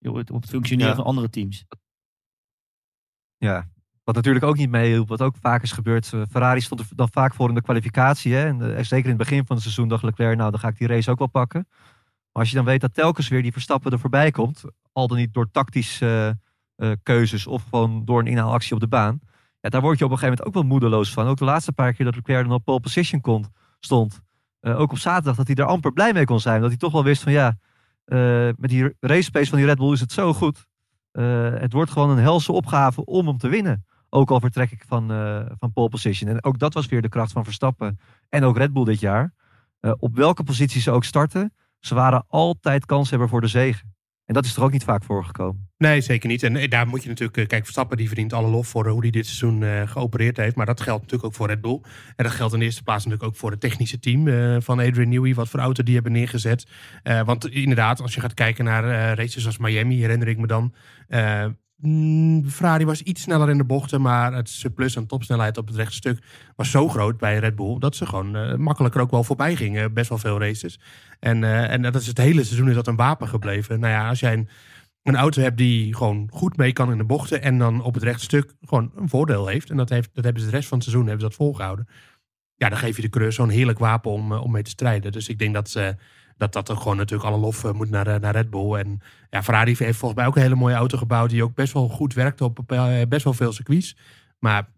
Op 0.01 0.15
het, 0.15 0.31
op 0.31 0.41
het 0.41 0.49
functioneren 0.49 0.89
Ja. 0.91 0.95
van 0.95 1.05
andere 1.05 1.29
teams. 1.29 1.65
Ja, 3.37 3.69
wat 4.09 4.17
natuurlijk 4.17 4.45
ook 4.45 4.57
niet 4.57 4.69
meehielp, 4.69 5.07
wat 5.07 5.21
ook 5.21 5.35
vaak 5.41 5.63
is 5.63 5.71
gebeurd. 5.71 6.13
eh, 6.13 6.21
Ferrari 6.29 6.61
stond 6.61 6.79
er 6.79 6.87
dan 6.95 7.09
vaak 7.11 7.33
voor 7.33 7.49
in 7.49 7.55
de 7.55 7.61
kwalificatie. 7.61 8.33
Hè? 8.33 8.45
En, 8.45 8.75
eh, 8.75 8.83
zeker 8.83 9.09
in 9.09 9.17
het 9.17 9.17
begin 9.17 9.45
van 9.45 9.55
het 9.55 9.63
seizoen 9.63 9.87
dacht 9.87 10.03
Leclerc, 10.03 10.37
nou 10.37 10.51
dan 10.51 10.59
ga 10.59 10.67
ik 10.67 10.77
die 10.77 10.87
race 10.87 11.11
ook 11.11 11.17
wel 11.17 11.27
pakken. 11.27 11.67
Maar 11.69 12.41
als 12.41 12.49
je 12.49 12.55
dan 12.55 12.65
weet 12.65 12.81
dat 12.81 12.93
telkens 12.93 13.27
weer 13.27 13.41
die 13.41 13.51
Verstappen 13.51 13.91
er 13.91 13.99
voorbij 13.99 14.31
komt, 14.31 14.63
al 14.91 15.07
dan 15.07 15.17
niet 15.17 15.33
door 15.33 15.51
tactische 15.51 16.37
eh, 16.75 16.91
keuzes 17.03 17.47
of 17.47 17.63
gewoon 17.69 18.05
door 18.05 18.19
een 18.19 18.27
inhaalactie 18.27 18.73
op 18.73 18.79
de 18.79 18.87
baan. 18.87 19.19
Ja, 19.59 19.69
daar 19.69 19.81
word 19.81 19.99
je 19.99 20.05
op 20.05 20.11
een 20.11 20.17
gegeven 20.17 20.37
moment 20.37 20.47
ook 20.47 20.63
wel 20.63 20.71
moedeloos 20.71 21.13
van. 21.13 21.27
Ook 21.27 21.37
de 21.37 21.45
laatste 21.45 21.71
paar 21.71 21.93
keer 21.93 22.05
dat 22.05 22.15
Leclerc 22.15 22.43
dan 22.43 22.53
op 22.53 22.63
pole 22.63 22.79
position 22.79 23.45
stond. 23.79 24.21
ook 24.61 24.91
op 24.91 24.97
zaterdag 24.97 25.35
dat 25.35 25.47
hij 25.47 25.55
er 25.55 25.65
amper 25.65 25.93
blij 25.93 26.13
mee 26.13 26.25
kon 26.25 26.39
zijn. 26.39 26.61
Dat 26.61 26.69
hij 26.69 26.79
toch 26.79 26.91
wel 26.91 27.03
wist 27.03 27.23
van 27.23 27.31
ja, 27.31 27.57
met 28.57 28.69
die 28.69 28.95
race 28.99 29.31
pace 29.31 29.49
van 29.49 29.57
die 29.57 29.67
Red 29.67 29.77
Bull 29.77 29.91
is 29.91 29.99
het 29.99 30.11
zo 30.11 30.33
goed. 30.33 30.67
Het 31.59 31.73
wordt 31.73 31.91
gewoon 31.91 32.09
een 32.09 32.17
helse 32.17 32.51
opgave 32.51 33.05
om 33.05 33.27
hem 33.27 33.37
te 33.37 33.47
winnen. 33.47 33.85
Ook 34.09 34.31
al 34.31 34.39
vertrek 34.39 34.71
ik 34.71 34.83
van, 34.87 35.11
eh, 35.11 35.45
van 35.59 35.73
pole 35.73 35.89
position. 35.89 36.29
En 36.29 36.43
ook 36.43 36.59
dat 36.59 36.73
was 36.73 36.85
weer 36.85 37.01
de 37.01 37.09
kracht 37.09 37.31
van 37.31 37.43
Verstappen. 37.43 37.99
En 38.29 38.43
ook 38.43 38.57
Red 38.57 38.73
Bull 38.73 38.83
dit 38.83 38.99
jaar. 38.99 39.33
Eh, 39.79 39.93
op 39.97 40.15
welke 40.15 40.43
positie 40.43 40.81
ze 40.81 40.91
ook 40.91 41.03
starten. 41.03 41.53
Ze 41.79 41.95
waren 41.95 42.25
altijd 42.27 42.85
kanshebber 42.85 43.29
voor 43.29 43.41
de 43.41 43.47
zege. 43.47 43.83
En 44.25 44.33
dat 44.33 44.45
is 44.45 44.55
er 44.55 44.63
ook 44.63 44.71
niet 44.71 44.83
vaak 44.83 45.03
voorgekomen. 45.03 45.69
Nee, 45.77 46.01
zeker 46.01 46.29
niet. 46.29 46.43
En 46.43 46.55
eh, 46.55 46.69
daar 46.69 46.87
moet 46.87 47.03
je 47.03 47.09
natuurlijk... 47.09 47.47
Kijk, 47.47 47.63
Verstappen 47.63 47.97
die 47.97 48.07
verdient 48.07 48.33
alle 48.33 48.47
lof 48.47 48.67
voor 48.67 48.87
hoe 48.87 49.01
hij 49.01 49.09
dit 49.09 49.25
seizoen 49.25 49.87
geopereerd 49.87 50.37
heeft. 50.37 50.55
Maar 50.55 50.65
dat 50.65 50.81
geldt 50.81 51.01
natuurlijk 51.01 51.29
ook 51.29 51.35
voor 51.35 51.47
Red 51.47 51.61
Bull. 51.61 51.81
En 52.15 52.23
dat 52.23 52.33
geldt 52.33 52.53
in 52.53 52.61
eerste 52.61 52.83
plaats 52.83 53.05
natuurlijk 53.05 53.31
ook 53.31 53.39
voor 53.39 53.51
het 53.51 53.59
technische 53.59 53.99
team 53.99 54.25
van 54.61 54.79
Adrian 54.79 55.09
Newey. 55.09 55.33
Wat 55.33 55.49
voor 55.49 55.59
auto 55.59 55.83
die 55.83 55.93
hebben 55.93 56.11
neergezet. 56.11 56.67
Want 57.25 57.49
inderdaad, 57.49 58.01
als 58.01 58.13
je 58.13 58.21
gaat 58.21 58.33
kijken 58.33 58.65
naar 58.65 59.15
races 59.17 59.45
als 59.45 59.57
Miami, 59.57 59.99
herinner 59.99 60.27
ik 60.27 60.37
me 60.37 60.47
dan... 60.47 60.73
eh, 61.81 61.89
mm, 61.89 62.49
Ferrari 62.49 62.85
was 62.85 63.01
iets 63.01 63.21
sneller 63.21 63.49
in 63.49 63.57
de 63.57 63.63
bochten, 63.63 64.01
maar 64.01 64.33
het 64.33 64.49
surplus 64.49 64.97
aan 64.97 65.05
topsnelheid 65.05 65.57
op 65.57 65.67
het 65.67 65.75
rechte 65.75 65.95
stuk 65.95 66.23
was 66.55 66.71
zo 66.71 66.87
groot 66.87 67.17
bij 67.17 67.37
Red 67.37 67.55
Bull 67.55 67.79
dat 67.79 67.95
ze 67.95 68.05
gewoon 68.05 68.35
eh, 68.35 68.55
makkelijker 68.55 69.01
ook 69.01 69.11
wel 69.11 69.23
voorbij 69.23 69.55
gingen. 69.55 69.93
Best 69.93 70.09
wel 70.09 70.17
veel 70.17 70.39
races. 70.39 70.79
En, 71.19 71.43
eh, 71.43 71.71
en 71.71 71.81
dat 71.81 71.95
is 71.95 72.07
het 72.07 72.17
hele 72.17 72.43
seizoen 72.43 72.69
is 72.69 72.75
dat 72.75 72.87
een 72.87 72.95
wapen 72.95 73.27
gebleven. 73.27 73.79
Nou 73.79 73.93
ja, 73.93 74.09
als 74.09 74.19
jij 74.19 74.33
een, 74.33 74.49
een 75.03 75.15
auto 75.15 75.41
hebt 75.41 75.57
die 75.57 75.95
gewoon 75.95 76.29
goed 76.31 76.57
mee 76.57 76.73
kan 76.73 76.91
in 76.91 76.97
de 76.97 77.03
bochten 77.03 77.41
en 77.41 77.57
dan 77.57 77.83
op 77.83 77.93
het 77.93 78.03
rechte 78.03 78.23
stuk 78.23 78.53
gewoon 78.61 78.91
een 78.95 79.09
voordeel 79.09 79.47
heeft. 79.47 79.69
En 79.69 79.77
dat, 79.77 79.89
heeft, 79.89 80.09
dat 80.13 80.23
hebben 80.23 80.43
ze 80.43 80.49
de 80.49 80.55
rest 80.55 80.67
van 80.67 80.77
het 80.77 80.87
seizoen 80.87 81.07
hebben 81.07 81.23
ze 81.23 81.29
dat 81.29 81.45
volgehouden. 81.45 81.87
Ja, 82.55 82.69
dan 82.69 82.77
geef 82.77 82.95
je 82.95 83.01
de 83.01 83.09
coureur 83.09 83.33
zo'n 83.33 83.49
heerlijk 83.49 83.79
wapen 83.79 84.11
om, 84.11 84.31
eh, 84.31 84.43
om 84.43 84.51
mee 84.51 84.63
te 84.63 84.69
strijden. 84.69 85.11
Dus 85.11 85.27
ik 85.27 85.39
denk 85.39 85.53
dat 85.53 85.69
ze, 85.69 85.95
dat, 86.39 86.53
dat 86.53 86.69
er 86.69 86.77
gewoon 86.77 86.97
natuurlijk 86.97 87.29
alle 87.29 87.39
lof 87.39 87.63
eh, 87.63 87.71
moet 87.71 87.89
naar, 87.89 88.07
eh, 88.07 88.19
naar 88.19 88.33
Red 88.33 88.49
Bull. 88.49 88.73
En 88.73 88.99
ja, 89.29 89.43
Ferrari 89.43 89.75
heeft 89.77 89.97
volgens 89.99 90.19
mij 90.19 90.29
ook 90.29 90.35
een 90.35 90.41
hele 90.41 90.55
mooie 90.55 90.75
auto 90.75 90.97
gebouwd 90.97 91.29
die 91.29 91.43
ook 91.43 91.53
best 91.55 91.73
wel 91.73 91.89
goed 91.89 92.13
werkte 92.13 92.43
op 92.43 92.71
eh, 92.71 93.01
best 93.09 93.23
wel 93.23 93.33
veel 93.33 93.51
circuits. 93.51 93.95
Maar 94.39 94.69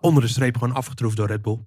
onder 0.00 0.22
de 0.22 0.28
streep 0.28 0.56
gewoon 0.58 0.74
afgetroefd 0.74 1.16
door 1.16 1.26
Red 1.26 1.42
Bull. 1.42 1.66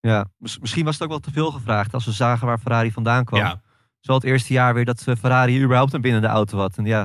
Ja, 0.00 0.30
mis- 0.36 0.58
misschien 0.58 0.84
was 0.84 0.94
het 0.94 1.02
ook 1.02 1.08
wel 1.08 1.18
te 1.18 1.30
veel 1.30 1.50
gevraagd 1.50 1.94
als 1.94 2.04
we 2.04 2.12
zagen 2.12 2.46
waar 2.46 2.58
Ferrari 2.58 2.92
vandaan 2.92 3.24
kwam. 3.24 3.40
Ja, 3.40 3.62
Zo 4.00 4.14
het 4.14 4.24
eerste 4.24 4.52
jaar 4.52 4.74
weer 4.74 4.84
dat 4.84 5.02
Ferrari 5.02 5.62
überhaupt 5.62 5.92
een 5.92 6.00
binnen 6.00 6.20
de 6.20 6.26
auto 6.26 6.58
had. 6.58 6.76
En 6.78 6.84
ja, 6.84 7.02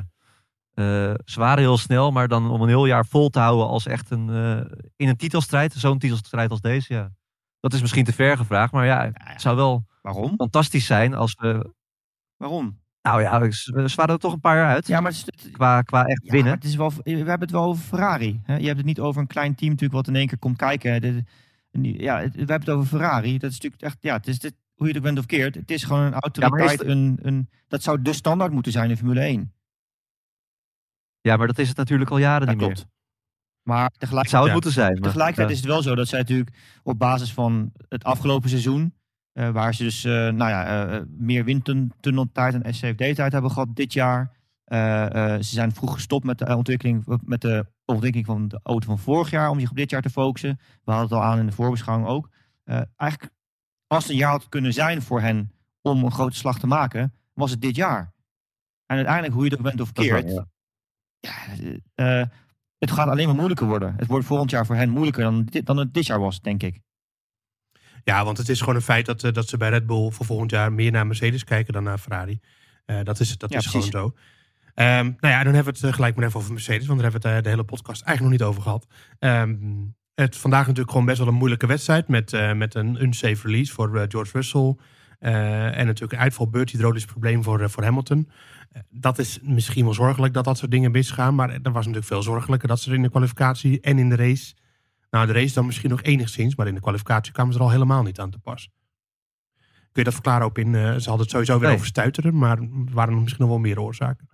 eh, 0.73 1.13
ze 1.25 1.39
waren 1.39 1.59
heel 1.63 1.77
snel, 1.77 2.11
maar 2.11 2.27
dan 2.27 2.49
om 2.49 2.61
een 2.61 2.67
heel 2.67 2.85
jaar 2.85 3.05
vol 3.05 3.29
te 3.29 3.39
houden 3.39 3.67
als 3.67 3.85
echt 3.85 4.09
een, 4.09 4.29
in 4.95 5.07
een 5.07 5.17
titelstrijd, 5.17 5.73
zo'n 5.73 5.99
titelstrijd 5.99 6.49
als 6.51 6.61
deze, 6.61 6.93
ja. 6.93 7.11
Dat 7.59 7.73
is 7.73 7.81
misschien 7.81 8.03
te 8.03 8.13
ver 8.13 8.37
gevraagd, 8.37 8.71
maar 8.73 8.85
ja, 8.85 9.09
het 9.13 9.41
zou 9.41 9.55
wel 9.55 9.85
Waarom? 10.01 10.33
fantastisch 10.37 10.85
zijn 10.85 11.13
als 11.13 11.35
we... 11.39 11.73
Waarom? 12.37 12.79
Nou 13.01 13.21
ja, 13.21 13.51
ze 13.51 13.93
waren 13.95 14.13
er 14.13 14.19
toch 14.19 14.33
een 14.33 14.39
paar 14.39 14.55
jaar 14.55 14.69
uit. 14.69 14.87
Ja, 14.87 14.99
maar 15.01 15.11
het 15.11 15.33
is, 15.43 15.51
Qua, 15.51 15.81
qua 15.81 16.05
echt 16.05 16.25
ja, 16.25 16.31
winnen. 16.31 16.53
het 16.53 16.63
is 16.63 16.75
wel, 16.75 16.91
we 17.03 17.11
hebben 17.11 17.39
het 17.39 17.51
wel 17.51 17.63
over 17.63 17.83
Ferrari. 17.83 18.41
Hè? 18.43 18.55
Je 18.57 18.65
hebt 18.65 18.77
het 18.77 18.85
niet 18.85 18.99
over 18.99 19.21
een 19.21 19.27
klein 19.27 19.55
team 19.55 19.69
natuurlijk 19.71 19.99
wat 19.99 20.07
in 20.07 20.15
één 20.15 20.27
keer 20.27 20.37
komt 20.39 20.57
kijken. 20.57 21.01
Dit- 21.01 21.23
ja, 21.81 22.15
we 22.17 22.37
hebben 22.37 22.59
het 22.59 22.69
over 22.69 22.87
Ferrari. 22.87 23.37
Dat 23.37 23.49
is 23.51 23.55
natuurlijk 23.55 23.81
echt, 23.81 23.97
ja, 23.99 24.13
het 24.15 24.27
is 24.27 24.39
dit, 24.39 24.53
hoe 24.75 24.87
je 24.87 24.93
het 24.93 25.03
bent 25.03 25.17
of 25.17 25.25
keert. 25.25 25.55
Het 25.55 25.71
is 25.71 25.83
gewoon 25.83 26.01
een 26.03 26.13
autoriteit. 26.13 26.79
het- 26.79 26.87
een, 26.87 27.19
een, 27.21 27.49
dat 27.67 27.83
zou 27.83 28.01
de 28.01 28.13
standaard 28.13 28.51
moeten 28.51 28.71
zijn 28.71 28.89
in 28.89 28.97
Formule 28.97 29.21
1. 29.21 29.53
Ja, 31.21 31.37
maar 31.37 31.47
dat 31.47 31.57
is 31.59 31.67
het 31.67 31.77
natuurlijk 31.77 32.09
al 32.11 32.17
jaren 32.17 32.47
Dat 32.47 32.55
niet 32.55 32.65
meer. 32.65 32.73
klopt. 32.75 32.89
Maar 33.63 33.83
Het 33.85 33.99
tegelijk, 33.99 34.27
zou 34.27 34.39
het 34.41 34.47
Ja. 34.47 34.53
moeten 34.53 34.71
zijn. 34.71 34.93
Maar, 34.93 35.01
tegelijkertijd 35.01 35.49
is 35.49 35.57
het 35.57 35.65
wel 35.65 35.81
zo 35.81 35.95
dat 35.95 36.07
zij 36.07 36.19
natuurlijk 36.19 36.55
op 36.83 36.99
basis 36.99 37.33
van 37.33 37.71
het 37.87 38.03
afgelopen 38.03 38.49
seizoen, 38.49 38.93
eh, 39.41 39.49
waar 39.49 39.73
ze 39.73 39.83
dus 39.83 40.03
eh, 40.03 40.11
nou 40.11 40.49
ja, 40.49 40.87
eh, 40.87 41.01
meer 41.17 41.43
windtunneltijd 41.43 42.61
en 42.61 42.73
SCFD-tijd 42.73 43.31
hebben 43.31 43.51
gehad 43.51 43.75
dit 43.75 43.93
jaar. 43.93 44.39
Ze 44.65 45.39
zijn 45.39 45.71
vroeg 45.71 45.93
gestopt 45.93 46.25
met 46.25 46.37
de 46.37 46.55
ontwikkeling, 46.55 47.03
met 47.23 47.41
de 47.41 47.65
ontwikkeling 47.85 48.27
van 48.27 48.47
de 48.47 48.59
auto 48.63 48.87
van 48.87 48.99
vorig 48.99 49.29
jaar 49.29 49.49
om 49.49 49.59
zich 49.59 49.69
op 49.69 49.75
dit 49.75 49.89
jaar 49.89 50.01
te 50.01 50.09
focussen. 50.09 50.59
We 50.83 50.91
hadden 50.91 51.09
het 51.09 51.17
al 51.17 51.23
aan 51.23 51.39
in 51.39 51.45
de 51.45 51.51
voorbeschouwing 51.51 52.07
ook. 52.07 52.29
Eigenlijk, 52.95 53.33
als 53.87 54.03
het 54.03 54.11
een 54.11 54.17
jaar 54.17 54.31
had 54.31 54.49
kunnen 54.49 54.73
zijn 54.73 55.01
voor 55.01 55.21
hen 55.21 55.51
om 55.81 56.03
een 56.03 56.11
grote 56.11 56.35
slag 56.35 56.59
te 56.59 56.67
maken, 56.67 57.13
was 57.33 57.51
het 57.51 57.61
dit 57.61 57.75
jaar. 57.75 58.13
En 58.85 58.95
uiteindelijk, 58.95 59.33
hoe 59.33 59.45
je 59.45 59.55
er 59.55 59.61
bent 59.61 59.81
of 59.81 59.91
keert, 59.91 60.31
ja. 60.31 60.47
ja, 61.95 62.29
het 62.77 62.91
gaat 62.91 63.07
alleen 63.07 63.25
maar 63.25 63.35
moeilijker 63.35 63.67
worden. 63.67 63.93
Het 63.97 64.07
wordt 64.07 64.25
volgend 64.25 64.51
jaar 64.51 64.65
voor 64.65 64.75
hen 64.75 64.89
moeilijker 64.89 65.23
dan, 65.23 65.45
dit, 65.45 65.65
dan 65.65 65.77
het 65.77 65.93
dit 65.93 66.05
jaar 66.05 66.19
was, 66.19 66.41
denk 66.41 66.63
ik. 66.63 66.81
Ja, 68.03 68.23
want 68.25 68.37
het 68.37 68.49
is 68.49 68.59
gewoon 68.59 68.75
een 68.75 68.81
feit 68.81 69.05
dat, 69.05 69.23
eh, 69.23 69.31
dat 69.31 69.47
ze 69.49 69.57
bij 69.57 69.69
Red 69.69 69.85
Bull 69.85 70.11
voor 70.11 70.25
volgend 70.25 70.51
jaar 70.51 70.73
meer 70.73 70.91
naar 70.91 71.07
Mercedes 71.07 71.43
kijken 71.43 71.73
dan 71.73 71.83
naar 71.83 71.97
Ferrari. 71.97 72.39
Eh, 72.85 72.99
dat 73.03 73.19
is, 73.19 73.37
dat 73.37 73.51
Ja, 73.51 73.57
is 73.57 73.67
precies. 73.67 73.89
gewoon 73.89 74.13
zo. 74.15 74.19
Ehm, 74.73 75.05
nou 75.05 75.33
ja, 75.33 75.43
dan 75.43 75.53
hebben 75.53 75.73
we 75.73 75.79
het 75.79 75.83
eh, 75.89 75.93
gelijk 75.93 76.15
maar 76.15 76.25
even 76.25 76.39
over 76.39 76.51
Mercedes, 76.51 76.87
want 76.87 76.99
daar 77.01 77.11
hebben 77.11 77.29
we 77.29 77.35
het 77.35 77.43
de 77.43 77.49
hele 77.49 77.63
podcast 77.63 78.01
eigenlijk 78.01 78.39
nog 78.39 78.47
niet 78.47 78.49
over 78.49 78.61
gehad. 78.61 78.87
Ehm, 79.19 79.55
het 80.15 80.37
vandaag 80.37 80.61
natuurlijk 80.61 80.91
gewoon 80.91 81.05
best 81.05 81.17
wel 81.17 81.27
een 81.27 81.33
moeilijke 81.33 81.67
wedstrijd 81.67 82.07
met, 82.07 82.55
met 82.55 82.75
een 82.75 83.03
unsafe 83.03 83.47
release 83.47 83.73
voor 83.73 84.05
George 84.07 84.31
Russell. 84.33 84.75
En 85.19 85.85
natuurlijk 85.85 86.11
een 86.11 86.19
uitvalbeurt, 86.19 86.69
hydraulisch 86.69 87.05
probleem 87.05 87.43
voor, 87.43 87.69
voor 87.69 87.83
Hamilton. 87.83 88.29
Dat 88.89 89.19
is 89.19 89.39
misschien 89.41 89.83
wel 89.83 89.93
zorgelijk 89.93 90.33
dat 90.33 90.43
dat 90.43 90.57
soort 90.57 90.71
dingen 90.71 90.91
misgaan, 90.91 91.35
maar 91.35 91.49
er 91.49 91.61
was 91.61 91.73
natuurlijk 91.85 92.05
veel 92.05 92.21
zorgelijker 92.23 92.67
dat 92.67 92.79
ze 92.79 92.89
er 92.89 92.95
in 92.95 93.01
de 93.01 93.09
kwalificatie 93.09 93.79
en 93.81 93.97
in 93.99 94.09
de 94.09 94.15
race 94.15 94.53
nou, 95.11 95.25
de 95.27 95.33
race 95.33 95.53
dan 95.53 95.65
misschien 95.65 95.89
nog 95.89 96.01
enigszins, 96.01 96.55
maar 96.55 96.67
in 96.67 96.73
de 96.73 96.81
kwalificatie 96.81 97.33
kwamen 97.33 97.53
ze 97.53 97.59
er 97.59 97.65
al 97.65 97.71
helemaal 97.71 98.03
niet 98.03 98.19
aan 98.19 98.31
te 98.31 98.39
pas. 98.39 98.69
Kun 99.91 100.03
je 100.03 100.03
dat 100.03 100.13
verklaren 100.13 100.45
op 100.45 100.57
in, 100.57 100.75
eh, 100.75 100.81
ze 100.81 100.87
hadden 101.09 101.19
het 101.19 101.29
sowieso 101.29 101.57
weer 101.57 101.67
Nee. 101.67 101.75
over 101.75 101.87
stuiteren, 101.87 102.37
maar 102.37 102.57
waren 102.91 103.13
er 103.13 103.21
misschien 103.21 103.41
nog 103.41 103.49
wel 103.49 103.59
meer 103.59 103.81
oorzaken. 103.81 104.29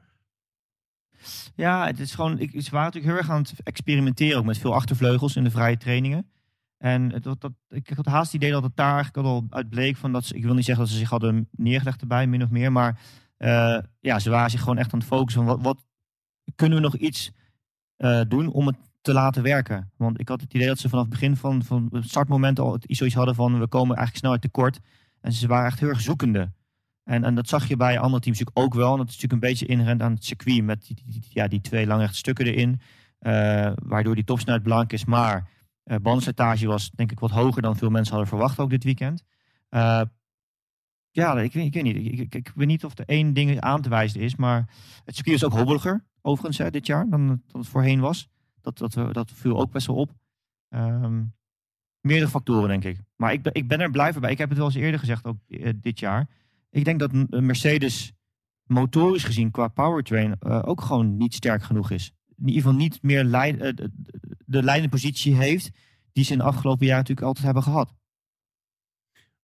Ja, 1.55 1.85
het 1.85 1.99
is 1.99 2.15
gewoon, 2.15 2.39
ik, 2.39 2.61
ze 2.61 2.71
waren 2.71 2.85
natuurlijk 2.85 3.05
heel 3.05 3.15
erg 3.15 3.29
aan 3.29 3.41
het 3.41 3.53
experimenteren 3.63 4.37
ook 4.37 4.45
met 4.45 4.57
veel 4.57 4.73
achtervleugels 4.73 5.35
in 5.35 5.43
de 5.43 5.51
vrije 5.51 5.77
trainingen. 5.77 6.31
En 6.77 7.11
het, 7.11 7.23
dat, 7.23 7.41
dat, 7.41 7.51
ik 7.69 7.89
had 7.95 8.05
haast 8.05 8.31
het 8.31 8.41
idee 8.41 8.51
dat 8.51 8.63
het 8.63 8.75
daar 8.75 8.93
eigenlijk 8.95 9.27
al 9.27 9.45
uit 9.49 9.69
bleek 9.69 9.97
van 9.97 10.11
dat 10.11 10.25
ze, 10.25 10.35
ik 10.35 10.43
wil 10.43 10.53
niet 10.53 10.65
zeggen 10.65 10.83
dat 10.83 10.93
ze 10.93 10.99
zich 10.99 11.09
hadden 11.09 11.47
neergelegd 11.51 12.01
erbij, 12.01 12.27
min 12.27 12.43
of 12.43 12.49
meer, 12.49 12.71
maar 12.71 12.99
eh, 13.37 13.77
ja, 13.99 14.19
ze 14.19 14.29
waren 14.29 14.49
zich 14.49 14.59
gewoon 14.59 14.77
echt 14.77 14.93
aan 14.93 14.99
het 14.99 15.07
focussen 15.07 15.45
van 15.45 15.55
wat, 15.55 15.63
wat 15.63 15.85
kunnen 16.55 16.77
we 16.77 16.83
nog 16.83 16.95
iets 16.95 17.31
eh, 17.95 18.21
doen 18.27 18.51
om 18.51 18.67
het 18.67 18.77
te 19.07 19.13
laten 19.13 19.43
werken. 19.43 19.91
Want 19.97 20.19
ik 20.19 20.27
had 20.29 20.41
het 20.41 20.53
idee 20.53 20.67
dat 20.67 20.79
ze 20.79 20.89
vanaf 20.89 21.03
het 21.03 21.13
begin 21.13 21.35
van, 21.35 21.63
van 21.63 21.87
het 21.91 22.03
startmoment 22.09 22.59
al 22.59 22.77
zoiets 22.81 23.15
hadden 23.15 23.35
van 23.35 23.59
we 23.59 23.67
komen 23.67 23.95
eigenlijk 23.95 24.17
snelheid 24.17 24.41
tekort. 24.41 24.79
En 25.21 25.31
ze 25.33 25.47
waren 25.47 25.65
echt 25.65 25.79
heel 25.79 25.89
erg 25.89 26.01
zoekende. 26.01 26.51
En, 27.03 27.23
en 27.23 27.35
dat 27.35 27.47
zag 27.47 27.67
je 27.67 27.77
bij 27.77 27.99
andere 27.99 28.21
teams 28.23 28.41
ook 28.53 28.73
wel. 28.73 28.91
En 28.91 28.97
dat 28.97 29.07
is 29.07 29.13
natuurlijk 29.13 29.43
een 29.43 29.49
beetje 29.49 29.65
inherent 29.65 30.01
aan 30.01 30.11
het 30.13 30.25
circuit 30.25 30.63
met 30.63 30.85
die, 30.87 31.23
ja, 31.29 31.47
die 31.47 31.61
twee 31.61 31.87
langrechte 31.87 32.17
stukken 32.17 32.45
erin. 32.45 32.79
eh, 33.19 33.71
waardoor 33.83 34.15
die 34.15 34.23
topsnelheid 34.23 34.63
belangrijk 34.63 34.93
is. 34.93 35.05
Maar 35.05 35.49
eh 35.83 35.97
bandslijtage 36.01 36.67
was 36.67 36.91
denk 36.91 37.11
ik 37.11 37.19
wat 37.19 37.31
hoger 37.31 37.61
dan 37.61 37.75
veel 37.77 37.89
mensen 37.89 38.11
hadden 38.13 38.29
verwacht 38.31 38.59
ook 38.59 38.69
dit 38.69 38.83
weekend. 38.83 39.23
Eh, 39.69 40.01
ja, 41.11 41.39
ik, 41.39 41.53
weet- 41.53 41.65
ik 41.65 41.73
weet 41.73 41.83
niet. 41.83 42.19
Ik, 42.19 42.33
ik, 42.35 42.51
weet 42.55 42.67
niet 42.67 42.85
of 42.85 42.97
er 42.97 43.05
één 43.05 43.33
ding 43.33 43.59
aan 43.59 43.81
te 43.81 43.89
wijzen 43.89 44.21
is. 44.21 44.35
Maar 44.35 44.69
het 45.05 45.15
circuit 45.15 45.35
is 45.35 45.43
ook 45.43 45.53
hobbeliger, 45.53 46.05
overigens, 46.21 46.57
hè, 46.57 46.69
dit 46.71 46.85
jaar, 46.85 47.09
dan, 47.09 47.27
dan 47.27 47.61
het 47.61 47.67
voorheen 47.69 47.99
was. 47.99 48.29
Dat, 48.61 48.77
dat, 48.77 48.95
eh, 48.95 49.11
dat 49.11 49.31
viel 49.31 49.59
ook 49.59 49.71
best 49.71 49.87
wel 49.87 49.95
op. 49.95 50.11
Ehm, 50.69 51.23
meerdere 52.01 52.31
factoren, 52.31 52.67
denk 52.69 52.83
ik. 52.83 52.99
Maar 53.15 53.33
ik 53.33 53.47
ik 53.51 53.67
ben 53.67 53.79
er 53.79 53.91
blij 53.91 54.13
bij. 54.13 54.31
Ik 54.31 54.37
heb 54.37 54.49
het 54.49 54.57
wel 54.57 54.67
eens 54.67 54.75
eerder 54.75 54.99
gezegd, 54.99 55.25
ook 55.25 55.37
eh, 55.47 55.73
dit 55.75 55.99
jaar. 55.99 56.29
Ik 56.69 56.85
denk 56.85 56.99
dat 56.99 57.11
Mercedes 57.29 58.13
motorisch 58.63 59.23
gezien 59.23 59.51
qua 59.51 59.67
powertrain 59.67 60.35
eh, 60.39 60.61
ook 60.65 60.81
gewoon 60.81 61.17
niet 61.17 61.33
sterk 61.33 61.63
genoeg 61.63 61.91
is. 61.91 62.11
In 62.35 62.47
ieder 62.47 62.61
geval 62.61 62.77
niet 62.77 63.01
meer 63.01 63.31
de, 63.31 63.91
de 64.45 64.63
leidende 64.63 64.89
positie 64.89 65.35
heeft 65.35 65.71
die 66.13 66.23
ze 66.23 66.31
in 66.31 66.37
de 66.37 66.43
afgelopen 66.43 66.85
jaren 66.85 67.01
natuurlijk 67.01 67.27
altijd 67.27 67.45
hebben 67.45 67.63
gehad. 67.63 67.95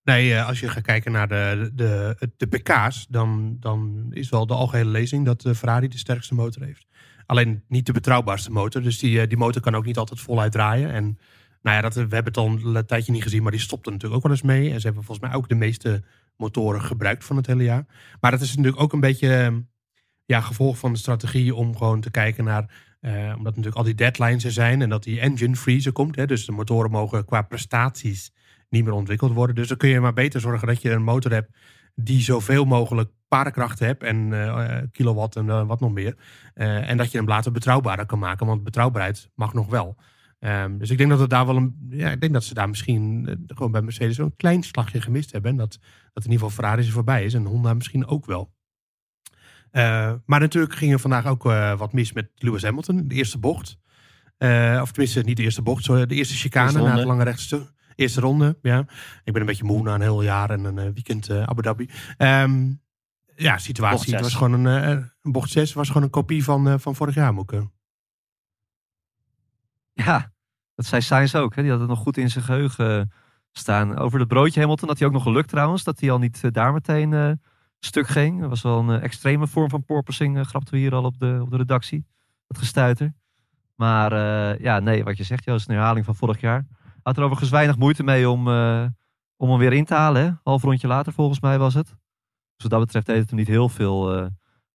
Nee, 0.03 0.39
als 0.41 0.59
je 0.59 0.69
gaat 0.69 0.83
kijken 0.83 1.11
naar 1.11 1.27
de, 1.27 1.71
de, 1.73 2.15
de 2.37 2.47
PK's, 2.47 3.07
dan, 3.09 3.57
dan 3.59 4.07
is 4.09 4.29
wel 4.29 4.45
de 4.45 4.53
algehele 4.53 4.89
lezing 4.89 5.25
dat 5.25 5.41
Ferrari 5.55 5.87
de 5.87 5.97
sterkste 5.97 6.33
motor 6.33 6.63
heeft. 6.63 6.87
Alleen 7.25 7.63
niet 7.67 7.85
de 7.85 7.91
betrouwbaarste 7.93 8.51
motor. 8.51 8.81
Dus 8.81 8.99
die, 8.99 9.21
eh, 9.21 9.27
die 9.27 9.37
motor 9.37 9.61
kan 9.61 9.75
ook 9.75 9.85
niet 9.85 9.97
altijd 9.97 10.19
voluit 10.19 10.51
draaien. 10.51 10.91
En 10.91 11.03
nou 11.61 11.75
ja, 11.75 11.81
dat, 11.81 11.93
we 11.93 11.99
hebben 11.99 12.23
het 12.23 12.37
al 12.37 12.75
een 12.75 12.85
tijdje 12.85 13.11
niet 13.11 13.23
gezien, 13.23 13.41
maar 13.43 13.51
die 13.51 13.61
stopt 13.61 13.85
er 13.85 13.91
natuurlijk 13.91 14.17
ook 14.17 14.27
wel 14.27 14.37
eens 14.37 14.47
mee. 14.47 14.71
En 14.71 14.79
ze 14.79 14.85
hebben 14.85 15.03
volgens 15.03 15.27
mij 15.27 15.37
ook 15.37 15.49
de 15.49 15.55
meeste 15.55 16.03
motoren 16.37 16.81
gebruikt 16.81 17.25
van 17.25 17.35
het 17.35 17.47
hele 17.47 17.63
jaar. 17.63 17.85
Maar 18.21 18.31
dat 18.31 18.41
is 18.41 18.49
natuurlijk 18.55 18.81
ook 18.81 18.93
een 18.93 18.99
beetje 18.99 19.35
eh, 19.35 19.55
ja, 20.25 20.41
gevolg 20.41 20.77
van 20.77 20.93
de 20.93 20.99
strategie 20.99 21.55
om 21.55 21.77
gewoon 21.77 22.01
te 22.01 22.11
kijken 22.11 22.43
naar. 22.43 22.91
eh, 22.99 23.11
omdat 23.11 23.43
natuurlijk 23.43 23.75
al 23.75 23.83
die 23.83 23.95
deadlines 23.95 24.43
er 24.43 24.51
zijn 24.51 24.81
en 24.81 24.89
dat 24.89 25.03
die 25.03 25.19
engine 25.19 25.55
freeze 25.55 25.91
komt. 25.91 26.15
Hè, 26.15 26.25
dus 26.25 26.45
de 26.45 26.51
motoren 26.51 26.91
mogen 26.91 27.25
qua 27.25 27.41
prestaties 27.41 28.31
niet 28.69 28.83
meer 28.83 28.93
ontwikkeld 28.93 29.33
worden. 29.33 29.55
Dus 29.55 29.67
dan 29.67 29.77
kun 29.77 29.89
je 29.89 29.99
maar 29.99 30.13
beter 30.13 30.39
zorgen 30.41 30.67
dat 30.67 30.81
je 30.81 30.91
een 30.91 31.03
motor 31.03 31.31
hebt 31.31 31.57
die 31.95 32.21
zoveel 32.21 32.65
mogelijk 32.65 33.11
paardenkracht 33.33 33.79
hebt 33.79 34.03
en 34.03 34.33
eh, 34.33 34.81
kilowatt 34.91 35.35
en 35.35 35.49
eh, 35.49 35.67
wat 35.67 35.79
nog 35.79 35.91
meer. 35.91 36.15
En 36.53 36.97
dat 36.97 37.11
je 37.11 37.17
hem 37.17 37.27
later 37.27 37.51
betrouwbaarder 37.51 38.05
kan 38.05 38.19
maken, 38.19 38.45
want 38.45 38.63
betrouwbaarheid 38.63 39.29
mag 39.35 39.53
nog 39.53 39.69
wel. 39.69 39.95
Ehm, 40.39 40.77
dus 40.77 40.89
ik 40.89 40.97
denk 40.97 41.09
dat 41.09 41.19
het 41.19 41.29
daar 41.29 41.45
wel 41.45 41.55
een. 41.55 41.87
Ja, 41.89 42.09
ik 42.09 42.21
denk 42.21 42.33
dat 42.33 42.43
ze 42.43 42.53
daar 42.53 42.69
misschien 42.69 43.27
gewoon 43.47 43.71
bij 43.71 43.81
Mercedes 43.81 44.17
een 44.17 44.35
klein 44.35 44.63
slagje 44.63 45.01
gemist 45.01 45.31
hebben. 45.31 45.51
En 45.51 45.57
dat, 45.57 45.79
dat 46.13 46.25
in 46.25 46.31
ieder 46.31 46.47
geval 46.47 46.49
Ferrari 46.49 46.85
er 46.87 46.93
voorbij 46.93 47.23
is 47.23 47.33
en 47.33 47.45
Honda 47.45 47.73
misschien 47.73 48.07
ook 48.07 48.25
wel. 48.25 48.53
Maar 50.25 50.39
natuurlijk 50.39 50.75
ging 50.75 50.91
er 50.91 50.99
vandaag 50.99 51.25
ook 51.25 51.43
wat 51.77 51.93
mis 51.93 52.13
met 52.13 52.29
Lewis 52.35 52.63
Hamilton, 52.63 53.07
de 53.07 53.15
eerste 53.15 53.37
bocht. 53.37 53.77
Of 54.81 54.91
tenminste, 54.91 55.21
niet 55.21 55.37
de 55.37 55.43
eerste 55.43 55.61
bocht, 55.61 55.83
sorry, 55.83 56.05
de 56.05 56.15
eerste 56.15 56.35
chicane 56.35 56.71
na 56.71 56.95
het 56.95 57.05
lange 57.05 57.23
rechtstuk. 57.23 57.71
Eerste 57.95 58.21
ronde, 58.21 58.57
ja. 58.61 58.79
Ik 59.23 59.33
ben 59.33 59.41
een 59.41 59.47
beetje 59.47 59.63
moe 59.63 59.83
na 59.83 59.93
een 59.93 60.01
heel 60.01 60.23
jaar 60.23 60.49
en 60.49 60.63
een 60.63 60.93
weekend 60.93 61.29
Abu 61.29 61.61
Dhabi. 61.61 61.89
Ehm, 62.17 62.71
ja, 63.35 63.57
situatie. 63.57 64.13
Het 64.13 64.23
was 64.23 64.35
gewoon 64.35 64.65
een, 64.65 65.11
een 65.21 65.31
bocht 65.31 65.49
6 65.49 65.73
was 65.73 65.87
gewoon 65.87 66.03
een 66.03 66.09
kopie 66.09 66.43
van, 66.43 66.67
eh, 66.67 66.73
van 66.77 66.95
vorig 66.95 67.15
jaar, 67.15 67.33
eh. 67.37 67.61
Ja, 69.93 70.31
dat 70.75 70.85
zei 70.85 71.01
Sainz 71.01 71.35
ook. 71.35 71.55
Hè? 71.55 71.61
Die 71.61 71.71
had 71.71 71.79
het 71.79 71.89
nog 71.89 71.99
goed 71.99 72.17
in 72.17 72.29
zijn 72.29 72.43
geheugen 72.43 72.99
eh, 72.99 73.05
staan. 73.51 73.97
Over 73.97 74.19
het 74.19 74.27
broodje 74.27 74.59
Hamilton 74.59 74.87
had 74.87 74.97
hij 74.97 75.07
ook 75.07 75.13
nog 75.13 75.23
geluk 75.23 75.45
trouwens. 75.45 75.83
Dat 75.83 75.99
hij 75.99 76.11
al 76.11 76.19
niet 76.19 76.53
daar 76.53 76.73
meteen 76.73 77.41
stuk 77.79 78.07
ging. 78.07 78.39
Dat 78.39 78.49
was 78.49 78.61
wel 78.61 78.79
een 78.79 79.01
extreme 79.01 79.47
vorm 79.47 79.69
van 79.69 79.85
porpoising. 79.85 80.47
grapten 80.47 80.73
we 80.73 80.79
hier 80.79 80.93
al 80.93 81.03
op 81.03 81.19
de, 81.19 81.39
op 81.41 81.49
de 81.51 81.57
redactie. 81.57 82.05
Dat 82.47 82.57
gestuiter. 82.57 83.13
Maar 83.75 84.11
ja, 84.61 84.79
nee, 84.79 85.03
wat 85.03 85.17
je 85.17 85.23
zegt, 85.23 85.43
Joost, 85.43 85.69
een 85.69 85.75
herhaling 85.75 86.05
van 86.05 86.15
vorig 86.15 86.39
jaar. 86.39 86.65
Had 87.03 87.17
er 87.17 87.23
overigens 87.23 87.49
weinig 87.49 87.77
moeite 87.77 88.03
mee 88.03 88.29
om, 88.29 88.47
om 89.37 89.49
hem 89.49 89.57
weer 89.57 89.73
in 89.73 89.85
te 89.85 89.93
halen. 89.93 90.23
Hè? 90.23 90.31
Half 90.43 90.63
rondje 90.63 90.87
later 90.87 91.13
volgens 91.13 91.39
mij 91.39 91.59
was 91.59 91.73
het. 91.73 91.95
Wat 92.63 92.71
dat 92.71 92.81
betreft 92.81 93.05
deed 93.05 93.17
het 93.17 93.29
hem 93.29 93.39
niet 93.39 93.47
heel 93.47 93.69
veel 93.69 94.15
eh, 94.15 94.25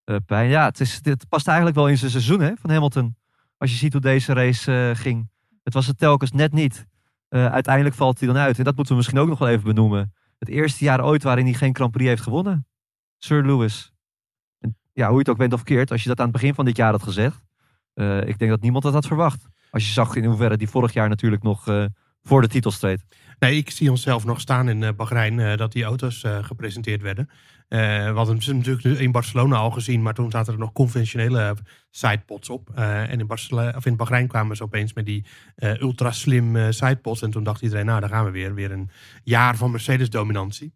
eh, 0.04 0.16
pijn. 0.26 0.48
Ja, 0.48 0.64
het, 0.64 0.80
is, 0.80 1.00
het 1.02 1.28
past 1.28 1.46
eigenlijk 1.46 1.76
wel 1.76 1.88
in 1.88 1.98
zijn 1.98 2.10
seizoen 2.10 2.40
hè, 2.40 2.52
van 2.56 2.70
Hamilton. 2.70 3.16
Als 3.56 3.70
je 3.70 3.76
ziet 3.76 3.92
hoe 3.92 4.02
deze 4.02 4.32
race 4.32 4.88
eh, 4.90 4.96
ging. 4.96 5.30
Het 5.62 5.74
was 5.74 5.86
het 5.86 5.98
telkens 5.98 6.32
net 6.32 6.52
niet. 6.52 6.86
Uiteindelijk 7.28 7.94
valt 7.94 8.18
hij 8.18 8.28
dan 8.28 8.36
uit. 8.36 8.58
En 8.58 8.64
dat 8.64 8.74
moeten 8.74 8.92
we 8.92 8.98
misschien 8.98 9.18
ook 9.20 9.28
nog 9.28 9.38
wel 9.38 9.48
even 9.48 9.64
benoemen. 9.64 10.14
Het 10.38 10.48
eerste 10.48 10.84
jaar 10.84 11.04
ooit 11.04 11.22
waarin 11.22 11.44
hij 11.44 11.54
geen 11.54 11.74
Grand 11.74 11.90
Prix 11.90 12.08
heeft 12.08 12.22
gewonnen. 12.22 12.66
Sir 13.18 13.46
Lewis. 13.46 13.92
Ja, 14.92 15.04
hoe 15.06 15.12
je 15.12 15.18
het 15.18 15.28
ook 15.28 15.36
bent 15.36 15.52
of 15.52 15.62
keert. 15.62 15.90
Als 15.90 16.02
je 16.02 16.08
dat 16.08 16.18
aan 16.18 16.24
het 16.24 16.34
begin 16.34 16.54
van 16.54 16.64
dit 16.64 16.76
jaar 16.76 16.90
had 16.90 17.02
gezegd. 17.02 17.44
ik 18.24 18.38
denk 18.38 18.50
dat 18.50 18.60
niemand 18.60 18.84
dat 18.84 18.92
had 18.92 19.06
verwacht. 19.06 19.46
Als 19.70 19.86
je 19.86 19.92
zag 19.92 20.14
in 20.14 20.24
hoeverre 20.24 20.56
die 20.56 20.68
vorig 20.68 20.92
jaar 20.92 21.08
natuurlijk 21.08 21.42
nog 21.42 21.88
voor 22.22 22.40
de 22.40 22.48
titel 22.48 22.70
streed. 22.70 23.04
Nee, 23.38 23.56
ik 23.56 23.70
zie 23.70 23.90
onszelf 23.90 24.24
nog 24.24 24.40
staan 24.40 24.68
in 24.68 24.82
eh, 24.82 24.92
Bahrein 24.96 25.40
eh, 25.40 25.56
dat 25.56 25.72
die 25.72 25.84
auto's 25.84 26.22
eh, 26.22 26.44
gepresenteerd 26.44 27.02
werden. 27.02 27.30
We 27.68 28.12
hadden 28.14 28.42
ze 28.42 28.54
natuurlijk 28.54 29.00
in 29.00 29.12
Barcelona 29.12 29.56
al 29.56 29.70
gezien, 29.70 30.02
maar 30.02 30.14
toen 30.14 30.30
zaten 30.30 30.52
er 30.52 30.58
nog 30.58 30.72
conventionele 30.72 31.56
sidepods 31.90 32.50
op. 32.50 32.70
En 32.74 33.18
in, 33.18 33.26
Barcelona, 33.26 33.72
of 33.76 33.86
in 33.86 33.96
Bahrein 33.96 34.28
kwamen 34.28 34.56
ze 34.56 34.62
opeens 34.62 34.92
met 34.92 35.06
die 35.06 35.24
ultra 35.56 36.10
slim 36.10 36.72
sidepods. 36.72 37.22
En 37.22 37.30
toen 37.30 37.44
dacht 37.44 37.62
iedereen, 37.62 37.86
nou, 37.86 38.00
daar 38.00 38.08
gaan 38.08 38.24
we 38.24 38.30
weer. 38.30 38.54
Weer 38.54 38.72
een 38.72 38.90
jaar 39.22 39.56
van 39.56 39.70
Mercedes-dominantie. 39.70 40.72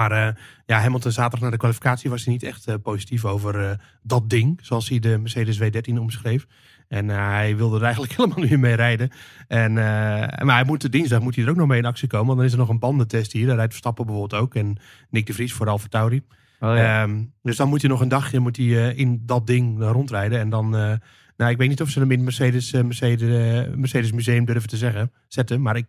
Maar 0.00 0.12
eh, 0.12 0.34
ja, 0.66 0.80
Hamilton 0.80 1.12
zaterdag 1.12 1.40
na 1.40 1.50
de 1.50 1.56
kwalificatie 1.56 2.10
was 2.10 2.24
hij 2.24 2.32
niet 2.32 2.42
echt 2.42 2.82
positief 2.82 3.24
over 3.24 3.80
dat 4.02 4.30
ding, 4.30 4.58
zoals 4.62 4.88
hij 4.88 4.98
de 4.98 5.18
Mercedes 5.18 5.60
W13 5.60 5.98
omschreef. 5.98 6.46
En 6.90 7.10
eh, 7.10 7.28
hij 7.28 7.56
wilde 7.56 7.76
er 7.76 7.82
eigenlijk 7.82 8.12
helemaal 8.16 8.38
niet 8.38 8.48
meer 8.48 8.58
mee 8.58 8.74
rijden. 8.74 9.10
En, 9.48 9.78
eh, 9.78 10.44
maar 10.44 10.54
hij 10.54 10.64
moet 10.64 10.92
dinsdag 10.92 11.20
moet 11.20 11.34
hij 11.34 11.44
er 11.44 11.50
ook 11.50 11.56
nog 11.56 11.68
mee 11.68 11.78
in 11.78 11.84
actie 11.84 12.08
komen. 12.08 12.26
Want 12.26 12.38
dan 12.38 12.46
is 12.46 12.52
er 12.52 12.58
nog 12.58 12.68
een 12.68 12.78
bandentest 12.78 13.32
hier. 13.32 13.46
Daar 13.46 13.56
rijdt 13.56 13.70
Verstappen 13.70 14.06
bijvoorbeeld 14.06 14.42
ook. 14.42 14.54
En 14.54 14.76
Nick 15.10 15.26
de 15.26 15.32
Vries 15.32 15.52
voor 15.52 15.68
Alfa 15.68 15.88
Tauri. 15.88 16.22
Oh, 16.60 16.76
ja. 16.76 17.02
Ehm, 17.02 17.24
dus 17.42 17.56
dan 17.56 17.68
moet 17.68 17.80
hij 17.80 17.90
nog 17.90 18.00
een 18.00 18.08
dagje 18.08 18.38
moet 18.38 18.56
hij, 18.56 18.66
eh, 18.66 18.98
in 18.98 19.22
dat 19.26 19.46
ding 19.46 19.82
rondrijden. 19.82 20.38
En 20.38 20.50
dan, 20.50 20.98
nou 21.40 21.52
ik 21.52 21.58
weet 21.58 21.68
niet 21.68 21.80
of 21.80 21.88
ze 21.88 21.98
hem 21.98 22.10
in 22.10 22.16
het 22.16 22.24
Mercedes, 22.24 22.72
eh, 22.72 22.82
Mercedes, 22.82 23.28
eh, 23.28 23.74
Mercedes 23.74 24.12
Museum 24.12 24.44
durven 24.44 24.68
te 24.68 24.76
zeggen, 24.76 25.12
zetten. 25.28 25.62
Maar 25.62 25.76
ik, 25.76 25.86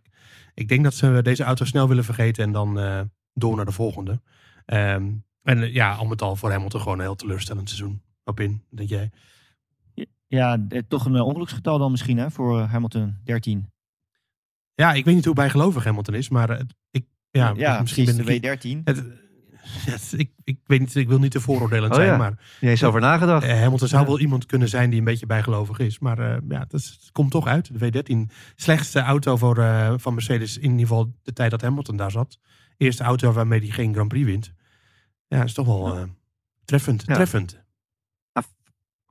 ik 0.54 0.68
denk 0.68 0.84
dat 0.84 0.94
ze 0.94 1.20
deze 1.22 1.44
auto 1.44 1.66
snel 1.66 1.88
willen 1.88 2.04
vergeten 2.04 2.44
en 2.44 2.52
dan 2.52 2.74
door 3.34 3.56
naar 3.56 3.66
de 3.66 3.72
volgende. 3.72 4.22
Ehm, 4.66 5.12
en 5.44 5.72
ja, 5.74 5.94
al 5.94 6.06
met 6.06 6.22
al 6.22 6.36
voor 6.36 6.52
Hamilton 6.52 6.82
gewoon 6.82 6.98
een 6.98 7.04
heel 7.04 7.16
teleurstellend 7.16 7.70
seizoen. 7.70 8.02
Op 8.24 8.40
in, 8.40 8.64
denk 8.70 8.90
jij? 8.90 9.12
Ja, 10.32 10.66
eh, 10.70 10.82
toch 10.88 11.06
een 11.06 11.16
eh, 11.16 11.26
ongeluksgetal 11.26 11.78
dan 11.78 11.92
misschien 11.92 12.18
hè, 12.18 12.32
voor 12.32 12.60
eh, 12.60 12.72
Hamilton 12.72 13.18
13. 13.24 13.72
Ja, 14.74 14.94
ik 14.94 15.06
weet 15.06 15.16
niet 15.16 15.26
hoe 15.26 15.34
bijgelovig 15.34 15.84
Hamilton 15.84 16.14
is, 16.16 16.30
maar 16.30 16.50
het- 16.50 16.76
ik, 16.92 17.06
ja, 17.32 17.54
ja 17.56 17.82
misschien 17.82 18.06
ben 18.06 18.28
ik... 18.28 18.42
de 18.42 18.58
W13. 18.58 18.84
Het, 18.84 18.98
het- 19.86 20.14
ik, 20.18 20.32
ik 20.44 20.60
weet 20.66 20.80
niet, 20.80 20.96
ik 20.96 21.08
wil 21.08 21.20
niet 21.20 21.32
te 21.32 21.42
vooroordelend 21.42 21.92
Oh, 21.92 21.98
zijn, 21.98 22.12
ja. 22.12 22.18
maar 22.18 22.32
Niet 22.62 22.70
eens 22.70 22.84
over 22.84 23.02
nagedacht. 23.02 23.48
Hamilton 23.48 23.88
zou 23.88 24.02
Ja. 24.02 24.08
wel 24.08 24.20
iemand 24.20 24.46
kunnen 24.46 24.70
zijn 24.70 24.90
die 24.90 25.00
een 25.00 25.06
beetje 25.06 25.26
bijgelovig 25.26 25.80
is. 25.80 26.00
Maar 26.00 26.20
eh, 26.20 26.38
ja, 26.50 26.60
het, 26.60 26.74
is- 26.74 26.98
het 27.02 27.12
komt 27.12 27.32
toch 27.32 27.48
uit. 27.48 27.80
De 27.80 27.92
W13, 28.04 28.32
slechtste 28.56 29.00
auto 29.00 29.38
voor, 29.38 29.58
eh, 29.58 29.94
van 29.98 30.14
Mercedes 30.14 30.58
in 30.58 30.64
ieder 30.64 30.80
geval 30.80 31.14
de 31.24 31.34
tijd 31.34 31.52
dat 31.52 31.62
Hamilton 31.62 31.98
daar 31.98 32.12
zat. 32.12 32.40
Eerste 32.78 33.04
auto 33.04 33.32
waarmee 33.32 33.60
hij 33.60 33.70
geen 33.70 33.94
Grand 33.94 34.08
Prix 34.10 34.26
wint. 34.26 34.54
Ja, 35.28 35.38
dat 35.38 35.46
is 35.48 35.54
toch 35.54 35.66
wel 35.66 35.96
eh, 35.98 36.04
treffend. 36.66 37.04
Ja. 37.06 37.14
treffend. 37.14 37.60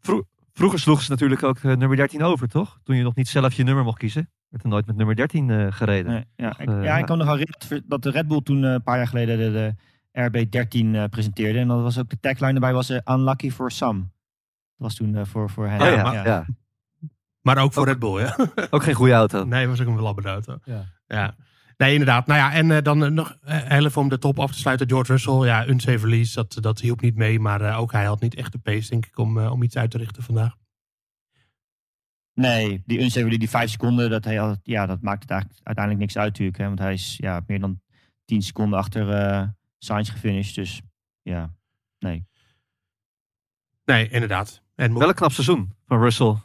Vro- 0.02 0.26
vroeger 0.52 0.78
sloegen 0.78 1.04
ze 1.04 1.10
natuurlijk 1.10 1.42
ook 1.42 1.56
eh, 1.58 1.76
nummer 1.76 1.96
13 1.96 2.22
over, 2.22 2.48
toch? 2.48 2.78
Toen 2.84 2.96
je 2.96 3.02
nog 3.02 3.14
niet 3.14 3.28
zelf 3.28 3.52
je 3.52 3.62
nummer 3.64 3.84
mocht 3.84 3.98
kiezen. 3.98 4.30
Werd 4.48 4.62
er 4.64 4.68
nooit 4.70 4.86
met 4.86 4.96
nummer 4.96 5.16
13 5.16 5.50
eh, 5.50 5.66
gereden. 5.70 6.12
Nee, 6.12 6.24
ja, 6.36 6.58
ik, 6.58 6.68
eh, 6.68 6.74
ja, 6.74 6.82
ja. 6.82 6.98
ik 6.98 7.06
kan 7.06 7.18
nog 7.18 7.26
herinneren 7.26 7.84
dat 7.88 8.02
de 8.02 8.10
Red 8.10 8.28
Bull 8.28 8.40
toen 8.42 8.64
eh, 8.64 8.72
een 8.72 8.82
paar 8.82 8.96
jaar 8.96 9.06
geleden 9.08 9.38
de, 9.38 9.74
de 10.12 10.48
RB13 10.48 10.94
eh, 10.94 11.04
presenteerde. 11.10 11.58
En 11.58 11.68
dat 11.68 11.82
was 11.82 11.98
ook 11.98 12.08
de 12.10 12.20
tagline 12.20 12.52
erbij 12.54 12.72
was 12.72 12.90
Unlucky 13.04 13.50
for 13.50 13.70
some. 13.70 13.98
Dat 13.98 14.08
was 14.76 14.94
toen 14.94 15.14
eh, 15.16 15.24
voor, 15.24 15.50
voor 15.50 15.68
hen. 15.68 15.80
Oh, 15.80 15.86
Ja, 15.86 15.92
ja, 15.94 16.02
maar- 16.02 16.26
ja. 16.26 16.46
Maar 17.40 17.58
ook 17.58 17.72
voor 17.72 17.82
Ook- 17.82 17.88
Red 17.88 17.98
Bull, 17.98 18.20
ja. 18.20 18.36
Ook 18.70 18.82
geen 18.82 18.94
goede 18.94 19.12
auto. 19.12 19.44
Nee, 19.44 19.68
was 19.68 19.80
ook 19.80 19.86
een 19.86 20.00
labberde 20.00 20.28
auto. 20.28 20.58
Ja. 21.06 21.34
Nee, 21.80 21.92
inderdaad. 21.92 22.26
Nou 22.26 22.38
ja, 22.38 22.52
en 22.52 22.70
eh, 22.70 22.82
dan 22.82 23.04
eh, 23.04 23.10
nog 23.10 23.36
eh, 23.42 23.62
heel 23.62 23.84
even 23.86 24.00
om 24.00 24.08
de 24.08 24.18
top 24.18 24.38
af 24.38 24.52
te 24.52 24.58
sluiten. 24.58 24.88
George 24.88 25.12
Russell, 25.12 25.44
ja, 25.46 25.66
unsafe 25.68 25.98
release, 26.04 26.34
dat, 26.34 26.56
dat 26.60 26.80
hielp 26.80 27.00
niet 27.00 27.14
mee. 27.16 27.40
Maar 27.40 27.78
ook 27.78 27.92
hij 27.92 28.04
had 28.04 28.20
niet 28.20 28.34
echt 28.34 28.52
de 28.52 28.58
pace, 28.58 28.90
denk 28.90 29.06
ik, 29.06 29.18
om, 29.18 29.38
om 29.38 29.62
iets 29.62 29.76
uit 29.76 29.90
te 29.90 29.98
richten 29.98 30.22
vandaag. 30.22 30.56
Nee, 32.34 32.82
die 32.86 33.00
unsafe 33.00 33.38
die 33.38 33.50
vijf 33.50 33.70
seconden, 33.70 34.10
dat, 34.10 34.24
hij, 34.24 34.36
had- 34.36 34.60
ja, 34.62 34.86
dat 34.86 35.00
maakt 35.00 35.22
het 35.22 35.30
eigenlijk 35.30 35.60
uiteindelijk 35.66 36.04
niks 36.06 36.18
uit 36.22 36.30
natuurlijk. 36.30 36.58
Hè, 36.58 36.66
want 36.66 36.78
hij 36.78 36.92
is 36.92 37.16
ja, 37.16 37.40
meer 37.46 37.60
dan 37.60 37.80
10 38.24 38.42
seconden 38.42 38.78
achter 38.78 39.10
eh 39.10 39.48
Sainz 39.78 40.10
gefinished. 40.10 40.54
Dus 40.54 40.80
ja, 41.22 41.54
nee. 41.98 42.26
Nee, 43.84 44.08
inderdaad. 44.08 44.62
En 44.74 44.98
Wel 44.98 45.08
een 45.08 45.14
knap 45.14 45.32
seizoen 45.32 45.74
van 45.86 46.00
Russell. 46.00 46.36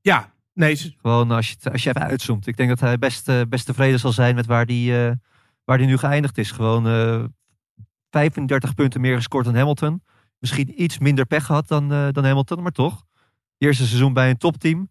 ja, 0.00 0.31
nee, 0.54 0.76
Gewoon 0.76 1.30
als 1.30 1.50
je, 1.50 1.70
als 1.70 1.82
je 1.82 1.88
even 1.88 2.02
uitzoomt. 2.02 2.46
Ik 2.46 2.56
denk 2.56 2.68
dat 2.68 2.80
hij 2.80 2.98
best, 2.98 3.28
eh, 3.28 3.40
best 3.48 3.66
tevreden 3.66 3.98
zal 3.98 4.12
zijn 4.12 4.34
met 4.34 4.46
waar 4.46 4.64
hij 4.64 5.08
eh, 5.08 5.16
waar 5.64 5.78
die 5.78 5.86
nu 5.86 5.96
geëindigd 5.96 6.38
is. 6.38 6.50
Gewoon 6.50 6.86
eh 6.86 7.24
35 8.10 8.74
punten 8.74 9.00
meer 9.00 9.16
gescoord 9.16 9.44
dan 9.44 9.54
Hamilton. 9.54 10.02
Misschien 10.38 10.82
iets 10.82 10.98
minder 10.98 11.26
pech 11.26 11.46
gehad 11.46 11.68
dan, 11.68 11.88
dan 11.88 12.24
Hamilton, 12.24 12.62
maar 12.62 12.72
toch. 12.72 13.04
Eerste 13.58 13.86
seizoen 13.86 14.12
bij 14.12 14.30
een 14.30 14.36
topteam. 14.36 14.90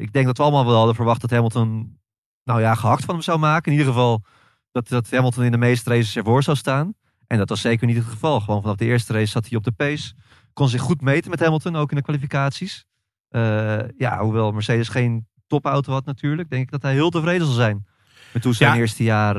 Ik 0.00 0.12
denk 0.12 0.26
dat 0.26 0.36
we 0.36 0.42
allemaal 0.42 0.64
wel 0.64 0.76
hadden 0.76 0.94
verwacht 0.94 1.20
dat 1.20 1.30
Hamilton 1.30 1.98
nou 2.44 2.60
ja, 2.60 2.74
gehakt 2.74 3.04
van 3.04 3.14
hem 3.14 3.22
zou 3.22 3.38
maken. 3.38 3.72
In 3.72 3.78
ieder 3.78 3.92
geval 3.92 4.24
dat, 4.72 4.88
dat 4.88 5.10
Hamilton 5.10 5.44
in 5.44 5.50
de 5.50 5.58
meeste 5.58 5.90
races 5.90 6.16
ervoor 6.16 6.42
zou 6.42 6.56
staan. 6.56 6.94
En 7.26 7.38
dat 7.38 7.48
was 7.48 7.60
zeker 7.60 7.86
niet 7.86 7.96
het 7.96 8.06
geval. 8.06 8.40
Gewoon 8.40 8.62
vanaf 8.62 8.76
de 8.76 8.84
eerste 8.84 9.12
race 9.12 9.26
zat 9.26 9.48
hij 9.48 9.58
op 9.58 9.64
de 9.64 9.72
pace. 9.72 10.14
Kon 10.52 10.68
zich 10.68 10.80
goed 10.80 11.00
meten 11.00 11.30
met 11.30 11.40
Hamilton, 11.40 11.76
ook 11.76 11.90
in 11.90 11.96
de 11.96 12.02
kwalificaties. 12.02 12.86
Uh, 13.30 13.78
ja, 13.98 14.18
hoewel 14.18 14.52
Mercedes 14.52 14.88
geen 14.88 15.26
topauto 15.46 15.92
had 15.92 16.04
natuurlijk, 16.04 16.50
denk 16.50 16.62
ik 16.62 16.70
dat 16.70 16.82
hij 16.82 16.92
heel 16.92 17.10
tevreden 17.10 17.46
zal 17.46 17.54
zijn. 17.54 17.86
Met 18.32 18.44
hoe 18.44 18.54
zijn 18.54 18.78
eerste 18.78 19.02
jaar 19.02 19.36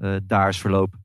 uh, 0.00 0.16
daar 0.22 0.48
is 0.48 0.60
verlopen. 0.60 1.04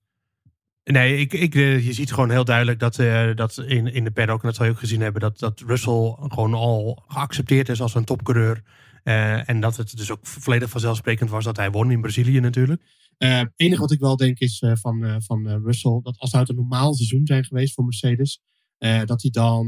Nee, 0.84 1.18
ik, 1.18 1.34
ik, 1.34 1.54
je 1.54 1.94
ziet 1.94 2.14
gewoon 2.14 2.30
heel 2.30 2.46
duidelijk 2.46 2.80
dat, 2.80 2.98
uh, 2.98 3.36
dat 3.36 3.58
in, 3.58 3.94
in 3.94 4.04
de 4.04 4.12
paddock, 4.12 4.42
en 4.42 4.48
dat 4.48 4.56
zal 4.56 4.66
je 4.66 4.72
ook 4.72 4.80
gezien 4.80 5.02
hebben, 5.02 5.22
dat, 5.22 5.40
dat 5.40 5.64
Russell 5.66 6.16
gewoon 6.20 6.54
al 6.54 7.04
geaccepteerd 7.08 7.70
is 7.70 7.82
als 7.82 7.96
een 7.96 8.06
topcoureur. 8.06 8.64
Uh, 9.04 9.50
en 9.50 9.60
dat 9.60 9.78
het 9.78 9.98
dus 9.98 10.12
ook 10.12 10.26
volledig 10.28 10.70
vanzelfsprekend 10.70 11.30
was 11.30 11.44
dat 11.44 11.58
hij 11.58 11.72
won 11.72 11.92
in 11.92 12.02
Brazilië 12.02 12.40
natuurlijk. 12.40 12.82
Het 13.18 13.30
uh, 13.30 13.44
enige 13.56 13.82
wat 13.82 13.92
ik 13.92 14.00
wel 14.00 14.16
denk 14.16 14.40
is 14.40 14.64
van, 14.74 15.22
van 15.22 15.62
Russell, 15.64 16.00
dat 16.04 16.18
als 16.18 16.32
het 16.32 16.50
een 16.50 16.56
normaal 16.56 16.94
seizoen 16.94 17.26
zijn 17.26 17.46
geweest 17.46 17.74
voor 17.74 17.84
Mercedes, 17.84 18.42
uh, 18.80 19.06
dat 19.06 19.22
hij 19.22 19.32
dan 19.32 19.68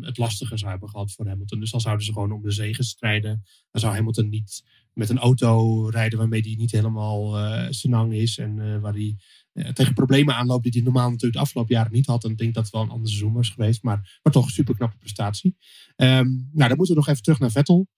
het 0.00 0.18
lastiger 0.18 0.58
zou 0.58 0.70
hebben 0.70 0.88
gehad 0.88 1.12
voor 1.12 1.26
Hamilton. 1.26 1.60
Dus 1.60 1.70
dan 1.70 1.80
zouden 1.80 2.04
ze 2.04 2.12
gewoon 2.12 2.32
om 2.32 2.42
de 2.42 2.50
zegen 2.50 2.84
strijden. 2.84 3.42
Dan 3.70 3.80
zou 3.80 3.94
Hamilton 3.94 4.28
niet 4.28 4.62
met 4.92 5.08
een 5.08 5.18
auto 5.18 5.86
rijden 5.88 6.18
waarmee 6.18 6.40
hij 6.40 6.54
niet 6.54 6.70
helemaal 6.70 7.38
uh, 7.38 7.66
senang 7.70 8.14
is. 8.14 8.38
En 8.38 8.56
uh, 8.56 8.78
waar 8.78 8.92
hij 8.92 9.16
tegen 9.72 9.94
problemen 9.94 10.34
aanloopt 10.34 10.62
die 10.62 10.72
hij 10.72 10.82
normaal 10.82 11.06
natuurlijk 11.06 11.32
de 11.32 11.40
afgelopen 11.40 11.74
jaren 11.74 11.92
niet 11.92 12.06
had. 12.06 12.24
En 12.24 12.30
ik 12.30 12.38
denk 12.38 12.54
dat 12.54 12.64
het 12.64 12.72
wel 12.72 12.82
een 12.82 12.90
ander 12.90 13.08
seizoen 13.08 13.32
was 13.32 13.50
geweest. 13.50 13.82
Maar, 13.82 14.18
maar 14.22 14.32
toch 14.32 14.44
een 14.44 14.50
super 14.50 14.74
knappe 14.74 14.96
prestatie. 14.98 15.56
Um, 15.96 16.48
nou, 16.52 16.68
dan 16.68 16.76
moeten 16.76 16.94
we 16.94 17.00
nog 17.00 17.08
even 17.08 17.22
terug 17.22 17.38
naar 17.38 17.50
Vettel. 17.50 17.88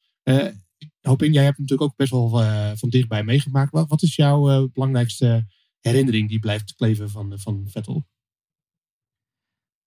hoop 1.00 1.22
in, 1.22 1.32
jij 1.32 1.44
hebt 1.44 1.58
natuurlijk 1.58 1.90
ook 1.90 1.96
best 1.96 2.10
wel 2.10 2.28
van 2.76 2.88
dichtbij 2.88 3.24
meegemaakt. 3.24 3.72
Wat, 3.72 3.88
wat 3.88 4.02
is 4.02 4.16
jouw 4.16 4.68
belangrijkste 4.68 5.46
herinnering 5.80 6.28
die 6.28 6.38
blijft 6.38 6.74
kleven 6.74 7.10
van, 7.10 7.38
van 7.38 7.66
Vettel? 7.68 8.06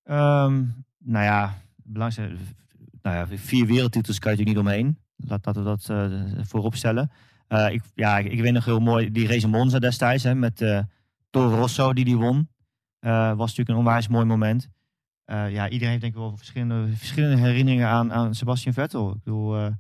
Um, 0.10 0.86
nou 0.98 1.26
ja, 1.26 1.62
belangrijkste, 1.84 2.44
nou 3.02 3.16
ja, 3.16 3.38
vier 3.38 3.66
wereldtitels 3.66 4.20
kan 4.20 4.32
je 4.32 4.38
natuurlijk 4.38 4.66
niet 4.66 4.76
omheen. 4.76 4.98
Laten 5.16 5.54
we 5.54 5.64
dat 5.64 5.88
uh, 5.92 6.44
voorop 6.46 6.76
stellen. 6.76 7.12
Uh, 7.50 7.72
ik, 7.72 7.82
ja, 7.94 8.18
ik, 8.18 8.32
ik, 8.32 8.42
weet 8.42 8.54
nog 8.54 8.66
heel 8.66 8.80
mooi 8.80 9.12
die 9.12 9.28
race 9.28 9.48
Monza 9.48 9.80
destijds 9.80 10.24
hè, 10.24 10.36
met 10.36 10.62
uh, 10.62 10.80
Toro 11.30 11.56
Rosso 11.56 11.94
die 11.94 12.06
die 12.06 12.18
won. 12.18 12.50
was 13.00 13.38
natuurlijk 13.38 13.70
een 13.70 13.76
onwijs 13.76 14.08
mooi 14.08 14.26
moment. 14.26 14.70
ja, 15.26 15.70
iedereen 15.70 15.90
heeft 15.90 16.02
denk 16.02 16.14
ik 16.14 16.20
wel 16.20 16.38
verschillende, 16.38 16.96
verschillende 16.96 17.42
herinneringen 17.42 17.88
aan, 17.88 18.14
aan 18.14 18.36
Sebastian 18.36 18.74
Vettel. 18.74 19.12
Ik 19.12 19.24
bedoel, 19.24 19.72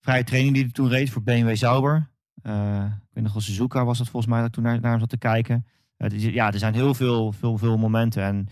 vrije 0.00 0.24
training 0.24 0.54
die 0.54 0.62
hij 0.62 0.72
toen 0.72 0.88
reed 0.88 1.10
voor 1.10 1.22
BMW 1.22 1.56
Sauber. 1.56 2.10
ik 2.36 3.12
weet 3.12 3.24
nog 3.24 3.32
wel, 3.32 3.42
Suzuka 3.42 3.84
was 3.84 3.98
dat 3.98 4.08
volgens 4.08 4.32
mij 4.32 4.40
dat 4.40 4.52
toen 4.52 4.62
naar, 4.62 4.80
naar 4.80 4.90
hem 4.90 5.00
zat 5.00 5.08
te 5.08 5.18
kijken. 5.18 5.66
Ja, 6.16 6.52
er 6.52 6.58
zijn 6.58 6.74
heel 6.74 6.94
veel, 6.94 7.32
veel, 7.32 7.58
veel 7.58 7.78
momenten. 7.78 8.22
En 8.22 8.48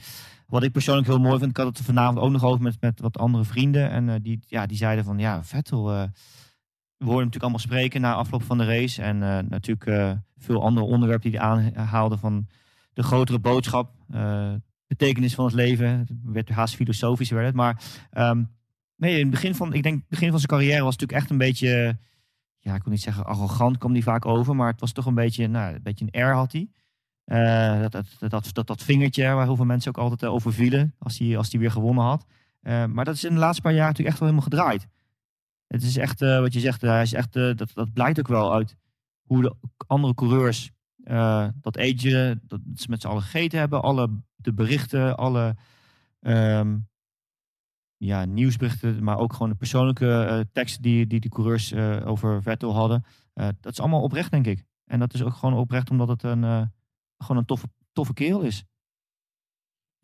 wat 0.47 0.63
ik 0.63 0.73
persoonlijk 0.73 1.07
heel 1.07 1.21
mooi 1.21 1.39
vind, 1.39 1.51
ik 1.51 1.57
had 1.57 1.67
het 1.67 1.87
vanavond 1.87 2.19
ook 2.19 2.31
nog 2.31 2.45
over 2.45 2.63
met, 2.63 2.81
met 2.81 3.01
wat 3.01 3.19
andere 3.19 3.45
vrienden. 3.45 3.91
En 3.91 4.09
uh, 4.09 4.15
die, 4.23 4.41
ja, 4.47 4.67
die 4.67 4.77
zeiden 4.77 5.05
van, 5.05 5.19
ja, 5.19 5.45
Vettel, 5.45 5.93
uh, 5.93 6.03
we 6.97 7.05
hoorden 7.11 7.25
natuurlijk 7.25 7.43
allemaal 7.43 7.59
spreken 7.59 8.01
na 8.01 8.15
afloop 8.15 8.43
van 8.43 8.59
de 8.59 8.65
race. 8.65 9.03
En 9.03 9.19
natuurlijk 9.49 10.19
veel 10.39 10.63
andere 10.63 10.87
onderwerpen 10.87 11.31
die 11.31 11.41
hij 11.41 11.49
aanhaalde 11.49 12.17
van 12.17 12.47
de 12.93 13.03
grotere 13.03 13.39
boodschap. 13.39 13.91
betekenis 14.87 15.35
van 15.35 15.45
het 15.45 15.55
leven. 15.55 15.89
Het 15.89 16.11
werd 16.23 16.49
haast 16.49 16.75
filosofisch 16.75 17.31
werd 17.31 17.47
het. 17.47 17.55
Maar 17.55 17.83
um, 18.13 18.51
nee, 18.97 19.15
in 19.15 19.21
het 19.21 19.31
begin 19.31 19.55
van, 19.55 19.73
ik 19.73 19.83
denk, 19.83 20.03
begin 20.09 20.31
van 20.31 20.39
zijn 20.39 20.51
carrière 20.51 20.83
was 20.83 20.93
het 20.93 21.01
natuurlijk 21.01 21.21
echt 21.21 21.31
een 21.31 21.47
beetje, 21.47 21.99
ja, 22.59 22.75
ik 22.75 22.83
wil 22.83 22.93
niet 22.93 23.03
zeggen 23.03 23.25
arrogant 23.25 23.79
kwam 23.79 23.93
hij 23.93 24.03
vaak 24.03 24.27
over. 24.27 24.57
Maar 24.57 24.71
het 24.71 24.81
was 24.81 24.93
toch 24.93 25.07
een 25.07 25.15
beetje, 25.15 25.47
nou, 25.47 25.75
een 25.75 25.83
beetje 25.83 26.05
een 26.05 26.21
air 26.21 26.35
had 26.35 26.53
hij. 26.53 26.69
Uh, 27.27 27.81
dat, 27.81 27.93
dat, 28.19 28.51
dat, 28.53 28.67
dat, 28.67 28.83
vingertje 28.83 29.33
waar 29.33 29.45
heel 29.45 29.57
veel 29.57 29.65
mensen 29.65 29.89
ook 29.97 30.03
altijd 30.03 30.25
over 30.25 30.53
vielen 30.53 30.95
als 30.99 31.19
hij 31.19 31.37
als 31.37 31.51
die 31.51 31.61
weer 31.61 31.71
gewonnen 31.71 32.05
had. 32.05 32.27
Uh, 32.63 32.85
maar 32.85 33.05
dat 33.05 33.15
is 33.15 33.25
in 33.25 33.33
de 33.35 33.39
laatste 33.39 33.63
paar 33.63 33.73
jaar 33.73 33.87
natuurlijk 33.87 34.09
echt 34.09 34.19
wel 34.19 34.29
helemaal 34.29 34.51
gedraaid. 34.51 34.87
Het 35.67 35.83
is 35.83 35.97
echt, 35.97 36.21
wat 36.21 36.53
je 36.53 36.61
zegt, 36.61 36.81
hij 36.81 37.03
is 37.03 37.13
echt, 37.13 37.33
dat, 37.33 37.71
dat 37.75 37.93
blijkt 37.93 38.19
ook 38.19 38.29
wel 38.29 38.53
uit 38.53 38.77
hoe 39.23 39.43
de 39.43 39.55
andere 39.87 40.15
coureurs 40.15 40.71
dat 41.61 41.77
eten, 41.77 42.41
dat 42.47 42.61
ze 42.75 42.91
met 42.91 43.01
z'n 43.01 43.07
allen 43.07 43.23
gegeten 43.23 43.59
hebben. 43.59 43.83
Alle 43.83 44.11
de 44.37 44.53
berichten, 44.53 45.17
alle 45.17 45.57
um, 46.21 46.89
ja, 47.97 48.25
nieuwsberichten, 48.25 49.05
maar 49.05 49.19
ook 49.19 49.33
gewoon 49.33 49.49
de 49.49 49.55
persoonlijke 49.55 50.47
teksten 50.53 50.83
die, 50.83 51.07
die 51.07 51.21
de 51.21 51.29
coureurs 51.29 51.75
over 52.05 52.43
Vettel 52.43 52.75
hadden. 52.75 53.05
dat 53.35 53.73
is 53.73 53.81
allemaal 53.81 54.03
oprecht, 54.03 54.31
denk 54.31 54.47
ik. 54.47 54.65
En 54.85 54.99
dat 54.99 55.15
is 55.15 55.23
ook 55.23 55.35
gewoon 55.35 55.59
oprecht 55.59 55.91
omdat 55.91 56.09
het 56.09 56.23
een 56.23 56.73
gewoon 57.25 57.41
een 57.41 57.47
toffe, 57.47 57.71
toffe 57.93 58.13
kerel 58.13 58.43
is. 58.43 58.65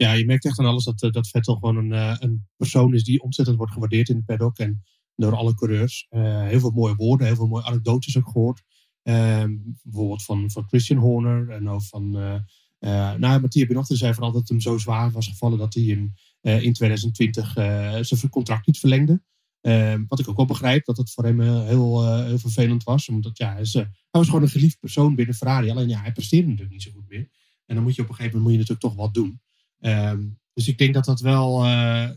Ja, 0.00 0.12
je 0.12 0.26
merkt 0.26 0.44
echt 0.44 0.58
aan 0.58 0.66
alles 0.66 0.84
dat, 0.84 1.02
eh, 1.02 1.10
dat 1.10 1.28
Vettel 1.28 1.54
gewoon 1.54 1.76
een, 1.76 1.92
eh, 1.92 2.16
een 2.18 2.46
persoon 2.56 2.94
is 2.94 3.04
die 3.04 3.22
ontzettend 3.22 3.56
wordt 3.56 3.72
gewaardeerd 3.72 4.08
in 4.08 4.16
de 4.16 4.22
paddock 4.22 4.58
en 4.58 4.82
door 5.14 5.36
alle 5.36 5.54
coureurs. 5.54 6.06
Uh, 6.10 6.46
heel 6.46 6.60
veel 6.60 6.70
mooie 6.70 6.94
woorden, 6.94 7.26
heel 7.26 7.36
veel 7.36 7.46
mooie 7.46 7.64
anekdotes 7.64 8.18
ook 8.18 8.28
gehoord. 8.28 8.62
Uh, 9.02 9.44
bijvoorbeeld 9.82 10.24
van, 10.24 10.50
van 10.50 10.68
Christian 10.68 10.98
Horner 10.98 11.50
en 11.50 11.68
ook 11.68 11.82
van. 11.82 12.16
Uh, 12.16 13.14
nou, 13.14 13.40
Mathieu 13.40 13.66
Benochter 13.66 13.96
zei 13.96 14.14
vooral 14.14 14.32
dat 14.32 14.40
het 14.40 14.48
hem 14.48 14.60
zo 14.60 14.78
zwaar 14.78 15.10
was 15.10 15.28
gevallen 15.28 15.58
dat 15.58 15.74
hij 15.74 15.82
in, 15.82 16.14
in 16.40 16.72
2020 16.72 17.52
zijn 18.00 18.30
contract 18.30 18.66
niet 18.66 18.78
verlengde. 18.78 19.22
Ehm, 19.60 20.04
wat 20.08 20.18
ik 20.18 20.28
ook 20.28 20.36
wel 20.36 20.46
begrijp, 20.46 20.84
dat 20.84 20.96
het 20.96 21.10
voor 21.10 21.24
hem 21.24 21.40
heel, 21.40 21.66
heel 21.66 22.38
vervelend 22.38 22.82
was. 22.82 23.08
Omdat 23.08 23.38
ja, 23.38 23.52
hij, 23.52 23.60
is, 23.60 23.72
hij, 23.72 23.90
was 24.10 24.26
gewoon 24.26 24.42
een 24.42 24.48
geliefd 24.48 24.78
persoon 24.78 25.14
binnen 25.14 25.34
Ferrari. 25.34 25.70
Alleen 25.70 25.88
ja, 25.88 26.00
hij 26.00 26.12
presteerde 26.12 26.46
natuurlijk 26.46 26.72
niet 26.72 26.82
zo 26.82 26.90
goed 26.90 27.08
meer. 27.08 27.28
En 27.66 27.74
dan 27.74 27.84
moet 27.84 27.94
je 27.94 28.02
op 28.02 28.08
een 28.08 28.14
gegeven 28.14 28.38
moment 28.38 28.58
moet 28.58 28.66
je 28.66 28.72
natuurlijk 28.72 28.96
toch 28.96 29.06
wat 29.06 29.14
doen. 29.14 29.40
Um, 29.80 30.38
dus 30.52 30.68
ik 30.68 30.78
denk 30.78 30.94
dat 30.94 31.04
dat 31.04 31.20
wel, 31.20 31.58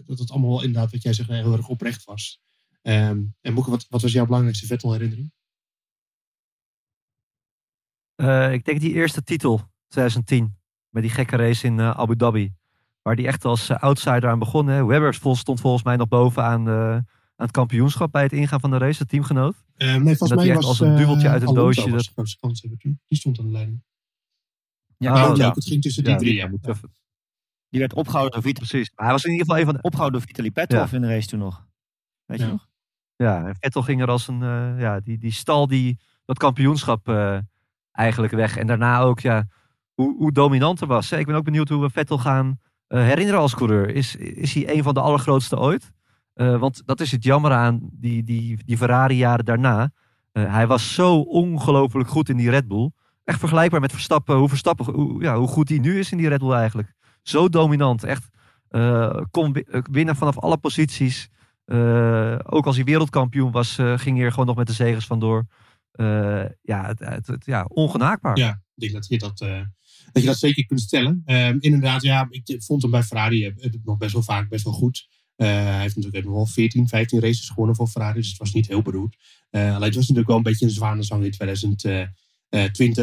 dat 0.05 0.19
het 0.19 0.31
allemaal 0.31 0.63
inderdaad, 0.63 0.91
wat 0.91 1.01
jij 1.01 1.13
zegt, 1.13 1.29
heel 1.29 1.53
erg 1.53 1.67
oprecht 1.67 2.03
was. 2.03 2.41
Um, 2.81 3.35
en 3.41 3.53
Moeke, 3.53 3.69
wat, 3.69 3.85
wat 3.89 4.01
was 4.01 4.11
jouw 4.11 4.25
belangrijkste 4.25 4.65
Vettel-herinnering? 4.65 5.31
Ik 8.53 8.65
denk 8.65 8.79
die 8.79 8.93
eerste 8.93 9.23
titel, 9.23 9.61
2010. 9.87 10.57
Met 10.89 11.03
die 11.03 11.11
gekke 11.11 11.35
race 11.35 11.67
in 11.67 11.81
Abu 11.81 12.15
Dhabi. 12.15 12.53
Waar 13.01 13.15
die 13.15 13.27
echt 13.27 13.45
als 13.45 13.71
outsider 13.71 14.29
aan 14.29 14.39
begon. 14.39 14.67
Hè. 14.67 14.85
Webber 14.85 15.13
stond 15.13 15.59
volgens 15.59 15.83
mij 15.83 15.95
nog 15.95 16.07
bovenaan 16.07 17.05
aan 17.35 17.45
het 17.45 17.51
kampioenschap 17.51 18.11
bij 18.11 18.23
het 18.23 18.31
ingaan 18.31 18.59
van 18.59 18.71
de 18.71 18.77
race, 18.77 18.97
de 18.97 19.05
teamgenoot. 19.05 19.55
Uh, 19.77 19.95
nee, 19.95 20.15
volgens 20.15 20.45
mij 20.45 20.55
was 20.55 20.65
als 20.65 20.79
een 20.79 20.95
duveltje 20.95 21.29
uit 21.29 21.41
een 21.41 21.53
doosje. 21.53 21.89
Dat... 21.89 22.07
grootste 22.07 22.39
kans 22.39 22.61
hebben 22.61 22.79
toen. 22.79 22.99
Die 23.07 23.17
stond 23.17 23.39
aan 23.39 23.45
de 23.45 23.51
leiding. 23.51 23.83
Ja, 24.97 25.29
oh, 25.31 25.35
ja. 25.35 25.51
het 25.51 25.65
ging 25.65 25.81
tussen 25.81 26.03
die 26.03 26.13
ja, 26.13 26.19
drie. 26.19 26.33
Ja. 26.33 26.49
Die 27.69 27.79
werd 27.79 27.93
opgehouden 27.93 28.33
door 28.33 28.41
Vitaly. 28.41 28.67
Precies. 28.67 28.91
Maar 28.95 29.05
hij 29.05 29.13
was 29.13 29.23
in 29.23 29.31
ieder 29.31 29.45
geval 29.45 29.61
even 29.61 29.73
van... 29.73 29.83
opgehouden 29.83 30.19
door 30.19 30.29
Vitaly 30.29 30.51
Petrov 30.51 30.93
in 30.93 31.01
de 31.01 31.07
race 31.07 31.27
toen 31.27 31.39
nog. 31.39 31.65
Weet 32.25 32.39
je 32.39 32.45
nog? 32.45 32.67
Ja, 33.15 33.53
Vettel 33.59 33.81
ging 33.81 34.01
er 34.01 34.09
als 34.09 34.27
een, 34.27 34.41
uh, 34.41 34.79
ja, 34.79 34.99
die, 34.99 35.17
die 35.17 35.31
stal 35.31 35.67
die, 35.67 35.99
dat 36.25 36.37
kampioenschap 36.37 37.07
uh, 37.07 37.37
eigenlijk 37.91 38.33
weg. 38.33 38.57
En 38.57 38.67
daarna 38.67 38.99
ook, 38.99 39.19
ja, 39.19 39.47
hoe, 39.93 40.17
hoe 40.17 40.31
dominant 40.31 40.81
er 40.81 40.87
was. 40.87 41.11
Ik 41.11 41.25
ben 41.25 41.35
ook 41.35 41.43
benieuwd 41.43 41.69
hoe 41.69 41.81
we 41.81 41.89
Vettel 41.89 42.17
gaan 42.17 42.59
uh, 42.87 43.03
herinneren 43.03 43.39
als 43.39 43.55
coureur. 43.55 43.89
Is, 43.89 44.15
is 44.15 44.53
hij 44.53 44.75
een 44.75 44.83
van 44.83 44.93
de 44.93 44.99
allergrootste 44.99 45.59
ooit? 45.59 45.91
Uh, 46.35 46.59
want 46.59 46.81
dat 46.85 47.01
is 47.01 47.11
het 47.11 47.23
jammer 47.23 47.51
aan 47.51 47.79
die, 47.91 48.23
die, 48.23 48.57
die 48.65 48.77
Ferrari-jaren 48.77 49.45
daarna. 49.45 49.91
Uh, 50.33 50.53
hij 50.53 50.67
was 50.67 50.93
zo 50.93 51.19
ongelooflijk 51.19 52.09
goed 52.09 52.29
in 52.29 52.37
die 52.37 52.49
Red 52.49 52.67
Bull. 52.67 52.91
Echt 53.23 53.39
vergelijkbaar 53.39 53.81
met 53.81 53.91
Verstappen, 53.91 54.35
hoe, 54.35 54.49
Verstappen, 54.49 54.93
hoe, 54.93 55.21
ja, 55.21 55.37
hoe 55.37 55.47
goed 55.47 55.69
hij 55.69 55.77
nu 55.77 55.99
is 55.99 56.11
in 56.11 56.17
die 56.17 56.27
Red 56.27 56.39
Bull 56.39 56.51
eigenlijk. 56.51 56.93
Zo 57.21 57.49
dominant. 57.49 58.03
Echt 58.03 58.29
uh, 58.69 59.21
kon 59.31 59.65
winnen 59.91 60.15
vanaf 60.15 60.39
alle 60.39 60.57
posities. 60.57 61.29
ook 62.43 62.65
als 62.65 62.75
hij 62.75 62.85
wereldkampioen 62.85 63.51
was, 63.51 63.75
ging 63.75 64.17
hij 64.17 64.25
er 64.25 64.31
gewoon 64.31 64.45
nog 64.45 64.55
met 64.55 64.67
de 64.67 64.73
zegers 64.73 65.05
vandoor. 65.05 65.45
ja, 66.61 66.93
het, 66.97 67.27
het, 67.27 67.45
ja, 67.45 67.65
ongenaakbaar. 67.67 68.37
Ja, 68.37 68.49
ik 68.49 68.81
denk 68.81 68.93
dat 68.93 69.07
je 69.07 69.17
dat, 69.17 69.37
dat, 69.37 70.21
je 70.21 70.25
dat 70.25 70.37
zeker 70.37 70.65
kunt 70.65 70.81
stellen. 70.81 71.21
Ehm, 71.25 71.57
inderdaad, 71.59 72.01
ja, 72.01 72.27
ik 72.29 72.63
vond 72.63 72.81
hem 72.81 72.91
bij 72.91 73.03
Ferrari 73.03 73.53
nog 73.83 73.97
best 73.97 74.13
wel 74.13 74.23
vaak 74.23 74.49
best 74.49 74.63
wel 74.63 74.73
goed. 74.73 75.07
Uh, 75.37 75.47
hij 75.47 75.81
heeft 75.81 75.95
natuurlijk 75.95 76.25
wel 76.25 76.45
14, 76.45 76.87
15 76.87 77.19
races 77.19 77.49
gewonnen 77.49 77.75
voor 77.75 77.87
Ferrari, 77.87 78.19
dus 78.19 78.29
het 78.29 78.37
was 78.37 78.53
niet 78.53 78.67
heel 78.67 78.81
beroerd. 78.81 79.15
Uh, 79.51 79.61
alleen 79.61 79.81
het 79.81 79.95
was 79.95 80.07
natuurlijk 80.07 80.27
wel 80.27 80.37
een 80.37 80.43
beetje 80.43 80.65
een 80.65 80.71
zwanenzang 80.71 81.23
in 81.23 81.31
2020. 81.31 82.13
Uh, 82.49 82.63
toen 82.63 82.93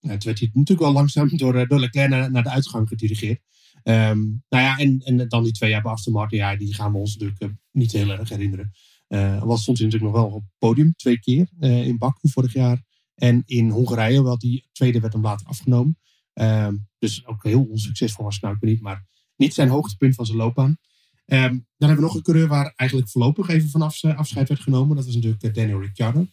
werd 0.00 0.38
hij 0.38 0.50
natuurlijk 0.52 0.80
wel 0.80 0.92
langzaam 0.92 1.36
door, 1.36 1.68
door 1.68 1.80
Leclerc 1.80 2.08
naar, 2.08 2.30
naar 2.30 2.42
de 2.42 2.50
uitgang 2.50 2.88
gedirigeerd. 2.88 3.40
Um, 3.84 4.44
nou 4.48 4.62
ja, 4.64 4.76
en, 4.76 4.98
en 4.98 5.28
dan 5.28 5.42
die 5.42 5.52
twee 5.52 5.70
jaar 5.70 5.82
bij 5.82 5.92
Aston 5.92 6.26
ja, 6.28 6.56
die 6.56 6.74
gaan 6.74 6.92
we 6.92 6.98
ons 6.98 7.16
natuurlijk 7.16 7.54
niet 7.70 7.92
heel 7.92 8.10
erg 8.10 8.28
herinneren. 8.28 8.72
Uh, 9.08 9.42
was 9.42 9.62
stond 9.62 9.80
natuurlijk 9.80 10.12
nog 10.12 10.22
wel 10.22 10.30
op 10.30 10.42
het 10.42 10.58
podium 10.58 10.92
twee 10.96 11.20
keer 11.20 11.48
in 11.60 11.98
Baku 11.98 12.28
vorig 12.28 12.52
jaar. 12.52 12.82
En 13.14 13.42
in 13.46 13.70
Hongarije, 13.70 14.22
wel 14.22 14.38
die 14.38 14.68
tweede 14.72 15.00
werd 15.00 15.12
hem 15.12 15.22
later 15.22 15.46
afgenomen. 15.46 15.98
Um, 16.34 16.88
dus 16.98 17.26
ook 17.26 17.42
heel 17.44 17.64
onsuccesvol 17.64 18.24
was 18.24 18.40
nou 18.40 18.56
niet, 18.60 18.80
maar 18.80 19.06
niet 19.36 19.54
zijn 19.54 19.68
hoogtepunt 19.68 20.14
van 20.14 20.26
zijn 20.26 20.38
loopbaan. 20.38 20.78
Um, 21.26 21.66
dan 21.76 21.88
hebben 21.88 21.96
we 21.96 22.02
nog 22.02 22.14
een 22.14 22.22
coureur 22.22 22.48
waar 22.48 22.72
eigenlijk 22.76 23.10
voorlopig 23.10 23.48
even 23.48 23.68
vanaf 23.68 24.04
afscheid 24.04 24.48
werd 24.48 24.60
genomen. 24.60 24.96
Dat 24.96 25.04
was 25.04 25.14
natuurlijk 25.14 25.42
uh, 25.42 25.52
Daniel 25.52 25.80
Ricciardo. 25.80 26.26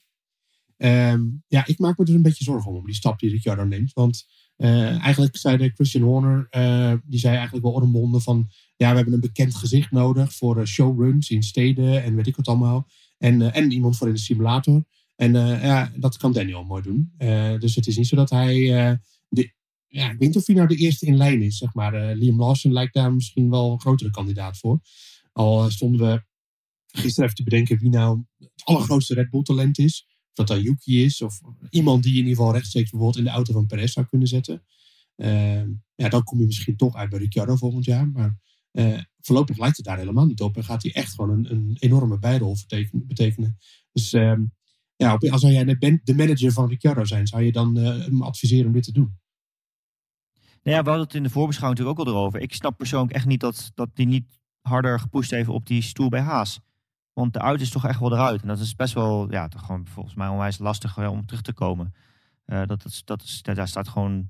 Um, 0.78 1.44
ja, 1.48 1.66
ik 1.66 1.80
maak 1.80 1.98
me 1.98 2.06
er 2.06 2.14
een 2.14 2.22
beetje 2.22 2.44
zorgen 2.44 2.72
om, 2.72 2.86
die 2.86 2.96
stap 2.96 3.20
die 3.20 3.30
Ricciardo 3.30 3.64
neemt. 3.64 3.94
Want 3.94 4.26
Eh, 4.60 5.04
eigenlijk 5.04 5.38
zei 5.38 5.58
de 5.58 5.72
Christian 5.74 6.04
Horner, 6.04 6.48
eh, 6.50 6.94
die 7.04 7.20
zei 7.20 7.36
eigenlijk 7.36 7.66
wel 7.66 7.74
ormbonden 7.74 8.22
van, 8.22 8.50
ja, 8.76 8.90
we 8.90 8.96
hebben 8.96 9.14
een 9.14 9.20
bekend 9.20 9.56
gezicht 9.56 9.92
nodig 9.92 10.34
voor 10.34 10.60
eh, 10.60 10.66
showruns 10.66 11.30
in 11.30 11.44
steden 11.44 12.04
en 12.04 12.16
weet 12.16 12.28
ik 12.28 12.36
wat 12.36 12.48
allemaal. 12.48 12.88
En, 13.18 13.42
eh, 13.42 13.56
en 13.56 13.72
iemand 13.72 13.98
voor 13.98 14.08
in 14.08 14.14
de 14.14 14.20
simulator. 14.20 14.84
En 15.16 15.36
eh, 15.36 15.64
ja, 15.64 15.92
dat 15.96 16.18
kan 16.18 16.34
Daniel 16.34 16.64
mooi 16.64 16.82
doen. 16.84 17.14
Eh, 17.18 17.60
dus 17.60 17.76
het 17.76 17.88
is 17.88 17.98
niet 17.98 18.08
zo 18.08 18.16
dat 18.16 18.30
hij, 18.30 18.78
eh, 18.78 18.96
ja, 19.90 20.06
ik 20.06 20.18
weet 20.20 20.28
niet 20.28 20.36
of 20.38 20.46
hij 20.46 20.56
nou 20.56 20.68
de 20.68 20.76
eerste 20.76 21.06
in 21.06 21.18
lijn 21.18 21.42
is, 21.42 21.58
zeg 21.58 21.74
maar. 21.74 21.94
Eh, 21.94 22.18
Liam 22.18 22.40
Lawson 22.40 22.74
lijkt 22.74 22.94
daar 22.94 23.14
misschien 23.14 23.50
wel 23.50 23.72
een 23.72 23.80
grotere 23.80 24.12
kandidaat 24.12 24.58
voor. 24.58 24.80
Al 25.32 25.64
eh, 25.64 25.70
stonden 25.70 26.08
we 26.08 26.24
gisteren 26.92 27.24
even 27.24 27.36
te 27.36 27.44
bedenken 27.44 27.78
wie 27.78 27.90
nou 27.90 28.24
het 28.38 28.62
allergrootste 28.64 29.14
Red 29.14 29.30
Bull 29.30 29.42
talent 29.42 29.78
is. 29.78 30.06
Of 30.08 30.34
dat 30.34 30.48
dat 30.48 30.62
Yuki 30.62 31.04
is, 31.04 31.22
of 31.22 31.42
iemand 31.70 32.04
die 32.04 32.12
in 32.12 32.18
ieder 32.18 32.36
geval 32.36 32.54
rechtstreeks 32.54 32.90
bijvoorbeeld 32.90 33.20
in 33.20 33.30
de 33.32 33.36
auto 33.36 33.54
van 33.54 33.66
Perez 33.66 33.94
zou 33.94 34.06
kunnen 34.06 34.28
zetten. 34.28 34.64
Eh, 35.16 35.64
ja, 35.96 36.10
dan 36.10 36.24
kom 36.24 36.40
je 36.40 36.46
misschien 36.46 36.76
toch 36.76 36.96
uit 36.96 37.10
bij 37.10 37.20
Ricciardo 37.20 37.56
volgend 37.56 37.86
jaar. 37.86 38.10
Maar 38.10 38.38
eh, 38.72 39.00
voorlopig 39.20 39.58
lijkt 39.58 39.78
het 39.78 39.86
daar 39.86 39.98
helemaal 39.98 40.26
niet 40.26 40.42
op. 40.42 40.58
En 40.58 40.64
gaat 40.64 40.84
hij 40.84 40.92
echt 40.92 41.14
gewoon 41.14 41.30
een, 41.30 41.52
een 41.52 41.78
enorme 41.80 42.20
bijrol 42.20 42.58
betekenen. 42.92 43.58
Dus 43.92 44.14
ehm, 44.14 44.42
ja, 44.96 45.18
als 45.30 45.42
jij 45.42 45.66
de 46.04 46.14
manager 46.16 46.52
van 46.52 46.70
Ricciardo 46.70 47.06
zijn, 47.06 47.28
zou 47.28 47.44
je 47.44 47.52
dan 47.52 47.76
hem 47.76 48.22
adviseren 48.22 48.66
om 48.66 48.74
dit 48.74 48.84
te 48.84 48.92
doen? 48.92 49.19
Nou 50.70 50.82
ja, 50.82 50.88
we 50.88 50.90
hadden 50.90 51.08
het 51.08 51.18
in 51.18 51.24
de 51.24 51.30
voorbeschouwing 51.30 51.80
natuurlijk 51.80 52.08
ook 52.08 52.14
al 52.16 52.20
erover. 52.22 52.40
Ik 52.42 52.54
snap 52.54 52.78
persoonlijk 52.78 53.14
echt 53.14 53.26
niet 53.26 53.40
dat, 53.40 53.72
dat 53.76 53.90
die 53.94 54.06
niet 54.08 54.40
harder 54.62 55.00
gepusht 55.00 55.32
heeft 55.32 55.50
op 55.50 55.66
die 55.66 55.82
stoel 55.82 56.10
bij 56.10 56.22
Haas. 56.22 56.60
Want 57.14 57.34
de 57.34 57.42
uit 57.42 57.62
is 57.62 57.70
toch 57.70 57.86
echt 57.86 58.00
wel 58.00 58.12
eruit. 58.14 58.42
En 58.42 58.48
dat 58.48 58.60
is 58.60 58.76
best 58.76 58.94
wel, 58.94 59.32
ja, 59.32 59.48
toch 59.48 59.66
gewoon 59.66 59.86
volgens 59.88 60.16
mij 60.16 60.28
onwijs 60.28 60.58
lastig 60.58 60.98
eh, 60.98 61.12
om 61.12 61.26
terug 61.26 61.42
te 61.42 61.54
komen. 61.54 61.94
Eh, 62.46 62.62
dat, 62.66 62.86
is, 62.86 63.02
dat 63.06 63.22
is, 63.22 63.42
daar 63.42 63.68
staat 63.68 63.88
gewoon 63.88 64.30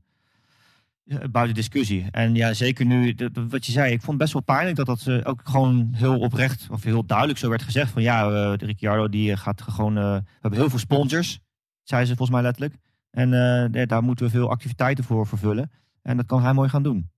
eh, 1.05 1.17
buiten 1.31 1.55
discussie. 1.55 2.07
En 2.11 2.35
ja, 2.35 2.53
zeker 2.53 2.85
nu, 2.85 3.13
dat- 3.13 3.33
dat- 3.33 3.51
wat 3.51 3.65
je 3.65 3.71
zei, 3.71 3.91
ik 3.91 3.97
vond 4.01 4.09
het 4.11 4.17
best 4.17 4.33
wel 4.33 4.41
pijnlijk 4.41 4.75
dat 4.75 4.85
dat 4.85 5.25
ook 5.25 5.41
gewoon 5.43 5.89
heel 5.93 6.19
oprecht, 6.19 6.67
of 6.71 6.83
heel 6.83 7.05
duidelijk 7.05 7.39
zo 7.39 7.49
werd 7.49 7.63
gezegd. 7.63 7.91
Van 7.91 8.01
ja, 8.01 8.29
de 8.57 8.65
Ricciardo 8.65 9.09
die 9.09 9.37
gaat 9.37 9.61
gewoon, 9.61 9.93
we 9.93 10.23
hebben 10.39 10.59
heel 10.59 10.69
veel 10.69 10.79
sponsors, 10.79 11.39
zei 11.83 12.01
ze 12.05 12.15
volgens 12.15 12.29
mij 12.29 12.41
letterlijk. 12.41 12.75
En 13.09 13.29
daar 13.87 14.03
moeten 14.03 14.25
we 14.25 14.31
veel 14.31 14.49
activiteiten 14.49 15.03
voor 15.03 15.27
vervullen. 15.27 15.71
En 16.01 16.17
dat 16.17 16.25
kan 16.25 16.41
hij 16.41 16.53
mooi 16.53 16.69
gaan 16.69 16.83
doen. 16.83 17.11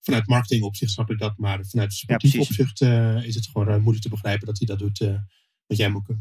Vanuit 0.00 0.26
marketing 0.26 0.62
opzicht 0.62 0.92
snap 0.92 1.10
ik 1.10 1.18
dat, 1.18 1.38
maar 1.38 1.64
vanuit 1.64 1.92
sportief 1.92 2.38
opzicht 2.38 2.80
eh, 2.80 3.24
is 3.24 3.34
het 3.34 3.46
gewoon 3.46 3.68
eh, 3.68 3.76
moeilijk 3.76 4.02
te 4.02 4.08
begrijpen 4.08 4.46
dat 4.46 4.58
hij 4.58 4.66
dat 4.66 4.78
doet 4.78 5.00
eh 5.00 5.18
met 5.66 5.78
jij 5.78 5.90
Moeke. 5.90 6.18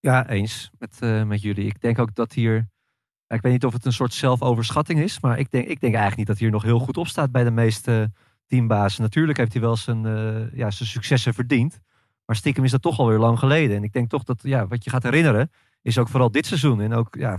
Ja, 0.00 0.28
eens 0.28 0.70
met, 0.78 0.96
eh, 1.00 1.24
met 1.24 1.42
jullie. 1.42 1.66
Ik 1.66 1.80
denk 1.80 1.98
ook 1.98 2.14
dat 2.14 2.32
hier. 2.32 2.54
ja, 3.26 3.36
Ik 3.36 3.42
weet 3.42 3.52
niet 3.52 3.64
of 3.64 3.72
het 3.72 3.84
een 3.84 3.92
soort 3.92 4.14
zelfoverschatting 4.14 5.00
is. 5.00 5.20
Maar 5.20 5.38
ik 5.38 5.50
denk, 5.50 5.68
ik 5.68 5.80
denk 5.80 5.94
eigenlijk 5.94 6.16
niet 6.16 6.26
dat 6.26 6.38
hij 6.38 6.46
hier 6.46 6.54
nog 6.54 6.62
heel 6.62 6.78
goed 6.78 6.96
op 6.96 7.06
staat 7.06 7.32
bij 7.32 7.44
de 7.44 7.50
meeste 7.50 8.12
teambazen. 8.46 9.02
Natuurlijk 9.02 9.38
heeft 9.38 9.52
hij 9.52 9.62
wel 9.62 9.76
zijn, 9.76 10.06
eh, 10.06 10.56
ja, 10.58 10.70
zijn 10.70 10.88
successen 10.88 11.34
verdiend. 11.34 11.80
Maar 12.24 12.36
stiekem 12.36 12.64
is 12.64 12.70
dat 12.70 12.82
toch 12.82 12.98
alweer 12.98 13.18
lang 13.18 13.38
geleden. 13.38 13.76
En 13.76 13.82
ik 13.82 13.92
denk 13.92 14.10
toch 14.10 14.24
dat 14.24 14.42
ja, 14.42 14.66
wat 14.66 14.84
je 14.84 14.90
gaat 14.90 15.02
herinneren. 15.02 15.50
Is 15.82 15.98
ook 15.98 16.08
vooral 16.08 16.30
dit 16.30 16.46
seizoen. 16.46 16.80
En 16.80 16.92
ook 16.92 17.14
ja, 17.14 17.38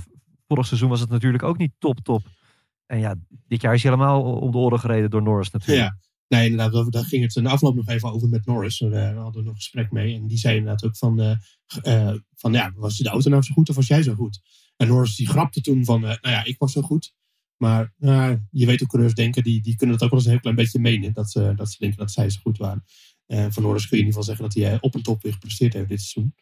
vorig 0.53 0.67
seizoen 0.67 0.89
was 0.89 0.99
het 0.99 1.09
natuurlijk 1.09 1.43
ook 1.43 1.57
niet 1.57 1.71
top 1.79 1.99
top. 1.99 2.23
En 2.85 2.99
ja, 2.99 3.15
dit 3.47 3.61
jaar 3.61 3.73
is 3.73 3.83
hij 3.83 3.91
helemaal 3.91 4.23
om 4.23 4.51
de 4.51 4.57
oren 4.57 4.79
gereden 4.79 5.09
door 5.09 5.23
Norris 5.23 5.51
natuurlijk. 5.51 5.79
Ja, 5.87 5.97
nee, 6.37 6.49
inderdaad, 6.49 6.91
daar- 6.91 7.03
ging 7.03 7.23
het 7.23 7.35
in 7.35 7.43
de 7.43 7.49
afloop 7.49 7.75
nog 7.75 7.87
even 7.87 8.11
over 8.13 8.29
met 8.29 8.45
Norris. 8.45 8.79
We 8.79 9.13
hadden 9.15 9.43
nog 9.43 9.55
gesprek 9.55 9.91
mee 9.91 10.15
en 10.15 10.27
die 10.27 10.37
zei 10.37 10.57
inderdaad 10.57 10.85
ook 10.85 10.97
van, 10.97 11.21
eh, 11.21 11.37
eh, 11.81 12.15
van 12.35 12.53
ja, 12.53 12.71
was 12.75 12.97
de 12.97 13.09
auto 13.09 13.29
nou 13.29 13.41
zo 13.41 13.53
goed 13.53 13.69
of 13.69 13.75
was 13.75 13.87
jij 13.87 14.03
zo 14.03 14.13
goed? 14.13 14.41
En 14.77 14.87
Norris 14.87 15.15
die 15.15 15.27
grapte 15.27 15.61
toen 15.61 15.85
van, 15.85 16.01
eh, 16.03 16.15
nou 16.21 16.35
ja, 16.35 16.43
ik 16.43 16.57
was 16.57 16.71
zo 16.71 16.81
goed. 16.81 17.13
Maar 17.57 17.93
nou, 17.97 18.39
je 18.51 18.65
weet 18.65 18.79
hoe 18.79 18.87
coureurs 18.87 19.13
denken, 19.13 19.43
die, 19.43 19.61
die 19.61 19.75
kunnen 19.75 19.97
dat 19.97 20.03
ook 20.05 20.09
wel 20.09 20.19
eens 20.19 20.27
een 20.27 20.33
heel 20.33 20.41
klein 20.41 20.55
beetje 20.55 20.79
menen. 20.79 21.13
Dat, 21.13 21.31
dat 21.55 21.71
ze 21.71 21.75
denken 21.79 21.97
dat 21.97 22.11
zij 22.11 22.29
zo 22.29 22.39
goed 22.41 22.57
waren. 22.57 22.83
Eh, 23.26 23.45
van 23.49 23.63
Norris 23.63 23.88
kun 23.88 23.97
je 23.97 24.03
in 24.03 24.09
ieder 24.09 24.21
geval 24.21 24.24
zeggen 24.24 24.45
dat 24.45 24.53
hij 24.53 24.74
eh, 24.74 24.78
op 24.82 24.95
een 24.95 25.01
top 25.01 25.21
weer 25.21 25.34
gepresteerd 25.34 25.74
heeft 25.74 25.89
dit 25.89 26.01
seizoen. 26.01 26.36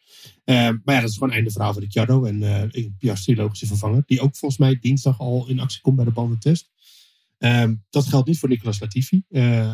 Eh, 0.44 0.56
maar 0.56 0.94
ja, 0.94 1.00
dat 1.00 1.10
is 1.10 1.16
gewoon 1.16 1.32
einde 1.32 1.50
verhaal 1.50 1.72
van 1.72 1.82
Ricciardo. 1.82 2.24
En 2.24 2.70
Piastri 2.98 3.36
logische 3.36 3.66
vervanger. 3.66 4.02
Die 4.06 4.20
ook 4.20 4.36
volgens 4.36 4.60
mij 4.60 4.78
dinsdag 4.80 5.18
al 5.18 5.48
in 5.48 5.60
actie 5.60 5.80
komt 5.80 5.96
bij 5.96 6.04
de 6.04 6.10
bandentest. 6.10 6.70
Ehm, 7.38 7.74
dat 7.90 8.06
geldt 8.06 8.28
niet 8.28 8.38
voor 8.38 8.48
Nicolas 8.48 8.80
Latifi. 8.80 9.22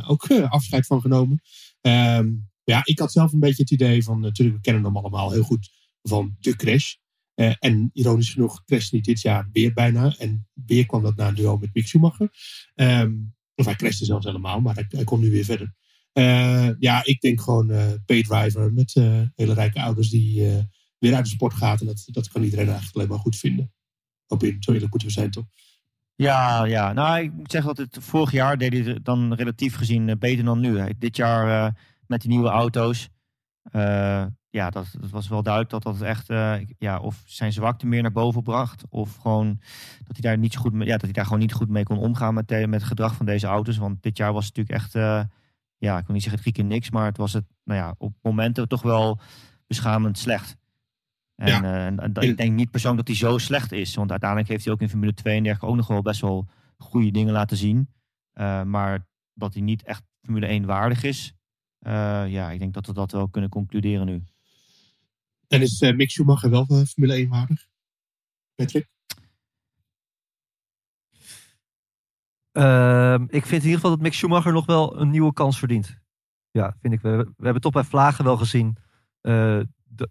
Ook 0.07 0.31
afscheid 0.31 0.87
van 0.87 1.01
genomen. 1.01 1.43
Ehm, 1.81 2.29
ja, 2.65 2.81
ik 2.85 2.99
had 2.99 3.13
zelf 3.13 3.33
een 3.33 3.41
beetje 3.41 3.63
het 3.63 3.71
idee 3.71 4.03
van... 4.03 4.21
Natuurlijk, 4.21 4.57
we 4.57 4.63
kennen 4.63 4.85
hem 4.85 4.97
allemaal 4.97 5.31
heel 5.31 5.43
goed 5.43 5.71
van 6.03 6.37
de 6.41 6.57
crash. 6.57 6.95
En 7.35 7.91
ironisch 7.93 8.31
genoeg 8.31 8.65
crashte 8.65 8.95
hij 8.97 9.05
dit 9.05 9.21
jaar 9.21 9.49
weer 9.53 9.73
bijna. 9.73 10.15
En 10.19 10.49
weer 10.67 10.87
kwam 10.87 11.03
dat 11.03 11.17
na 11.17 11.29
een 11.29 11.35
duo 11.35 11.57
met 11.57 11.75
Mick 11.75 11.87
Schumacher. 11.87 12.31
Ehm, 12.75 13.13
of 13.55 13.65
hij 13.65 13.75
crashte 13.75 14.05
zelfs 14.05 14.27
helemaal, 14.27 14.61
maar 14.61 14.75
hij, 14.75 14.87
hij 14.89 15.05
kon 15.05 15.21
nu 15.21 15.31
weer 15.31 15.45
verder. 15.45 15.75
Eh, 16.19 16.69
ja, 16.79 17.05
ik 17.05 17.21
denk 17.21 17.41
gewoon 17.41 17.71
eh 17.71 17.93
paydriver 18.07 18.73
met 18.73 18.95
eh, 18.95 19.21
hele 19.35 19.55
rijke 19.55 19.81
ouders 19.81 20.11
die 20.11 20.67
weer 20.99 21.15
uit 21.15 21.25
de 21.25 21.31
sport 21.31 21.55
gaat. 21.55 21.81
En 21.81 21.87
dat, 21.87 22.05
dat 22.07 22.29
kan 22.29 22.43
iedereen 22.43 22.67
eigenlijk 22.67 22.97
alleen 22.97 23.09
maar 23.09 23.19
goed 23.19 23.37
vinden. 23.37 23.73
Op 24.27 24.43
in, 24.43 24.57
zo 24.61 24.73
eerlijk 24.73 24.91
moeten 24.91 25.09
we 25.09 25.15
zijn 25.15 25.31
toch? 25.31 25.45
Ja, 26.15 26.65
ja, 26.65 26.93
nou 26.93 27.21
ik 27.21 27.33
moet 27.33 27.51
zeggen 27.51 27.75
dat 27.75 27.87
het 27.93 28.05
vorig 28.05 28.33
jaar 28.33 28.59
deed 28.59 28.73
hij 28.73 28.99
dan 29.03 29.35
relatief 29.35 29.75
gezien 29.75 30.19
beter 30.19 30.45
dan 30.45 30.61
nu. 30.61 30.95
Dit 30.99 31.17
jaar 31.17 31.75
met 32.07 32.21
die 32.21 32.31
nieuwe 32.31 32.49
auto's, 32.49 33.09
ja, 34.51 34.71
dat, 34.71 34.87
dat 35.01 35.11
was 35.11 35.29
wel 35.29 35.43
duidelijk 35.43 35.73
dat 35.73 35.83
dat 35.83 36.01
echt, 36.01 36.27
ja, 36.79 36.99
of 37.01 37.23
zijn 37.27 37.53
zwakte 37.53 37.87
meer 37.87 38.03
naar 38.03 38.13
boven 38.13 38.43
bracht, 38.43 38.85
of 38.89 39.17
gewoon 39.17 39.61
dat 40.05 40.17
hij 40.17 40.31
daar 40.31 40.39
niet 40.39 40.53
zo 40.53 40.61
goed, 40.61 40.73
ja, 40.79 40.93
dat 40.93 41.01
hij 41.01 41.13
daar 41.13 41.25
gewoon 41.25 41.41
niet 41.41 41.53
goed 41.53 41.69
mee 41.69 41.85
kon 41.85 41.99
omgaan 41.99 42.35
met, 42.35 42.51
met 42.51 42.81
het 42.81 42.83
gedrag 42.83 43.15
van 43.15 43.27
deze 43.27 43.47
auto's. 43.47 43.77
Want 43.77 44.03
dit 44.03 44.17
jaar 44.17 44.33
was 44.33 44.47
het 44.47 44.57
natuurlijk 44.57 44.85
echt, 44.85 44.95
ja, 45.79 45.99
ik 45.99 46.05
wil 46.05 46.15
niet 46.15 46.23
zeggen 46.25 46.41
drie 46.41 46.55
keer 46.55 46.65
niks, 46.65 46.91
maar 46.91 47.05
het 47.05 47.17
was 47.17 47.33
het, 47.33 47.45
nou 47.65 47.79
ja, 47.81 47.95
op 47.99 48.15
momenten 48.23 48.69
toch 48.69 48.83
wel 48.83 49.21
beschamend 49.67 50.19
slecht. 50.19 50.57
En, 51.35 51.47
Ja. 51.49 51.63
eh, 51.63 51.87
en, 51.87 51.99
en 51.99 52.15
ik 52.21 52.37
denk 52.37 52.53
niet 52.55 52.71
persoonlijk 52.71 53.07
dat 53.07 53.17
hij 53.17 53.29
zo 53.31 53.39
slecht 53.39 53.73
is. 53.73 53.95
Want 53.95 54.11
uiteindelijk 54.11 54.49
heeft 54.51 54.65
hij 54.65 54.73
ook 54.75 54.81
in 54.81 54.89
Formule 54.89 55.15
2 55.15 55.37
en 55.37 55.43
dergelijke 55.43 55.71
ook 55.73 55.77
nog 55.81 55.87
wel 55.89 56.03
best 56.03 56.21
wel 56.21 56.49
goede 56.79 57.11
dingen 57.11 57.33
laten 57.33 57.57
zien. 57.57 57.89
Eh, 58.33 58.63
maar 58.63 59.07
dat 59.35 59.53
hij 59.55 59.63
niet 59.63 59.83
echt 59.83 60.03
Formule 60.23 60.47
1 60.47 60.65
waardig 60.67 61.03
is. 61.03 61.33
eh, 61.79 62.25
ja, 62.29 62.51
ik 62.51 62.59
denk 62.59 62.75
dat 62.75 62.87
we 62.87 62.93
dat 62.93 63.13
wel 63.13 63.29
kunnen 63.29 63.51
concluderen 63.51 64.07
nu. 64.07 64.25
En 65.49 65.63
is 65.63 65.81
Mick 65.81 66.11
Schumacher 66.11 66.51
wel 66.51 66.67
Formule 66.67 67.15
1 67.15 67.29
waardig? 67.29 67.69
Patrick? 68.55 68.89
Ehm, 72.53 73.23
ik 73.23 73.47
vind 73.47 73.63
in 73.63 73.69
ieder 73.69 73.75
geval 73.75 73.91
dat 73.91 74.01
Mick 74.01 74.15
Schumacher 74.15 74.53
nog 74.53 74.67
wel 74.67 75.01
een 75.01 75.11
nieuwe 75.11 75.33
kans 75.33 75.59
verdient. 75.59 75.99
Ja, 76.51 76.77
vind 76.81 76.95
ik. 76.95 77.01
We, 77.01 77.33
hebben 77.37 77.63
toch 77.63 77.73
bij 77.73 77.85
Vlagen 77.85 78.25
wel 78.25 78.37
gezien 78.37 78.79
eh, 79.21 79.61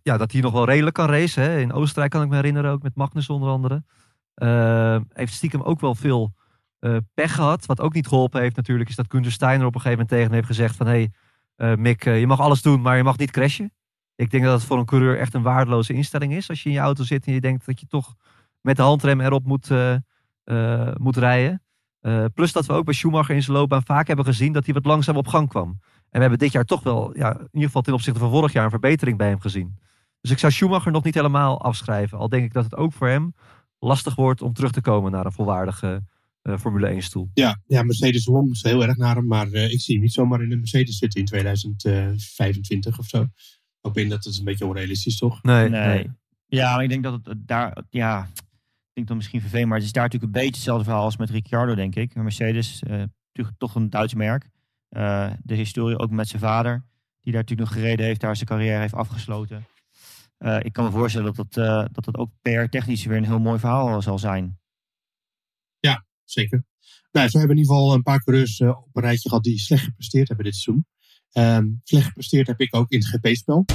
ja, 0.04 0.18
dat 0.18 0.32
hij 0.32 0.42
nog 0.42 0.52
wel 0.52 0.66
redelijk 0.66 0.96
kan 0.96 1.10
racen. 1.10 1.44
Hè. 1.44 1.60
In 1.60 1.74
Oostenrijk 1.74 2.12
kan 2.12 2.22
ik 2.22 2.30
me 2.30 2.36
herinneren, 2.36 2.72
ook 2.72 2.82
met 2.82 2.96
Magnus 2.96 3.30
onder 3.30 3.50
andere. 3.50 3.84
Ehm, 4.34 5.04
heeft 5.14 5.34
stiekem 5.34 5.62
ook 5.62 5.80
wel 5.80 5.96
veel 5.96 6.34
eh, 6.80 6.98
pech 7.14 7.36
gehad. 7.36 7.66
Wat 7.66 7.82
ook 7.82 7.94
niet 7.94 8.08
geholpen 8.08 8.42
heeft 8.42 8.56
natuurlijk, 8.56 8.90
is 8.90 8.96
dat 8.96 9.06
Gunther 9.10 9.32
Steiner 9.32 9.68
op 9.68 9.76
een 9.76 9.82
gegeven 9.82 10.06
moment 10.06 10.10
tegen 10.10 10.26
hem 10.26 10.34
heeft 10.34 10.48
gezegd 10.48 10.76
van... 10.76 10.88
hé, 10.88 10.94
hey, 10.94 11.12
eh, 11.56 11.78
Mick, 11.78 12.04
je 12.04 12.28
mag 12.28 12.40
alles 12.40 12.62
doen, 12.62 12.82
maar 12.82 12.98
je 12.98 13.04
mag 13.04 13.18
niet 13.18 13.32
crashen. 13.32 13.74
Ik 14.16 14.32
denk 14.32 14.44
dat 14.44 14.54
het 14.54 14.64
voor 14.64 14.78
een 14.78 14.86
coureur 14.86 15.20
echt 15.20 15.34
een 15.34 15.42
waardeloze 15.42 15.94
instelling 15.94 16.34
is. 16.34 16.50
Als 16.50 16.64
je 16.64 16.70
in 16.70 16.76
je 16.76 16.82
auto 16.82 17.04
zit 17.04 17.26
en 17.26 17.34
je 17.34 17.42
denkt 17.42 17.66
dat 17.66 17.80
je 17.80 17.88
toch 17.88 18.16
met 18.62 18.76
de 18.76 18.82
handrem 18.82 19.22
erop 19.22 19.46
moet, 19.46 19.70
moet 20.98 21.18
rijden. 21.18 21.62
Uh, 22.02 22.26
plus 22.34 22.52
dat 22.52 22.66
we 22.66 22.74
ook 22.74 22.86
bij 22.86 22.94
Schumacher 22.94 23.36
in 23.36 23.44
zijn 23.44 23.58
loopbaan 23.58 23.84
vaak 23.86 24.08
hebben 24.08 24.26
gezien 24.26 24.54
dat 24.54 24.66
hij 24.66 24.74
wat 24.74 24.86
langzaam 24.86 25.18
op 25.18 25.28
gang 25.28 25.50
kwam. 25.50 25.70
En 26.10 26.14
we 26.14 26.20
hebben 26.20 26.40
dit 26.40 26.52
jaar 26.52 26.66
toch 26.66 26.84
wel, 26.84 27.18
ja, 27.18 27.32
in 27.32 27.48
ieder 27.52 27.68
geval 27.68 27.82
ten 27.82 27.94
opzichte 27.94 28.20
van 28.20 28.30
vorig 28.30 28.54
jaar, 28.54 28.64
een 28.64 28.70
verbetering 28.70 29.18
bij 29.18 29.28
hem 29.28 29.40
gezien. 29.40 29.78
Dus 30.22 30.32
ik 30.32 30.40
zou 30.40 30.52
Schumacher 30.52 30.92
nog 30.92 31.04
niet 31.04 31.14
helemaal 31.14 31.62
afschrijven. 31.62 32.18
Al 32.18 32.30
denk 32.30 32.46
ik 32.46 32.54
dat 32.54 32.64
het 32.64 32.76
ook 32.76 32.94
voor 32.94 33.08
hem 33.08 33.34
lastig 33.80 34.16
wordt 34.16 34.42
om 34.42 34.54
terug 34.54 34.72
te 34.72 34.82
komen 34.82 35.12
naar 35.12 35.26
een 35.26 35.32
volwaardige 35.32 36.04
uh, 36.44 36.58
Formule 36.58 36.88
1 36.88 37.02
stoel. 37.02 37.30
Ja, 37.34 37.62
ja 37.68 37.84
Mercedes 37.84 38.26
won 38.26 38.50
heel 38.62 38.84
erg 38.84 38.98
naar 38.98 39.16
hem, 39.16 39.28
maar 39.28 39.48
uh, 39.48 39.72
ik 39.72 39.82
zie 39.82 39.94
hem 39.94 40.04
niet 40.04 40.14
zomaar 40.14 40.42
in 40.42 40.50
de 40.50 40.56
Mercedes 40.56 40.98
zitten 40.98 41.20
in 41.20 41.26
2025 41.26 43.00
of 43.00 43.06
zo. 43.06 43.22
Ik 43.22 43.30
hoop 43.82 43.98
in 43.98 44.10
dat 44.10 44.24
het 44.24 44.38
een 44.38 44.44
beetje 44.44 44.66
onrealistisch 44.66 45.18
toch? 45.18 45.44
Nee, 45.44 45.70
Nee. 45.70 45.88
nee. 45.88 46.10
Ja, 46.50 46.74
maar 46.74 46.84
ik 46.84 46.90
denk 46.90 47.04
dat 47.04 47.20
het 47.24 47.48
daar, 47.48 47.84
ja, 47.90 48.28
denk 48.98 49.08
dan 49.08 49.18
misschien 49.18 49.42
vervelend, 49.42 49.68
maar 49.68 49.78
het 49.78 49.86
is 49.86 49.94
daar 49.94 50.04
natuurlijk 50.04 50.34
een 50.34 50.40
beetje 50.42 50.56
hetzelfde 50.56 50.84
verhaal 50.84 51.04
als 51.04 51.18
met 51.18 51.30
Ricciardo, 51.30 51.76
denk 51.76 51.96
ik. 51.96 52.16
Mercedes, 52.16 52.84
eh, 52.84 52.90
natuurlijk 52.92 53.58
toch 53.58 53.76
een 53.76 53.90
Duits 53.90 54.14
merk. 54.14 54.50
Eh, 54.90 55.32
de 55.44 55.56
historie 55.56 55.98
ook 55.98 56.12
met 56.12 56.28
zijn 56.28 56.42
vader, 56.42 56.86
die 57.22 57.34
daar 57.34 57.42
natuurlijk 57.42 57.70
nog 57.70 57.80
gereden 57.80 58.06
heeft, 58.06 58.22
daar 58.22 58.36
zijn 58.36 58.48
carrière 58.48 58.80
heeft 58.80 58.94
afgesloten. 58.94 59.66
Uh, 60.40 60.60
ik 60.62 60.74
kan 60.74 60.84
me 60.84 60.92
voorstellen 60.92 61.34
dat 61.34 61.52
dat, 61.52 61.94
dat 61.94 62.06
dat 62.06 62.18
ook 62.18 62.32
PR-technisch 62.42 63.06
weer 63.06 63.18
een 63.18 63.26
heel 63.26 63.40
mooi 63.40 63.60
verhaal 63.60 64.02
zal 64.02 64.20
zijn. 64.20 64.60
Ja, 65.80 66.06
zeker. 66.24 66.66
Nou, 67.12 67.30
zo 67.30 67.38
hebben 67.38 67.56
in 67.56 67.62
ieder 67.62 67.76
geval 67.76 67.94
een 67.94 68.04
paar 68.04 68.24
coureurs 68.24 68.60
uh, 68.60 68.70
op 68.70 68.96
een 68.96 69.02
rijtje 69.02 69.30
gehad 69.30 69.44
die 69.44 69.60
slecht 69.60 69.84
gepresteerd 69.84 70.28
hebben 70.28 70.46
dit 70.46 70.56
seizoen. 70.56 70.86
Um, 71.34 71.82
slecht 71.84 72.06
gepresteerd 72.06 72.48
heb 72.48 72.60
ik 72.60 72.76
ook 72.76 72.90
in 72.90 73.00
het 73.00 73.08
GP-spel. 73.08 73.66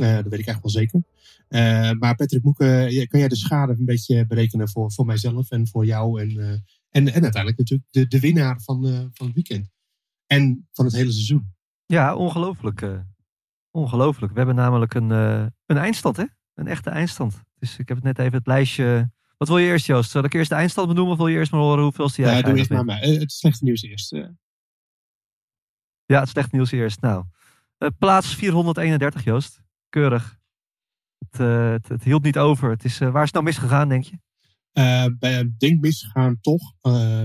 Eh, 0.00 0.14
dat 0.14 0.28
weet 0.28 0.40
ik 0.40 0.46
eigenlijk 0.46 0.62
wel 0.62 0.70
zeker. 0.70 1.02
Eh, 1.50 1.90
maar 1.90 2.14
Patrick 2.14 2.42
Moeken, 2.42 3.08
kan 3.08 3.20
jij 3.20 3.28
de 3.28 3.36
schade 3.36 3.72
een 3.72 3.84
beetje 3.84 4.26
berekenen 4.26 4.68
voor, 4.68 4.92
voor 4.92 5.06
mijzelf 5.06 5.50
en 5.50 5.68
voor 5.68 5.84
jou? 5.84 6.20
En, 6.20 6.28
eh, 6.38 6.50
en, 6.90 7.12
en 7.12 7.22
uiteindelijk 7.22 7.58
natuurlijk 7.58 7.88
de, 7.90 8.06
de 8.06 8.20
winnaar 8.20 8.60
van, 8.60 8.86
eh, 8.86 8.98
van 9.12 9.26
het 9.26 9.34
weekend. 9.34 9.70
En 10.26 10.68
van 10.72 10.84
het 10.84 10.94
hele 10.94 11.12
seizoen. 11.12 11.54
Ja, 11.86 12.14
ongelooflijk. 12.14 12.86
ongelooflijk. 13.70 14.32
We 14.32 14.38
hebben 14.38 14.56
namelijk 14.56 14.94
een, 14.94 15.10
een 15.10 15.76
eindstand, 15.76 16.16
hè? 16.16 16.24
Een 16.54 16.66
echte 16.66 16.90
eindstand. 16.90 17.42
Dus 17.58 17.78
ik 17.78 17.88
heb 17.88 17.96
het 17.96 18.06
net 18.06 18.18
even 18.18 18.38
het 18.38 18.46
lijstje. 18.46 19.10
Wat 19.36 19.48
wil 19.48 19.58
je 19.58 19.66
eerst, 19.66 19.86
Joost? 19.86 20.10
Zal 20.10 20.24
ik 20.24 20.34
eerst 20.34 20.50
de 20.50 20.56
eindstand 20.56 20.88
benoemen 20.88 21.12
of 21.12 21.18
wil 21.18 21.28
je 21.28 21.36
eerst 21.36 21.52
maar 21.52 21.60
horen 21.60 21.82
hoeveel 21.82 22.10
jij 22.10 22.36
Ja, 22.36 22.42
doe 22.42 22.56
eerst 22.56 22.70
maar 22.70 22.84
mij. 22.84 22.98
Het 22.98 23.32
slechte 23.32 23.64
nieuws 23.64 23.82
eerst. 23.82 24.10
Ja, 26.06 26.20
het 26.20 26.28
slecht 26.28 26.52
nieuws 26.52 26.70
eerst. 26.70 27.00
Nou, 27.00 27.24
plaats 27.98 28.34
431, 28.34 29.24
Joost. 29.24 29.62
Keurig. 29.88 30.39
Het, 31.28 31.40
eh, 31.40 31.70
het, 31.70 31.88
het 31.88 32.04
hield 32.04 32.22
niet 32.22 32.38
over. 32.38 32.70
Het 32.70 32.84
is, 32.84 33.00
eh, 33.00 33.10
waar 33.10 33.22
is 33.22 33.32
het 33.32 33.32
nou 33.32 33.44
misgegaan, 33.44 33.88
denk 33.88 34.04
je? 34.04 34.18
Eh, 34.72 35.06
bij 35.18 35.38
een 35.38 35.54
ding 35.58 35.80
misgaan 35.80 36.40
toch 36.40 36.74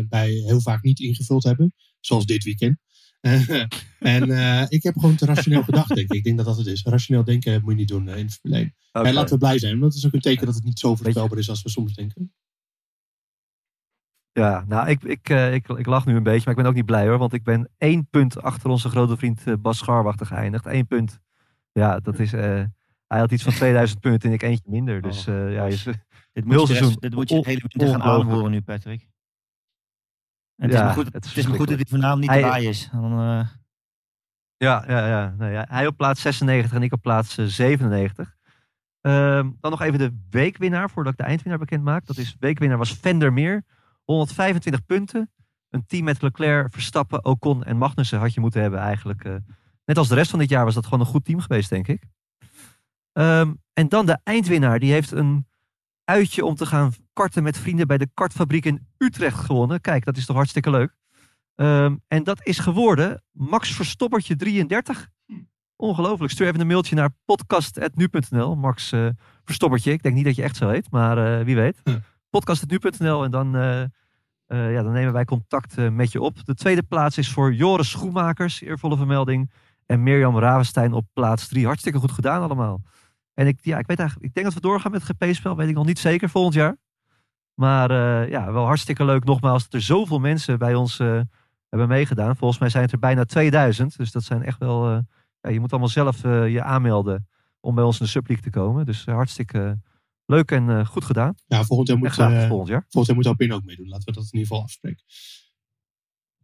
bij 0.09 0.29
heel 0.29 0.61
vaak 0.61 0.83
niet 0.83 0.99
ingevuld 0.99 1.43
hebben. 1.43 1.73
Zoals 1.99 2.25
dit 2.25 2.43
weekend. 2.43 2.77
En 3.99 4.69
ik 4.69 4.83
heb 4.83 4.97
gewoon 4.97 5.15
te 5.15 5.25
rationeel 5.25 5.63
gedacht, 5.71 5.87
denk 5.87 6.11
ik. 6.11 6.13
Ik 6.13 6.23
denk 6.23 6.37
dat 6.37 6.45
dat 6.45 6.57
het 6.57 6.67
is. 6.67 6.83
Rationeel 6.83 7.23
denken 7.23 7.61
moet 7.61 7.71
je 7.71 7.77
niet 7.77 7.87
doen 7.87 8.09
in 8.09 8.25
het. 8.25 8.39
En 8.91 9.13
laten 9.13 9.33
we 9.33 9.37
blij 9.37 9.59
zijn, 9.59 9.79
want 9.79 9.91
dat 9.91 10.01
is 10.01 10.05
ook 10.05 10.13
een 10.13 10.19
teken 10.19 10.45
dat 10.45 10.55
het 10.55 10.63
niet 10.63 10.79
zo 10.79 10.95
voorspelbaar 10.95 11.37
is 11.37 11.49
als 11.49 11.61
we 11.61 11.69
soms 11.69 11.93
denken. 11.93 12.33
Ja, 14.31 14.65
nou, 14.67 14.89
ik, 14.89 15.03
ik, 15.03 15.29
ik, 15.29 15.67
ik 15.67 15.85
lach 15.85 16.05
nu 16.05 16.15
een 16.15 16.23
beetje, 16.23 16.41
maar 16.45 16.53
ik 16.53 16.61
ben 16.61 16.69
ook 16.69 16.75
niet 16.75 16.85
blij 16.85 17.07
hoor. 17.07 17.17
Want 17.17 17.33
ik 17.33 17.43
ben 17.43 17.69
één 17.77 18.07
punt 18.09 18.41
achter 18.41 18.69
onze 18.69 18.89
grote 18.89 19.17
vriend 19.17 19.61
Bas 19.61 19.77
Scharwachter 19.77 20.25
geëindigd. 20.25 20.65
Eén 20.65 20.87
punt. 20.87 21.19
Ja, 21.71 21.99
dat 21.99 22.19
is... 22.19 22.33
hij 23.07 23.19
had 23.19 23.31
iets 23.31 23.43
van 23.43 23.53
2000 23.63 23.99
punten 23.99 24.29
en 24.29 24.35
ik 24.35 24.41
eentje 24.41 24.69
minder. 24.71 25.01
Dus 25.01 25.27
eh, 25.27 25.53
ja, 25.53 25.65
je, 25.65 25.75
Dit 26.33 26.45
moet, 26.45 26.67
je 26.67 26.73
rest- 26.73 27.01
dit 27.01 27.13
moet 27.15 27.29
je 27.29 27.35
de 27.41 27.49
hele 27.49 27.61
winter 27.67 27.87
gaan 27.99 28.01
aanhoren 28.11 28.51
nu, 28.51 28.61
Patrick. 28.61 29.01
En 30.55 30.69
het, 30.69 30.71
Ja, 30.71 30.77
is 30.79 30.85
maar 30.85 30.93
goed, 30.93 31.05
het 31.05 31.13
het, 31.13 31.25
is 31.25 31.35
is 31.37 31.47
maar 31.47 31.55
goed 31.57 31.67
dat 31.67 31.75
hij 31.77 31.85
vanavond 31.89 32.21
niet 32.21 32.29
Hij- 32.29 32.43
erbij 32.43 32.63
is. 32.63 32.89
Dan, 32.91 33.11
eh, 33.19 33.47
Ja, 34.57 34.83
ja, 34.87 35.07
ja. 35.07 35.35
Nee, 35.37 35.51
ja. 35.51 35.65
Hij 35.69 35.87
op 35.87 35.97
plaats 35.97 36.21
96 36.21 36.73
en 36.73 36.83
ik 36.83 36.93
op 36.93 37.01
plaats 37.01 37.37
eh, 37.37 37.45
97. 37.45 38.35
Ehm, 39.01 39.49
dan 39.59 39.71
nog 39.71 39.81
even 39.81 39.99
de 39.99 40.17
weekwinnaar, 40.29 40.89
voordat 40.89 41.11
ik 41.13 41.17
de 41.19 41.25
eindwinnaar 41.25 41.59
bekend 41.59 41.83
maak. 41.83 42.05
Dat 42.05 42.17
is, 42.17 42.35
weekwinnaar 42.39 42.77
was 42.77 42.93
Vendermeer. 42.93 43.63
125 44.03 44.85
punten. 44.85 45.31
Een 45.69 45.85
team 45.85 46.03
met 46.03 46.21
Leclerc, 46.21 46.73
Verstappen, 46.73 47.25
Ocon 47.25 47.63
en 47.63 47.77
Magnussen 47.77 48.19
had 48.19 48.33
je 48.33 48.39
moeten 48.39 48.61
hebben 48.61 48.79
eigenlijk. 48.79 49.23
eh. 49.23 49.35
net 49.85 49.97
als 49.97 50.07
de 50.07 50.15
rest 50.15 50.29
van 50.29 50.39
dit 50.39 50.49
jaar 50.49 50.65
was 50.65 50.73
dat 50.73 50.83
gewoon 50.83 50.99
een 50.99 51.05
goed 51.05 51.25
team 51.25 51.39
geweest, 51.39 51.69
denk 51.69 51.87
ik. 51.87 52.03
Ehm, 53.15 53.53
en 53.73 53.89
dan 53.89 54.05
de 54.05 54.19
eindwinnaar. 54.23 54.79
Die 54.79 54.91
heeft 54.91 55.11
een 55.11 55.47
uitje 56.03 56.45
om 56.45 56.55
te 56.55 56.65
gaan 56.65 56.93
karten 57.13 57.43
met 57.43 57.57
vrienden 57.57 57.87
bij 57.87 57.97
de 57.97 58.09
kartfabriek 58.13 58.65
in 58.65 58.87
Utrecht 58.97 59.39
gewonnen. 59.39 59.81
Kijk, 59.81 60.05
dat 60.05 60.17
is 60.17 60.25
toch 60.25 60.35
hartstikke 60.35 60.69
leuk. 60.69 60.95
Ehm, 61.55 61.95
en 62.07 62.23
dat 62.23 62.45
is 62.45 62.59
geworden 62.59 63.23
Max 63.31 63.71
Verstoppertje 63.71 64.35
33. 64.35 65.09
Ongelooflijk. 65.75 66.31
Stuur 66.31 66.47
even 66.47 66.59
een 66.59 66.67
mailtje 66.67 66.95
naar 66.95 67.09
podcast.nu.nl. 67.25 68.55
Max 68.55 68.91
eh, 68.91 69.07
Verstoppertje. 69.43 69.91
Ik 69.91 70.03
denk 70.03 70.15
niet 70.15 70.25
dat 70.25 70.35
je 70.35 70.43
echt 70.43 70.55
zo 70.55 70.69
heet, 70.69 70.91
maar 70.91 71.39
eh, 71.39 71.45
wie 71.45 71.55
weet. 71.55 71.81
Hm. 71.83 71.97
Podcast.nu.nl 72.29 73.23
en 73.23 73.31
dan, 73.31 73.55
eh, 73.55 73.83
ja, 74.47 74.83
dan 74.83 74.91
nemen 74.91 75.13
wij 75.13 75.25
contact 75.25 75.77
met 75.91 76.11
je 76.11 76.21
op. 76.21 76.45
De 76.45 76.55
tweede 76.55 76.83
plaats 76.83 77.17
is 77.17 77.31
voor 77.31 77.53
Joris 77.53 77.89
Schoenmakers. 77.89 78.61
Eervolle 78.61 78.97
vermelding. 78.97 79.51
En 79.85 80.03
Mirjam 80.03 80.39
Ravenstein 80.39 80.93
op 80.93 81.05
plaats 81.13 81.47
3. 81.47 81.65
Hartstikke 81.65 81.99
goed 81.99 82.11
gedaan 82.11 82.41
allemaal. 82.41 82.81
En 83.35 83.47
ik, 83.47 83.57
ja, 83.61 83.77
ik, 83.77 83.87
weet 83.87 83.99
eigenlijk, 83.99 84.27
ik 84.29 84.33
denk 84.33 84.45
dat 84.45 84.55
we 84.55 84.61
doorgaan 84.61 84.91
met 84.91 85.07
het 85.07 85.17
GP-spel. 85.17 85.55
Weet 85.55 85.69
ik 85.69 85.75
nog 85.75 85.85
niet 85.85 85.99
zeker 85.99 86.29
volgend 86.29 86.53
jaar. 86.53 86.77
Maar 87.53 87.91
eh, 87.91 88.29
ja, 88.29 88.51
wel 88.51 88.65
hartstikke 88.65 89.05
leuk 89.05 89.23
nogmaals 89.23 89.63
dat 89.63 89.73
er 89.73 89.81
zoveel 89.81 90.19
mensen 90.19 90.59
bij 90.59 90.75
ons 90.75 90.99
eh, 90.99 91.21
hebben 91.69 91.87
meegedaan. 91.87 92.35
Volgens 92.35 92.59
mij 92.59 92.69
zijn 92.69 92.83
het 92.83 92.91
er 92.91 92.99
bijna 92.99 93.23
2000. 93.25 93.97
Dus 93.97 94.11
dat 94.11 94.23
zijn 94.23 94.43
echt 94.43 94.59
wel... 94.59 94.89
eh, 94.91 94.97
ja, 95.41 95.49
je 95.49 95.59
moet 95.59 95.71
allemaal 95.71 95.89
zelf 95.89 96.23
eh, 96.23 96.49
je 96.51 96.63
aanmelden 96.63 97.27
om 97.59 97.75
bij 97.75 97.83
ons 97.83 97.99
in 97.99 98.05
de 98.05 98.11
subleague 98.11 98.43
te 98.51 98.59
komen. 98.59 98.85
Dus 98.85 99.05
hartstikke 99.05 99.79
leuk 100.25 100.51
en 100.51 100.69
eh, 100.69 100.85
goed 100.85 101.05
gedaan. 101.05 101.35
Ja, 101.47 101.63
volgend 101.63 101.87
jaar 101.87 101.97
moet, 101.97 102.09
graag 102.09 102.33
eh, 102.33 102.47
volgend 102.47 102.69
jaar. 102.69 102.85
volgend 102.89 103.05
jaar 103.05 103.15
moet 103.15 103.25
Alpine 103.25 103.53
ook 103.53 103.63
meedoen. 103.65 103.87
Laten 103.87 104.05
we 104.05 104.11
dat 104.11 104.23
in 104.23 104.29
ieder 104.31 104.47
geval 104.47 104.63
afspreken. 104.63 105.03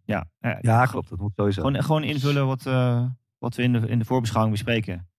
ja, 0.05 0.27
Ja, 0.61 0.85
klopt. 0.85 1.09
Dat 1.09 1.19
moet 1.19 1.31
sowieso. 1.35 1.61
Gewoon, 1.61 1.83
gewoon 1.83 2.03
invullen 2.03 2.45
wat, 2.47 2.65
eh, 2.65 3.05
wat 3.37 3.55
we 3.55 3.63
in 3.63 3.71
de, 3.73 3.87
in 3.87 3.99
de 3.99 4.05
voorbeschouwing 4.05 4.55
bespreken. 4.55 5.09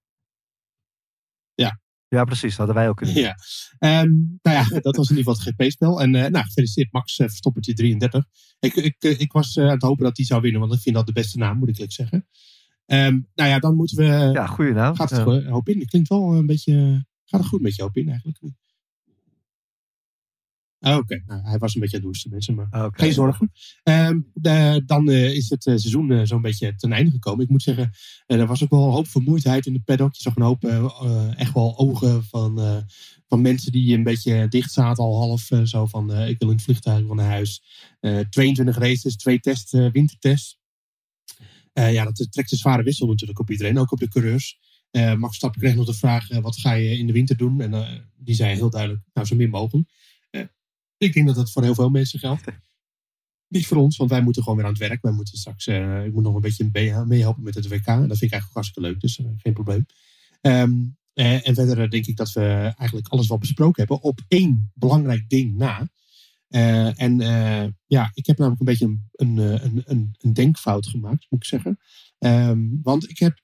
Ja, 2.15 2.25
precies. 2.25 2.57
Dat 2.57 2.57
hadden 2.57 2.75
wij 2.75 2.89
ook 2.89 2.97
kunnen 2.97 3.15
doen. 3.15 3.25
Ja. 3.25 3.37
Ehm, 3.79 4.11
nou 4.43 4.57
ja, 4.57 4.81
dat 4.81 4.97
was 4.97 5.11
in 5.11 5.17
ieder 5.17 5.33
geval 5.33 5.53
het 5.53 5.55
GP-spel. 5.57 6.01
En 6.01 6.15
eh, 6.15 6.31
nou, 6.31 6.45
gefeliciteerd 6.45 6.93
Max 6.93 7.19
uh, 7.19 7.27
Verstoppertje 7.27 7.75
33. 7.75 8.25
Ik, 8.61 8.75
ik, 8.75 8.97
eh, 8.99 9.21
ik 9.21 9.33
was 9.33 9.59
aan 9.59 9.69
het 9.69 9.83
hopen 9.83 10.05
dat 10.05 10.17
hij 10.17 10.27
zou 10.27 10.41
winnen, 10.41 10.61
want 10.61 10.73
ik 10.73 10.81
vind 10.81 10.95
dat 10.95 11.07
de 11.07 11.13
beste 11.13 11.39
naam, 11.39 11.59
moet 11.59 11.69
ik 11.69 11.75
eerlijk 11.75 11.93
zeggen. 11.93 12.27
Ehm, 12.87 13.21
nou 13.35 13.51
ja, 13.51 13.59
dan 13.59 13.77
moeten 13.77 13.97
we... 13.97 14.05
Ja, 14.33 14.47
goede 14.47 14.73
naam. 14.73 14.95
gaat 14.95 15.11
het 15.11 15.43
Ja. 15.43 15.51
hoop 15.51 15.69
in? 15.69 15.79
Dat 15.79 15.89
klinkt 15.89 16.09
wel 16.09 16.35
een 16.35 16.47
beetje... 16.47 17.05
Gaat 17.25 17.41
het 17.41 17.49
goed 17.49 17.61
met 17.61 17.75
je 17.75 17.83
hoop 17.83 17.97
in 17.97 18.09
eigenlijk? 18.09 18.39
Ah, 20.85 20.97
Oké, 20.97 21.23
nou, 21.27 21.43
hij 21.43 21.59
was 21.59 21.75
een 21.75 21.81
beetje 21.81 21.97
aan 22.03 22.09
het 22.11 22.27
mensen, 22.31 22.55
maar... 22.55 22.67
Geen 22.93 23.13
zorgen. 23.13 23.53
Ehm, 23.83 24.21
de- 24.35 24.83
dan 24.87 25.11
eh, 25.11 25.35
is 25.35 25.51
het 25.51 25.67
eh, 25.67 25.77
seizoen 25.77 26.11
eh, 26.13 26.21
zo'n 26.25 26.43
beetje 26.43 26.75
ten 26.75 26.93
einde 26.93 27.11
gekomen. 27.11 27.45
Ik 27.45 27.51
moet 27.51 27.63
zeggen, 27.63 27.91
eh, 28.27 28.41
er 28.41 28.47
was 28.47 28.63
ook 28.63 28.71
wel 28.71 28.85
een 28.85 28.93
hoop 28.93 29.09
vermoeidheid 29.09 29.67
in 29.67 29.73
de 29.73 29.81
paddock. 29.81 30.15
Je 30.15 30.23
zag 30.23 30.37
een 30.37 30.43
hoop 30.43 30.65
echt 31.37 31.55
wel 31.55 31.79
ogen 31.79 32.25
van, 32.25 32.61
eh, 32.61 32.77
van 33.29 33.41
mensen 33.41 33.73
die 33.73 33.97
een 33.97 34.03
beetje 34.03 34.49
dicht 34.49 34.73
zaten 34.73 35.05
al 35.05 35.17
half. 35.19 35.49
zo 35.65 35.87
van, 35.87 36.13
eh, 36.13 36.29
ik 36.29 36.39
wil 36.39 36.49
in 36.49 36.55
het 36.55 36.65
vliegtuig 36.65 37.07
van 37.07 37.17
naar 37.17 37.27
huis. 37.31 37.63
Eh 38.01 38.19
22 38.19 38.79
races, 38.79 39.17
twee 39.17 39.41
tests, 39.41 39.73
eh, 39.73 39.87
wintertests. 39.93 40.59
Eh, 41.73 41.93
ja, 41.93 42.05
dat 42.05 42.27
trekt 42.31 42.53
een 42.53 42.59
zware 42.59 42.83
wissel 42.83 43.07
natuurlijk 43.07 43.39
op 43.39 43.51
iedereen, 43.51 43.79
ook 43.79 43.93
op 43.93 43.99
de 43.99 44.09
coureurs. 44.09 44.59
Eh 44.91 45.09
Max 45.11 45.27
Verstappen 45.27 45.61
kreeg 45.61 45.75
nog 45.75 45.87
de 45.87 45.95
vraag, 45.95 46.31
eh, 46.31 46.39
wat 46.39 46.57
ga 46.59 46.73
je 46.73 46.99
in 46.99 47.07
de 47.07 47.13
winter 47.13 47.37
doen? 47.37 47.61
En 47.61 47.75
eh, 47.75 47.89
die 48.17 48.35
zei 48.35 48.55
heel 48.55 48.71
duidelijk, 48.71 49.03
nou 49.13 49.27
zo 49.27 49.37
min 49.37 49.51
mogelijk. 49.51 49.89
Ik 51.03 51.13
denk 51.13 51.27
dat 51.27 51.37
dat 51.37 51.53
voor 51.53 51.63
heel 51.63 51.75
veel 51.75 51.91
mensen 51.91 52.19
geldt. 52.19 52.45
Niet 53.49 53.67
voor 53.67 53.77
ons, 53.77 53.97
want 53.97 54.11
wij 54.11 54.23
moeten 54.23 54.43
gewoon 54.43 54.59
weer 54.59 54.67
aan 54.67 54.73
het 54.73 54.81
werk. 54.81 55.03
Wij 55.03 55.13
moeten 55.13 55.39
straks, 55.39 55.67
eh, 55.67 56.05
ik 56.05 56.13
moet 56.13 56.23
nog 56.23 56.35
een 56.35 56.41
beetje 56.41 56.69
mee- 56.73 57.05
meehelpen 57.05 57.43
met 57.43 57.55
het 57.55 57.69
WK. 57.69 57.87
En 57.87 58.09
dat 58.09 58.19
vind 58.19 58.23
ik 58.23 58.33
eigenlijk 58.33 58.53
hartstikke 58.53 58.89
leuk, 58.89 59.01
dus 59.01 59.19
eh, 59.19 59.27
geen 59.37 59.53
probleem. 59.53 59.87
Ehm, 60.41 60.73
eh, 61.13 61.49
en 61.49 61.55
verder 61.55 61.91
denk 61.91 62.07
ik 62.07 62.17
dat 62.17 62.33
we 62.33 62.43
eigenlijk 62.77 63.09
alles 63.09 63.29
wel 63.29 63.39
besproken 63.39 63.87
hebben. 63.87 64.03
Op 64.03 64.21
één 64.29 64.71
belangrijk 64.75 65.29
ding 65.29 65.57
na. 65.57 65.89
En 66.97 67.19
ja, 67.87 68.11
ik 68.15 68.27
heb 68.27 68.39
namelijk 68.39 68.61
een 68.61 68.67
beetje 68.67 68.87
een, 69.13 69.37
een, 69.37 69.83
een, 69.87 70.15
een, 70.19 70.33
denkfout 70.33 70.87
gemaakt, 70.87 71.27
moet 71.29 71.41
ik 71.41 71.47
zeggen. 71.47 71.79
Ehm, 72.19 72.61
want 72.83 73.11
ik 73.11 73.19
heb 73.19 73.41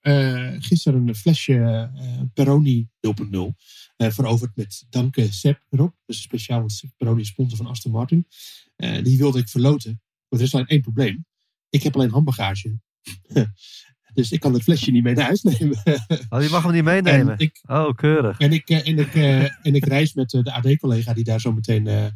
gisteren 0.59 1.09
een 1.09 1.15
flesje 1.15 1.91
Peroni 2.35 2.89
0.0 3.01 3.55
eh, 3.99 4.11
veroverd 4.11 4.57
met 4.57 4.87
Danke 4.91 5.33
Sepp 5.33 5.61
erop. 5.71 5.95
Dus 6.07 6.23
speciaal, 6.23 6.59
want 6.61 6.83
Peroni 6.97 7.21
is 7.21 7.29
sponsor 7.29 7.57
van 7.57 7.67
Aston 7.67 7.93
Martin. 7.93 8.27
Eh, 8.77 9.03
die 9.05 9.19
wilde 9.19 9.39
ik 9.39 9.49
verloten. 9.49 10.01
Maar 10.29 10.41
er 10.41 10.47
is 10.47 10.55
alleen 10.55 10.67
één 10.67 10.81
probleem. 10.81 11.27
Ik 11.71 11.83
heb 11.83 11.95
alleen 11.95 12.11
handbagage. 12.11 12.79
dus 14.15 14.33
ik 14.33 14.41
kan 14.41 14.53
het 14.53 14.63
flesje 14.63 14.91
niet 14.91 15.03
mee 15.03 15.15
naar 15.15 15.25
huis 15.25 15.43
nemen. 15.43 15.83
Oh, 16.29 16.39
die 16.41 16.51
mag 16.51 16.63
hem 16.63 16.73
niet 16.73 16.85
meenemen. 16.85 17.33
en 17.33 17.39
ik, 17.39 17.61
Oh, 17.67 17.95
keurig. 17.95 18.39
en 18.39 18.53
ik, 18.53 18.69
eh, 18.69 18.89
en 18.89 18.99
ik, 18.99 19.15
eh, 19.15 19.43
en 19.67 19.75
ik 19.75 19.85
reis 19.85 20.13
met 20.15 20.31
de 20.31 20.53
AD-collega 20.53 21.15
die 21.15 21.25
daar 21.25 21.41
zo 21.41 21.53
meteen 21.53 21.87
eh, 21.87 22.05
eh, 22.07 22.13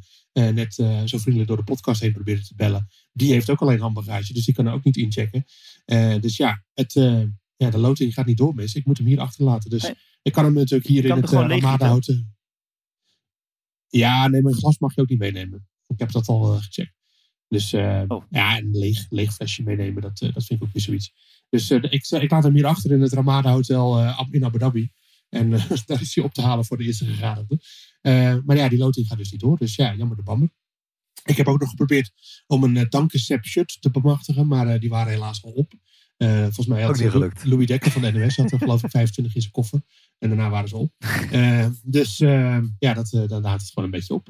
net 0.54 0.78
eh, 0.78 1.02
zo 1.04 1.18
vriendelijk 1.18 1.48
door 1.48 1.56
de 1.56 1.64
podcast 1.64 2.00
heen 2.00 2.12
probeerde 2.12 2.42
te 2.46 2.54
bellen. 2.54 2.88
Die 3.12 3.32
heeft 3.32 3.50
ook 3.50 3.60
alleen 3.62 3.80
handbagage, 3.80 4.32
dus 4.32 4.44
die 4.44 4.54
kan 4.54 4.66
er 4.66 4.72
ook 4.72 4.84
niet 4.84 4.96
inchecken. 4.96 5.44
Eh, 5.84 6.14
dus 6.20 6.36
ja, 6.36 6.64
het, 6.74 6.96
eh, 6.96 7.22
ja, 7.56 7.70
de 7.70 7.78
loting 7.78 8.14
gaat 8.14 8.26
niet 8.26 8.36
door, 8.36 8.54
mis. 8.54 8.74
Ik 8.74 8.84
moet 8.86 8.98
hem 8.98 9.06
hier 9.06 9.20
achterlaten. 9.20 9.70
Dus 9.70 9.82
Nee. 9.82 9.94
Ik 10.22 10.32
kan 10.32 10.44
hem 10.44 10.54
natuurlijk 10.54 10.88
hier 10.88 11.04
in 11.04 11.10
het 11.10 11.24
uh, 11.24 11.28
gewoon 11.28 11.48
Ramada 11.48 11.86
houden. 11.86 12.36
Ja, 13.88 14.28
nee, 14.28 14.42
mijn 14.42 14.54
glas 14.54 14.78
mag 14.78 14.94
je 14.94 15.00
ook 15.00 15.08
niet 15.08 15.18
meenemen. 15.18 15.68
Ik 15.86 15.98
heb 15.98 16.10
dat 16.12 16.28
al 16.28 16.54
eh, 16.54 16.62
gecheckt. 16.62 16.94
Dus 17.48 17.72
eh, 17.72 18.02
Oh. 18.08 18.24
ja, 18.30 18.58
een 18.58 18.70
leeg, 18.70 19.06
leeg 19.10 19.34
flesje 19.34 19.62
meenemen, 19.62 20.02
dat, 20.02 20.20
eh, 20.20 20.32
dat 20.32 20.44
vind 20.44 20.60
ik 20.60 20.66
ook 20.66 20.72
weer 20.72 20.82
zoiets. 20.82 21.12
Dus 21.48 21.70
eh, 21.70 21.82
ik, 21.82 22.06
ik 22.06 22.30
laat 22.30 22.42
hem 22.42 22.54
hier 22.54 22.66
achter 22.66 22.90
in 22.90 23.00
het 23.00 23.12
Ramada 23.12 23.52
Hotel 23.52 23.98
eh, 23.98 24.26
in 24.30 24.44
Abu 24.44 24.58
Dhabi. 24.58 24.90
En 25.28 25.52
eh, 25.52 25.70
daar 25.86 26.00
is 26.00 26.14
hij 26.14 26.24
op 26.24 26.32
te 26.34 26.42
halen 26.42 26.64
voor 26.64 26.76
de 26.76 26.84
eerste 26.84 27.04
gegadigde. 27.04 27.60
Eh, 28.00 28.36
maar 28.44 28.56
ja, 28.56 28.68
die 28.68 28.78
loting 28.78 29.06
gaat 29.06 29.18
dus 29.18 29.30
niet 29.30 29.40
door. 29.40 29.58
Dus 29.58 29.74
ja, 29.76 29.94
jammer 29.94 30.16
de 30.16 30.22
bammer. 30.22 30.50
Ik 31.24 31.36
heb 31.36 31.48
ook 31.48 31.60
nog 31.60 31.68
geprobeerd 31.68 32.12
om 32.46 32.64
een 32.64 32.88
uh, 32.92 33.40
shirt 33.42 33.76
te 33.80 33.90
bemachtigen. 33.90 34.46
Maar 34.46 34.68
eh, 34.68 34.80
die 34.80 34.88
waren 34.88 35.12
helaas 35.12 35.44
al 35.44 35.50
op. 35.50 35.72
Eh, 36.22 36.42
volgens 36.42 36.66
mij 36.66 36.82
had 36.82 37.00
gelukt. 37.00 37.44
Louis 37.44 37.66
Dekker 37.66 37.90
van 37.90 38.02
de 38.02 38.12
NOS 38.12 38.36
had 38.36 38.52
er 38.52 38.58
geloof 38.58 38.82
ik 38.84 38.90
25 38.90 39.34
in 39.34 39.40
zijn 39.40 39.52
koffer. 39.52 39.80
En 40.18 40.28
daarna 40.28 40.50
waren 40.50 40.68
ze 40.68 40.76
op. 40.76 40.92
Eh, 41.30 41.66
dus 41.84 42.20
eh, 42.20 42.58
ja, 42.78 42.94
dat, 42.94 43.12
eh, 43.12 43.28
dan 43.28 43.42
laat 43.42 43.60
het 43.60 43.68
gewoon 43.70 43.84
een 43.84 43.90
beetje 43.98 44.14
op. 44.14 44.28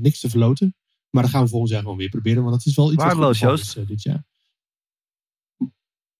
Niks 0.00 0.20
te 0.20 0.28
verloten. 0.30 0.74
Maar 1.10 1.22
dat 1.22 1.32
gaan 1.32 1.42
we 1.42 1.48
volgend 1.48 1.70
jaar 1.70 1.82
gewoon 1.82 1.96
weer 1.96 2.08
proberen. 2.08 2.42
Want 2.42 2.54
dat 2.54 2.66
is 2.66 2.74
wel 2.74 2.86
iets 2.86 2.96
wat 2.96 3.04
Waardeloos, 3.04 3.38
Joost. 3.38 3.64
is, 3.64 3.76
eh, 3.76 3.86
dit 3.86 4.02
jaar. 4.02 4.24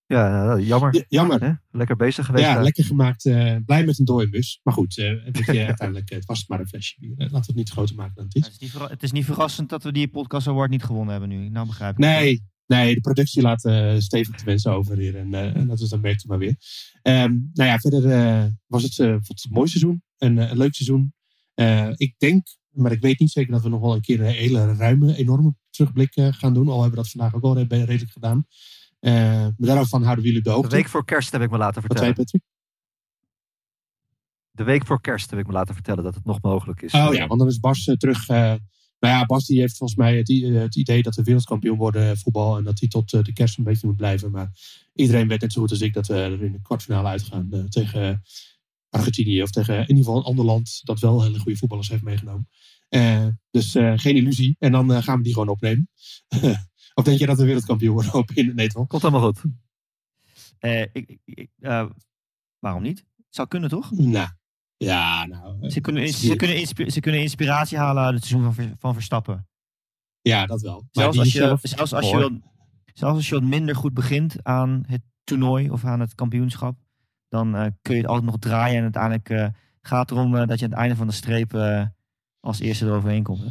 Ja, 0.07 0.59
jammer. 0.59 0.95
Ja, 0.95 1.05
jammer. 1.09 1.41
Hè? 1.45 1.53
Lekker 1.71 1.97
bezig 1.97 2.27
geweest. 2.27 2.45
Ja, 2.45 2.55
daar. 2.55 2.63
lekker 2.63 2.85
gemaakt. 2.85 3.25
eh, 3.27 3.57
blij 3.67 3.85
met 3.85 3.99
een 3.99 4.05
dode 4.05 4.29
bus. 4.29 4.61
Maar 4.63 4.75
goed, 4.75 4.99
eh, 4.99 5.05
weet 5.25 5.45
je, 5.47 5.65
uiteindelijk 5.67 6.11
het 6.11 6.25
was 6.25 6.39
het 6.39 6.49
maar 6.49 6.61
een 6.61 6.69
flesje 6.69 6.95
bier. 7.01 7.15
Laten 7.17 7.31
we 7.41 7.47
het 7.47 7.55
niet 7.55 7.71
groter 7.71 7.95
maken 7.97 8.15
dan 8.15 8.25
het 8.25 8.35
is. 8.35 8.45
Het 8.45 8.53
is, 8.53 8.61
niet 8.61 8.89
het 8.89 9.03
is 9.03 9.13
niet 9.13 9.25
verrassend 9.25 9.69
dat 9.69 9.83
we 9.83 9.93
die 9.93 10.09
podcast 10.09 10.47
award 10.47 10.71
niet 10.71 10.85
gewonnen 10.85 11.11
hebben 11.11 11.29
nu. 11.29 11.49
Nou 11.49 11.67
begrijp 11.67 11.93
ik. 11.93 11.99
Nee, 11.99 12.43
nee, 12.69 12.95
de 12.95 13.01
productie 13.01 13.43
laat 13.43 13.65
eh, 13.65 13.95
stevig 13.99 14.37
te 14.37 14.45
wensen 14.45 14.73
over 14.73 14.97
hier. 14.97 15.17
En 15.17 15.35
eh, 15.35 15.57
en 15.57 15.67
dat 15.67 15.81
is 15.81 15.89
dan 15.89 16.01
merkt 16.01 16.25
u 16.25 16.29
maar 16.29 16.39
weer. 16.39 16.57
Ehm, 17.03 17.33
nou 17.53 17.69
ja, 17.69 17.79
verder 17.79 18.11
eh, 18.11 18.45
was 18.67 18.83
het, 18.83 18.99
een 18.99 19.21
mooi 19.51 19.69
seizoen. 19.69 20.03
Een, 20.19 20.37
een 20.37 20.57
leuk 20.57 20.75
seizoen. 20.75 21.13
Ik 21.97 22.15
denk, 22.19 22.47
maar 22.71 22.93
ik 22.93 23.01
weet 23.01 23.19
niet 23.19 23.31
zeker 23.31 23.53
dat 23.53 23.63
we 23.63 23.69
nog 23.69 23.81
wel 23.81 23.95
een 23.95 24.01
keer 24.01 24.21
een 24.21 24.27
hele 24.33 24.75
ruime, 24.75 25.17
enorme 25.17 25.55
terugblik 25.71 26.13
gaan 26.15 26.55
doen. 26.55 26.69
Al 26.69 26.81
hebben 26.83 26.91
we 26.99 27.05
dat 27.05 27.11
vandaag 27.11 27.35
ook 27.35 27.43
al 27.43 27.55
re- 27.59 27.85
redelijk 27.85 28.11
gedaan. 28.13 28.47
Maar 29.01 29.53
daarvan 29.57 30.03
houden 30.03 30.25
we 30.25 30.31
jullie 30.31 30.43
de 30.45 30.49
De 30.49 30.55
hoogte. 30.55 30.77
week 30.77 30.89
voor 30.89 31.05
kerst 31.05 31.33
heb 31.33 31.41
ik 31.43 31.51
me 31.51 31.59
laten 31.59 31.83
Wat 31.83 31.99
zei 31.99 32.13
vertellen. 32.13 32.15
Patrick? 32.15 32.43
De 34.51 34.65
week 34.65 34.87
voor 34.87 35.01
kerst 35.01 35.31
heb 35.31 35.39
ik 35.39 35.47
me 35.47 35.53
laten 35.53 35.75
vertellen 35.75 36.05
dat 36.05 36.15
het 36.15 36.25
nog 36.25 36.43
mogelijk 36.43 36.83
is. 36.83 36.93
Oh 36.95 37.15
ja, 37.15 37.27
want 37.27 37.41
dan 37.41 37.49
is 37.49 37.61
Bas 37.61 37.85
terug. 37.97 38.27
Nou 39.01 39.15
ja, 39.15 39.27
Bas 39.27 39.47
die 39.47 39.61
heeft 39.61 39.77
volgens 39.77 39.99
mij 39.99 40.17
het, 40.17 40.31
eh, 40.31 40.55
het 40.55 40.77
idee 40.77 41.03
dat 41.03 41.15
we 41.15 41.23
wereldkampioen 41.23 41.77
worden 41.77 42.11
eh, 42.11 42.17
voetbal. 42.17 42.57
En 42.57 42.65
dat 42.65 42.81
hij 42.81 42.89
tot 42.89 43.13
eh, 43.13 43.23
de 43.23 43.33
kerst 43.33 43.59
een 43.59 43.65
beetje 43.65 43.87
moet 43.87 43.97
blijven. 43.97 44.31
Maar 44.31 44.51
iedereen 44.95 45.29
weet 45.29 45.41
net 45.41 45.53
zo 45.53 45.61
goed 45.61 45.71
als 45.71 45.81
ik 45.81 45.93
dat 45.95 46.07
we 46.07 46.15
er 46.15 46.43
in 46.43 46.53
de 46.53 46.63
kwartfinale 46.63 47.09
uitgaan 47.09 47.67
tegen 47.69 48.23
Argentinië. 48.89 49.43
Of 49.43 49.51
tegen 49.51 49.75
in 49.75 49.81
ieder 49.81 49.97
geval 49.97 50.17
een 50.17 50.25
ander 50.25 50.45
land 50.45 50.81
dat 50.85 51.01
wel 51.01 51.23
hele 51.23 51.39
goede 51.39 51.59
voetballers 51.59 51.89
heeft 51.89 52.03
meegenomen. 52.03 52.49
Dus 53.51 53.71
geen 53.73 54.17
illusie. 54.17 54.57
En 54.59 54.73
dan 54.73 55.03
gaan 55.03 55.17
we 55.17 55.23
die 55.23 55.33
gewoon 55.33 55.49
opnemen. 55.49 55.91
of 56.95 57.05
denk 57.05 57.19
je 57.19 57.27
dat 57.27 57.39
we 57.39 57.45
wereldkampioen 57.45 57.95
worden 57.95 58.15
op 58.15 58.31
in 58.31 58.55
Nederland? 58.55 58.89
Komt 58.89 59.03
helemaal 59.03 59.33
goed. 59.33 59.45
Ik, 60.93 61.19
ik- 61.25 61.51
waarom 62.59 62.83
niet? 62.83 62.99
Het 62.99 63.37
zou 63.37 63.49
kunnen 63.49 63.71
toch? 63.71 63.91
Nou, 63.91 64.29
ja, 64.79 65.27
nou. 65.27 65.57
eh, 65.63 65.71
Ze 65.71 65.81
kunnen, 65.81 66.09
ze, 66.09 66.37
kunnen 66.37 66.57
inspi- 66.59 66.91
ze 66.91 67.01
kunnen 67.01 67.21
inspiratie 67.21 67.79
halen 67.79 68.03
uit 68.05 68.15
het 68.15 68.25
seizoen 68.25 68.53
van, 68.55 68.65
Ver- 68.65 68.75
van 68.79 68.95
Verstappen. 68.95 69.49
ja, 70.21 70.47
dat 70.47 70.61
wel. 70.61 70.75
Maar 70.81 70.89
Zelfs 70.91 71.19
als, 71.19 71.33
je, 71.33 71.39
zelf- 71.39 71.61
zelfs, 71.63 71.93
als 71.95 72.11
je 72.11 72.17
wat, 72.19 72.33
zelfs 72.95 73.17
als 73.17 73.29
je 73.29 73.35
wat 73.35 73.45
minder 73.45 73.77
goed 73.77 73.95
begint 73.95 74.45
aan 74.45 74.85
het 74.87 75.03
toernooi 75.25 75.71
of 75.71 75.85
aan 75.85 76.01
het 76.01 76.15
kampioenschap, 76.15 76.77
dan 77.29 77.57
eh, 77.57 77.67
kun 77.83 77.95
je 77.95 78.01
het 78.01 78.09
altijd 78.11 78.27
nog 78.31 78.39
draaien. 78.39 78.77
En 78.77 78.83
uiteindelijk 78.83 79.31
eh, 79.31 79.47
gaat 79.83 80.09
het 80.11 80.19
erom 80.19 80.33
dat 80.33 80.59
je 80.59 80.65
aan 80.65 80.71
het 80.71 80.81
einde 80.81 80.97
van 80.97 81.07
de 81.07 81.13
streep 81.13 81.53
als 82.41 82.61
eerste 82.61 82.85
eroverheen 82.87 83.23
komt. 83.23 83.41
Hè? 83.41 83.51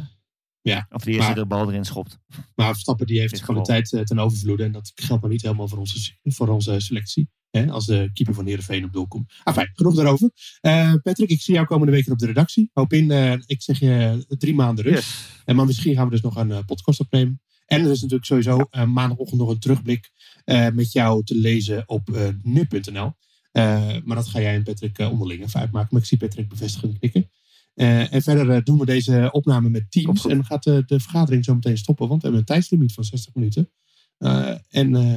Ja, 0.60 0.86
Of 0.90 1.02
de 1.04 1.10
eerste 1.10 1.26
maar- 1.26 1.34
de 1.34 1.46
bal 1.46 1.68
erin 1.68 1.84
schopt. 1.84 2.18
Maar 2.54 2.66
Verstappen 2.72 3.06
die 3.06 3.20
heeft 3.20 3.40
kwaliteit 3.40 3.88
ten 4.06 4.18
overvloede. 4.18 4.64
En 4.64 4.72
dat 4.72 4.92
geldt 4.94 5.22
maar 5.22 5.30
niet 5.30 5.42
helemaal 5.42 5.68
voor 5.68 5.78
onze, 5.78 6.16
voor 6.22 6.48
onze 6.48 6.80
selectie. 6.80 7.28
Hè, 7.50 7.70
als 7.70 7.86
de 7.86 8.10
keeper 8.12 8.34
van 8.34 8.46
Heerenveen 8.46 8.84
op 8.84 8.92
doel 8.92 9.06
komt. 9.06 9.32
Ah, 9.42 9.54
fijn, 9.54 9.70
genoeg 9.74 9.94
daarover. 9.94 10.30
Eh, 10.60 10.94
Patrick, 11.02 11.30
ik 11.30 11.40
zie 11.40 11.54
jou 11.54 11.66
komende 11.66 11.92
week 11.92 12.10
op 12.10 12.18
de 12.18 12.26
redactie. 12.26 12.70
Hoop 12.72 12.92
in, 12.92 13.10
eh, 13.10 13.32
ik 13.46 13.62
zeg 13.62 13.78
je, 13.78 14.24
drie 14.28 14.54
maanden 14.54 14.84
rust. 14.84 14.96
Yes. 14.96 15.42
En 15.44 15.56
maar 15.56 15.66
misschien 15.66 15.94
gaan 15.94 16.04
we 16.04 16.10
dus 16.10 16.20
nog 16.20 16.36
een 16.36 16.52
eh, 16.52 16.58
podcast 16.66 17.00
opnemen. 17.00 17.40
En 17.66 17.84
er 17.84 17.90
is 17.90 18.00
natuurlijk 18.00 18.26
sowieso 18.26 18.66
eh, 18.70 18.84
maandagochtend 18.84 19.40
nog 19.40 19.50
een 19.50 19.58
terugblik 19.58 20.10
eh, 20.44 20.68
met 20.68 20.92
jou 20.92 21.24
te 21.24 21.34
lezen 21.34 21.82
op 21.86 22.10
eh 22.14 22.28
nu.nl. 22.42 23.12
Eh, 23.52 23.96
maar 24.04 24.16
dat 24.16 24.28
ga 24.28 24.40
jij 24.40 24.54
en 24.54 24.62
Patrick 24.62 24.98
eh, 24.98 25.10
onderling 25.10 25.42
even 25.42 25.60
uitmaken. 25.60 25.88
Maar 25.90 26.00
ik 26.00 26.06
zie 26.06 26.18
Patrick 26.18 26.48
bevestigend 26.48 26.98
knikken. 26.98 27.30
Eh, 27.74 28.12
en 28.12 28.22
verder 28.22 28.50
eh, 28.50 28.62
doen 28.64 28.78
we 28.78 28.84
deze 28.86 29.28
opname 29.32 29.68
met 29.68 29.90
Teams. 29.90 30.26
En 30.26 30.44
gaat 30.44 30.62
de, 30.62 30.82
de 30.86 31.00
vergadering 31.00 31.44
zo 31.44 31.54
meteen 31.54 31.78
stoppen. 31.78 32.08
Want 32.08 32.22
we 32.22 32.28
hebben 32.28 32.46
een 32.46 32.54
tijdslimiet 32.54 32.92
van 32.92 33.04
60 33.04 33.34
minuten. 33.34 33.70
Eh, 34.18 34.54
en 34.70 34.96
eh, 34.96 35.16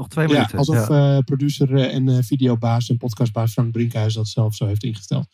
Nog 0.00 0.08
twee 0.08 0.28
ja, 0.28 0.32
minuten. 0.32 0.58
alsof 0.58 0.88
Ja. 0.88 1.16
eh, 1.16 1.22
producer 1.24 1.74
eh, 1.74 1.94
en 1.94 2.08
eh, 2.08 2.18
videobaas 2.20 2.88
en 2.88 2.96
podcastbaas 2.96 3.52
Frank 3.52 3.72
Brinkhuis 3.72 4.14
dat 4.14 4.28
zelf 4.28 4.54
zo 4.54 4.66
heeft 4.66 4.82
ingesteld. 4.84 5.26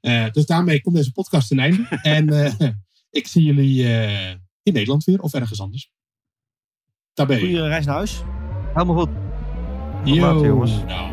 Eh, 0.00 0.30
dus 0.30 0.46
daarmee 0.46 0.80
komt 0.80 0.96
deze 0.96 1.12
podcast 1.12 1.48
ten 1.48 1.58
einde. 1.58 1.86
en 2.02 2.28
eh, 2.28 2.68
ik 3.10 3.26
zie 3.26 3.42
jullie 3.42 3.86
eh, 3.88 4.30
in 4.62 4.72
Nederland 4.72 5.04
weer 5.04 5.20
of 5.20 5.34
ergens 5.34 5.60
anders. 5.60 5.90
Daar 7.14 7.26
ben 7.26 7.36
je. 7.36 7.42
Goeie 7.42 7.68
reis 7.68 7.84
naar 7.86 7.94
huis. 7.94 8.22
Helemaal 8.74 8.96
goed. 8.96 9.08
Tot 10.04 10.16
later, 10.16 10.46
jongens. 10.46 10.72
Nou. 10.86 11.12